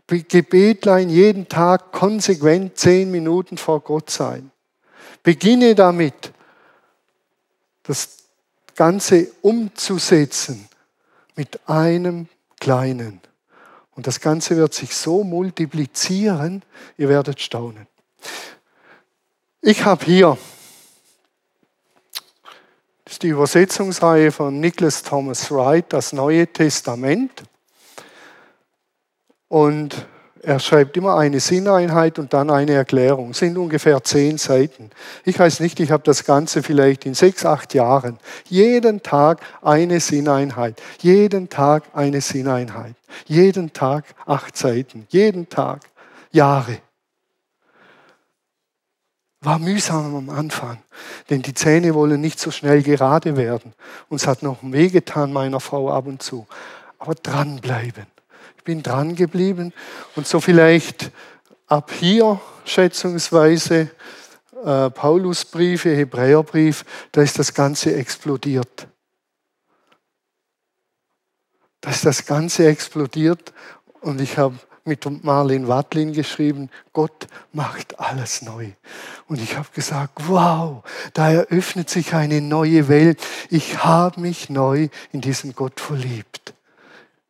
Gebetlein 0.07 1.09
jeden 1.09 1.47
Tag 1.47 1.91
konsequent 1.91 2.77
zehn 2.77 3.09
Minuten 3.09 3.57
vor 3.57 3.79
Gott 3.81 4.09
sein. 4.09 4.51
Beginne 5.23 5.75
damit, 5.75 6.33
das 7.83 8.17
Ganze 8.75 9.27
umzusetzen 9.41 10.67
mit 11.35 11.67
einem 11.67 12.27
kleinen. 12.59 13.21
Und 13.95 14.07
das 14.07 14.19
Ganze 14.19 14.57
wird 14.57 14.73
sich 14.73 14.95
so 14.95 15.23
multiplizieren, 15.23 16.63
ihr 16.97 17.09
werdet 17.09 17.39
staunen. 17.39 17.87
Ich 19.66 19.86
habe 19.86 20.03
hier, 20.03 20.38
das 23.05 23.14
ist 23.14 23.24
die 23.24 23.30
Übersetzungsreihe 23.30 24.34
von 24.34 24.59
Nicholas 24.59 25.03
Thomas 25.03 25.49
Wright, 25.51 25.86
das 25.88 26.11
Neue 26.11 26.47
Testament. 26.47 27.32
Und 29.47 30.05
er 30.41 30.59
schreibt 30.59 30.97
immer 30.97 31.16
eine 31.16 31.39
Sinneinheit 31.39 32.20
und 32.20 32.34
dann 32.34 32.49
eine 32.49 32.74
Erklärung. 32.74 33.30
Das 33.30 33.38
sind 33.38 33.57
ungefähr 33.57 34.03
zehn 34.03 34.38
Seiten. 34.38 34.89
Ich 35.24 35.39
weiß 35.39 35.61
nicht, 35.61 35.80
ich 35.80 35.91
habe 35.91 36.03
das 36.03 36.26
Ganze 36.26 36.61
vielleicht 36.61 37.05
in 37.05 37.14
sechs, 37.14 37.45
acht 37.45 37.74
Jahren. 37.74 38.20
Jeden 38.49 39.01
Tag 39.01 39.39
eine 39.61 40.01
Sinneinheit. 40.01 40.82
Jeden 40.99 41.47
Tag 41.47 41.86
eine 41.93 42.20
Sinneinheit. 42.20 42.95
Jeden 43.28 43.72
Tag 43.72 44.03
acht 44.26 44.57
Seiten. 44.57 45.07
Jeden 45.09 45.47
Tag 45.47 45.89
Jahre. 46.34 46.80
War 49.43 49.59
mühsam 49.59 50.15
am 50.15 50.29
Anfang, 50.29 50.81
denn 51.29 51.41
die 51.41 51.53
Zähne 51.53 51.93
wollen 51.93 52.21
nicht 52.21 52.39
so 52.39 52.49
schnell 52.49 52.81
gerade 52.81 53.35
werden. 53.35 53.73
Uns 54.07 54.25
hat 54.25 54.41
noch 54.41 54.59
wehgetan, 54.61 55.33
meiner 55.33 55.59
Frau 55.59 55.91
ab 55.91 56.07
und 56.07 56.23
zu. 56.23 56.47
Aber 56.97 57.13
dranbleiben. 57.13 58.07
Ich 58.57 58.63
bin 58.63 58.81
dran 58.81 59.15
geblieben 59.15 59.73
und 60.15 60.25
so 60.25 60.39
vielleicht 60.39 61.11
ab 61.67 61.91
hier 61.91 62.39
schätzungsweise 62.63 63.89
äh, 64.63 64.89
Paulusbriefe, 64.89 65.93
Hebräerbrief, 65.93 66.85
da 67.11 67.21
ist 67.21 67.37
das 67.37 67.53
Ganze 67.53 67.93
explodiert. 67.93 68.87
Da 71.81 71.89
ist 71.89 72.05
das 72.05 72.25
Ganze 72.25 72.65
explodiert 72.67 73.51
und 73.99 74.21
ich 74.21 74.37
habe 74.37 74.55
mit 74.86 75.23
Marlene 75.23 75.67
Wattlin 75.67 76.13
geschrieben, 76.13 76.69
Gott 76.91 77.27
macht 77.51 77.99
alles 77.99 78.41
neu. 78.41 78.71
Und 79.27 79.41
ich 79.41 79.57
habe 79.57 79.67
gesagt, 79.73 80.27
wow, 80.27 80.84
da 81.13 81.31
eröffnet 81.31 81.89
sich 81.89 82.13
eine 82.13 82.41
neue 82.41 82.88
Welt. 82.88 83.19
Ich 83.49 83.84
habe 83.84 84.19
mich 84.19 84.49
neu 84.49 84.89
in 85.11 85.21
diesen 85.21 85.55
Gott 85.55 85.79
verliebt. 85.79 86.53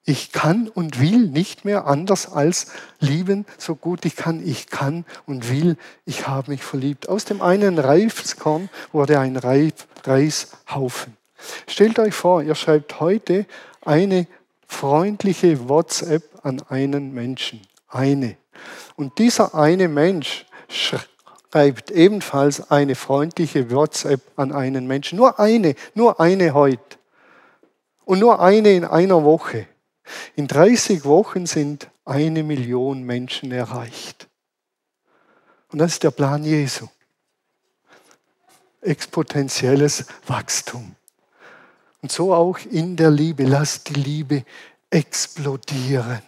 Ich 0.05 0.33
kann 0.33 0.67
und 0.67 0.99
will 0.99 1.27
nicht 1.27 1.63
mehr 1.63 1.87
anders 1.87 2.31
als 2.31 2.67
lieben, 2.99 3.45
so 3.57 3.75
gut 3.75 4.03
ich 4.03 4.17
kann. 4.17 4.45
Ich 4.45 4.67
kann 4.67 5.05
und 5.25 5.49
will, 5.49 5.77
ich 6.05 6.27
habe 6.27 6.51
mich 6.51 6.63
verliebt. 6.63 7.07
Aus 7.07 7.23
dem 7.23 7.41
einen 7.41 7.79
Reifskorn 7.79 8.69
wurde 8.91 9.19
ein 9.19 9.37
Reishaufen. 9.37 11.15
Stellt 11.67 11.99
euch 11.99 12.13
vor, 12.13 12.43
ihr 12.43 12.55
schreibt 12.55 12.99
heute 12.99 13.45
eine 13.81 14.27
freundliche 14.73 15.69
WhatsApp 15.69 16.23
an 16.43 16.61
einen 16.67 17.13
Menschen. 17.13 17.61
Eine. 17.87 18.35
Und 18.95 19.19
dieser 19.19 19.55
eine 19.55 19.87
Mensch 19.87 20.45
schreibt 20.67 21.91
ebenfalls 21.91 22.71
eine 22.71 22.95
freundliche 22.95 23.71
WhatsApp 23.71 24.21
an 24.35 24.51
einen 24.51 24.87
Menschen. 24.87 25.17
Nur 25.17 25.39
eine, 25.39 25.75
nur 25.93 26.19
eine 26.19 26.53
heute. 26.53 26.97
Und 28.03 28.19
nur 28.19 28.41
eine 28.41 28.73
in 28.73 28.83
einer 28.83 29.23
Woche. 29.23 29.67
In 30.35 30.47
30 30.47 31.05
Wochen 31.05 31.45
sind 31.45 31.89
eine 32.03 32.43
Million 32.43 33.03
Menschen 33.03 33.51
erreicht. 33.51 34.27
Und 35.71 35.79
das 35.79 35.93
ist 35.93 36.03
der 36.03 36.11
Plan 36.11 36.43
Jesu. 36.43 36.87
Exponentielles 38.81 40.05
Wachstum. 40.27 40.95
Und 42.03 42.11
so 42.11 42.33
auch 42.33 42.59
in 42.69 42.97
der 42.97 43.09
Liebe. 43.09 43.45
Lass 43.45 43.85
die 43.85 43.93
Liebe 43.93 44.43
explodieren. 44.89 46.21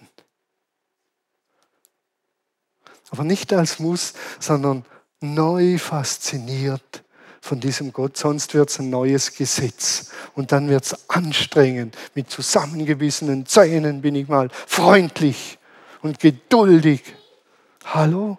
Aber 3.10 3.26
nicht 3.26 3.52
als 3.52 3.78
Muss, 3.80 4.14
sondern 4.40 4.86
neu 5.20 5.78
fasziniert 5.78 7.04
von 7.42 7.60
diesem 7.60 7.92
Gott. 7.92 8.16
Sonst 8.16 8.54
wird 8.54 8.70
es 8.70 8.80
ein 8.80 8.90
neues 8.90 9.36
Gesetz. 9.36 10.12
Und 10.34 10.54
dann 10.54 10.70
wird 10.70 10.86
es 10.86 11.10
anstrengend. 11.10 11.98
Mit 12.16 12.32
zusammengebissenen 12.32 13.46
Zähnen 13.46 14.02
bin 14.02 14.16
ich 14.16 14.30
mal 14.30 14.48
freundlich 14.66 15.60
und 16.02 16.20
geduldig. 16.20 17.04
Hallo? 17.84 18.38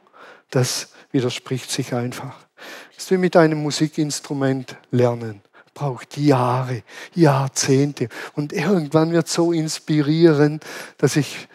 Das 0.48 0.88
widerspricht 1.12 1.70
sich 1.70 1.92
einfach. 1.92 2.46
Das 2.94 3.04
ist 3.04 3.10
wie 3.10 3.18
mit 3.18 3.36
einem 3.36 3.62
Musikinstrument 3.62 4.76
lernen 4.90 5.42
braucht 5.76 6.16
Jahre, 6.16 6.82
Jahrzehnte. 7.14 8.08
Und 8.34 8.52
irgendwann 8.52 9.12
wird 9.12 9.28
so 9.28 9.52
inspirieren, 9.52 10.58
dass 10.98 11.14
ich 11.14 11.46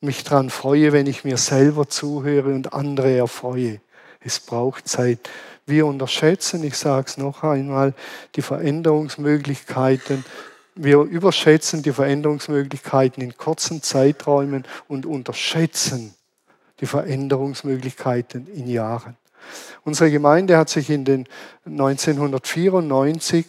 mich 0.00 0.24
daran 0.24 0.50
freue, 0.50 0.92
wenn 0.92 1.06
ich 1.06 1.24
mir 1.24 1.36
selber 1.36 1.88
zuhöre 1.88 2.54
und 2.54 2.72
andere 2.72 3.16
erfreue. 3.16 3.80
Es 4.20 4.40
braucht 4.40 4.88
Zeit. 4.88 5.28
Wir 5.66 5.86
unterschätzen, 5.86 6.64
ich 6.64 6.76
sage 6.76 7.06
es 7.06 7.18
noch 7.18 7.42
einmal, 7.42 7.94
die 8.34 8.42
Veränderungsmöglichkeiten. 8.42 10.24
Wir 10.74 11.00
überschätzen 11.00 11.82
die 11.82 11.92
Veränderungsmöglichkeiten 11.92 13.22
in 13.22 13.36
kurzen 13.36 13.82
Zeiträumen 13.82 14.64
und 14.88 15.04
unterschätzen 15.04 16.14
die 16.80 16.86
Veränderungsmöglichkeiten 16.86 18.46
in 18.46 18.68
Jahren. 18.68 19.16
Unsere 19.84 20.10
Gemeinde 20.10 20.56
hat 20.56 20.68
sich 20.68 20.90
in 20.90 21.04
den 21.04 21.26
1994 21.64 23.46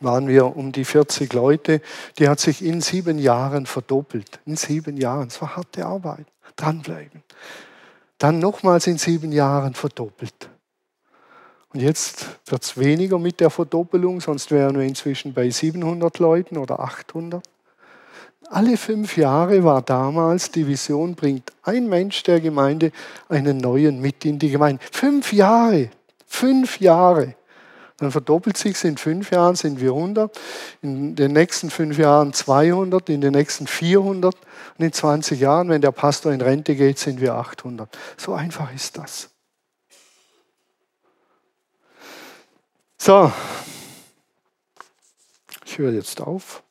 waren 0.00 0.28
wir 0.28 0.56
um 0.56 0.72
die 0.72 0.84
40 0.84 1.32
Leute, 1.32 1.80
die 2.18 2.28
hat 2.28 2.40
sich 2.40 2.62
in 2.62 2.80
sieben 2.80 3.18
Jahren 3.18 3.66
verdoppelt. 3.66 4.40
In 4.44 4.56
sieben 4.56 4.96
Jahren. 4.96 5.28
Es 5.28 5.40
war 5.40 5.56
harte 5.56 5.86
Arbeit. 5.86 6.26
Dranbleiben. 6.56 7.22
Dann 8.18 8.38
nochmals 8.38 8.86
in 8.86 8.98
sieben 8.98 9.32
Jahren 9.32 9.74
verdoppelt. 9.74 10.50
Und 11.72 11.80
jetzt 11.80 12.26
wird 12.46 12.62
es 12.62 12.78
weniger 12.78 13.18
mit 13.18 13.40
der 13.40 13.50
Verdoppelung, 13.50 14.20
sonst 14.20 14.50
wären 14.50 14.78
wir 14.78 14.86
inzwischen 14.86 15.34
bei 15.34 15.50
700 15.50 16.18
Leuten 16.18 16.56
oder 16.56 16.80
800. 16.80 17.42
Alle 18.48 18.76
fünf 18.76 19.16
Jahre 19.16 19.64
war 19.64 19.82
damals 19.82 20.50
die 20.50 20.66
Vision, 20.66 21.14
bringt 21.14 21.52
ein 21.62 21.88
Mensch 21.88 22.22
der 22.22 22.40
Gemeinde 22.40 22.92
einen 23.28 23.58
neuen 23.58 24.00
mit 24.00 24.24
in 24.24 24.38
die 24.38 24.50
Gemeinde. 24.50 24.82
Fünf 24.92 25.32
Jahre, 25.32 25.90
fünf 26.26 26.78
Jahre. 26.78 27.34
Dann 27.98 28.10
verdoppelt 28.10 28.56
sich 28.56 28.84
in 28.84 28.98
fünf 28.98 29.30
Jahren 29.30 29.56
sind 29.56 29.80
wir 29.80 29.92
100, 29.92 30.38
in 30.82 31.16
den 31.16 31.32
nächsten 31.32 31.70
fünf 31.70 31.98
Jahren 31.98 32.32
200, 32.34 33.08
in 33.08 33.22
den 33.22 33.32
nächsten 33.32 33.66
400 33.66 34.34
und 34.78 34.84
in 34.84 34.92
20 34.92 35.40
Jahren, 35.40 35.70
wenn 35.70 35.80
der 35.80 35.92
Pastor 35.92 36.32
in 36.32 36.42
Rente 36.42 36.76
geht, 36.76 36.98
sind 36.98 37.20
wir 37.20 37.34
800. 37.34 37.88
So 38.18 38.34
einfach 38.34 38.72
ist 38.74 38.98
das. 38.98 39.30
So, 42.98 43.32
ich 45.64 45.78
höre 45.78 45.92
jetzt 45.92 46.20
auf. 46.20 46.62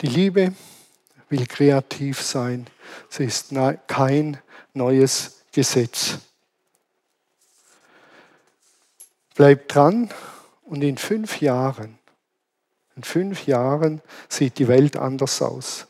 Die 0.00 0.06
Liebe 0.06 0.52
will 1.28 1.46
kreativ 1.46 2.22
sein. 2.22 2.66
Sie 3.08 3.24
ist 3.24 3.52
kein 3.86 4.38
neues 4.72 5.42
Gesetz. 5.52 6.18
Bleibt 9.34 9.74
dran 9.74 10.10
und 10.64 10.82
in 10.82 10.98
fünf 10.98 11.40
Jahren, 11.40 11.98
in 12.96 13.02
fünf 13.02 13.46
Jahren 13.46 14.00
sieht 14.28 14.58
die 14.58 14.68
Welt 14.68 14.96
anders 14.96 15.40
aus. 15.42 15.86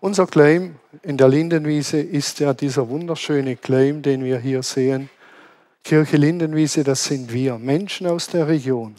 Unser 0.00 0.26
Claim 0.26 0.76
in 1.02 1.16
der 1.16 1.28
Lindenwiese 1.28 1.98
ist 1.98 2.38
ja 2.40 2.52
dieser 2.54 2.88
wunderschöne 2.88 3.56
Claim, 3.56 4.02
den 4.02 4.24
wir 4.24 4.38
hier 4.38 4.62
sehen. 4.62 5.10
Kirche 5.82 6.16
Lindenwiese, 6.16 6.84
das 6.84 7.04
sind 7.04 7.32
wir, 7.32 7.58
Menschen 7.58 8.06
aus 8.06 8.26
der 8.26 8.48
Region, 8.48 8.96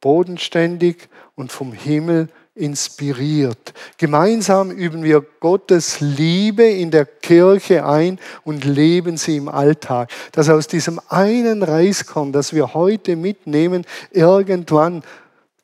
bodenständig 0.00 1.08
und 1.34 1.50
vom 1.50 1.72
Himmel 1.72 2.28
inspiriert. 2.58 3.72
Gemeinsam 3.96 4.70
üben 4.70 5.02
wir 5.02 5.24
Gottes 5.40 6.00
Liebe 6.00 6.64
in 6.64 6.90
der 6.90 7.06
Kirche 7.06 7.86
ein 7.86 8.18
und 8.44 8.64
leben 8.64 9.16
sie 9.16 9.36
im 9.36 9.48
Alltag. 9.48 10.10
Dass 10.32 10.48
aus 10.48 10.66
diesem 10.66 11.00
einen 11.08 11.62
Reiskorn, 11.62 12.32
das 12.32 12.52
wir 12.52 12.74
heute 12.74 13.16
mitnehmen, 13.16 13.86
irgendwann 14.10 15.02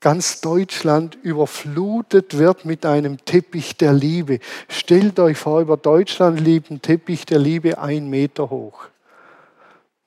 ganz 0.05 0.43
Deutschland 0.43 1.17
überflutet 1.23 2.37
wird 2.37 2.67
mit 2.67 2.85
einem 2.85 3.25
Teppich 3.25 3.79
der 3.79 3.95
Liebe. 3.95 4.39
Stellt 4.69 5.19
euch 5.19 5.39
vor, 5.39 5.63
über 5.63 5.79
Deutschland 5.79 6.39
liegt 6.41 6.71
ein 6.71 6.83
Teppich 6.83 7.25
der 7.25 7.39
Liebe 7.39 7.79
ein 7.79 8.11
Meter 8.11 8.51
hoch. 8.51 8.85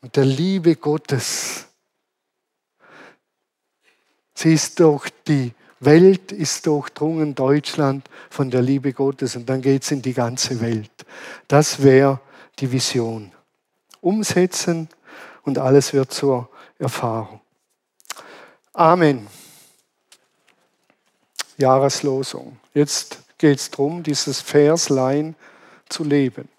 Und 0.04 0.16
der 0.16 0.26
Liebe 0.26 0.76
Gottes, 0.76 1.66
sie 4.36 4.54
ist 4.54 4.80
doch 4.80 5.10
die 5.28 5.52
Welt 5.80 6.32
ist 6.32 6.66
durchdrungen, 6.66 7.36
Deutschland, 7.36 8.10
von 8.30 8.50
der 8.50 8.62
Liebe 8.62 8.94
Gottes 8.94 9.36
und 9.36 9.48
dann 9.48 9.62
geht 9.62 9.84
es 9.84 9.92
in 9.92 10.02
die 10.02 10.14
ganze 10.14 10.60
Welt. 10.62 10.92
Das 11.48 11.84
wäre 11.84 12.20
die 12.60 12.72
Vision. 12.72 13.32
Umsetzen 14.02 14.90
und 15.44 15.58
alles 15.58 15.94
wird 15.94 16.12
zur 16.12 16.50
Erfahrung. 16.80 17.42
Amen. 18.74 19.28
Jahreslosung. 21.58 22.58
Jetzt 22.74 23.20
geht 23.38 23.60
es 23.60 23.72
darum, 23.72 24.04
dieses 24.04 24.42
Verslein 24.42 25.36
zu 25.90 26.04
leben. 26.04 26.50